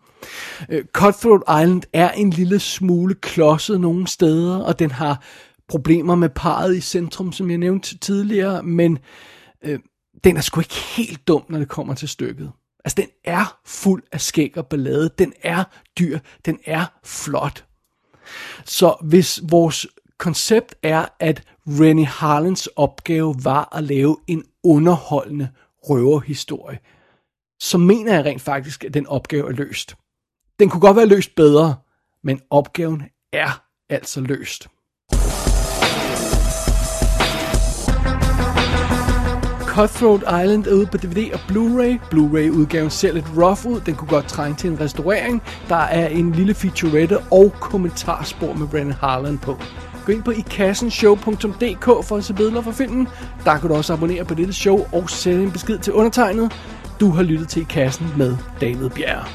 Øh, 0.69 0.83
Cutthroat 0.93 1.63
Island 1.63 1.83
er 1.93 2.11
en 2.11 2.29
lille 2.29 2.59
smule 2.59 3.15
klodset 3.15 3.81
nogle 3.81 4.07
steder, 4.07 4.57
og 4.57 4.79
den 4.79 4.91
har 4.91 5.23
problemer 5.67 6.15
med 6.15 6.29
parret 6.29 6.75
i 6.75 6.81
centrum, 6.81 7.31
som 7.31 7.49
jeg 7.49 7.57
nævnte 7.57 7.97
tidligere, 7.97 8.63
men 8.63 8.97
øh, 9.63 9.79
den 10.23 10.37
er 10.37 10.41
sgu 10.41 10.59
ikke 10.59 10.75
helt 10.75 11.27
dum, 11.27 11.45
når 11.49 11.59
det 11.59 11.69
kommer 11.69 11.93
til 11.93 12.09
stykket. 12.09 12.51
Altså, 12.85 12.95
den 12.95 13.09
er 13.23 13.59
fuld 13.65 14.03
af 14.11 14.21
skæg 14.21 14.57
og 14.57 14.67
ballade. 14.67 15.09
Den 15.17 15.33
er 15.43 15.63
dyr. 15.99 16.19
Den 16.45 16.59
er 16.65 16.85
flot. 17.03 17.65
Så 18.65 18.95
hvis 19.01 19.41
vores 19.49 19.87
koncept 20.17 20.75
er, 20.83 21.05
at 21.19 21.43
Rennie 21.67 22.05
Harlens 22.05 22.67
opgave 22.67 23.35
var 23.43 23.75
at 23.75 23.83
lave 23.83 24.17
en 24.27 24.43
underholdende 24.63 25.49
røverhistorie, 25.83 26.79
så 27.59 27.77
mener 27.77 28.13
jeg 28.13 28.25
rent 28.25 28.41
faktisk, 28.41 28.83
at 28.83 28.93
den 28.93 29.07
opgave 29.07 29.47
er 29.47 29.53
løst. 29.53 29.95
Den 30.59 30.69
kunne 30.69 30.81
godt 30.81 30.97
være 30.97 31.05
løst 31.05 31.35
bedre, 31.35 31.75
men 32.23 32.41
opgaven 32.49 33.03
er 33.33 33.63
altså 33.89 34.21
løst. 34.21 34.67
Cutthroat 39.75 40.21
Island 40.21 40.67
er 40.67 40.73
ude 40.73 40.85
på 40.85 40.97
DVD 40.97 41.33
og 41.33 41.39
Blu-ray. 41.39 42.09
Blu-ray-udgaven 42.09 42.89
ser 42.89 43.13
lidt 43.13 43.25
rough 43.37 43.65
ud. 43.65 43.81
Den 43.81 43.95
kunne 43.95 44.09
godt 44.09 44.27
trænge 44.27 44.57
til 44.57 44.69
en 44.69 44.79
restaurering. 44.79 45.43
Der 45.69 45.75
er 45.75 46.07
en 46.07 46.31
lille 46.31 46.53
featurette 46.53 47.19
og 47.19 47.53
kommentarspor 47.61 48.53
med 48.53 48.67
Brennan 48.67 48.93
Harlan 48.93 49.37
på. 49.37 49.57
Gå 50.05 50.11
ind 50.11 50.23
på 50.23 50.31
ikassenshow.dk 50.31 51.85
for 51.85 52.17
at 52.17 52.23
se 52.23 52.33
billeder 52.33 52.61
fra 52.61 52.71
filmen. 52.71 53.07
Der 53.45 53.57
kan 53.57 53.69
du 53.69 53.75
også 53.75 53.93
abonnere 53.93 54.25
på 54.25 54.33
dette 54.33 54.53
show 54.53 54.85
og 54.93 55.09
sende 55.09 55.43
en 55.43 55.51
besked 55.51 55.79
til 55.79 55.93
undertegnet. 55.93 56.53
Du 56.99 57.11
har 57.11 57.23
lyttet 57.23 57.47
til 57.47 57.61
I 57.61 57.65
Kassen 57.69 58.07
med 58.17 58.37
David 58.61 58.89
Bjerre. 58.89 59.25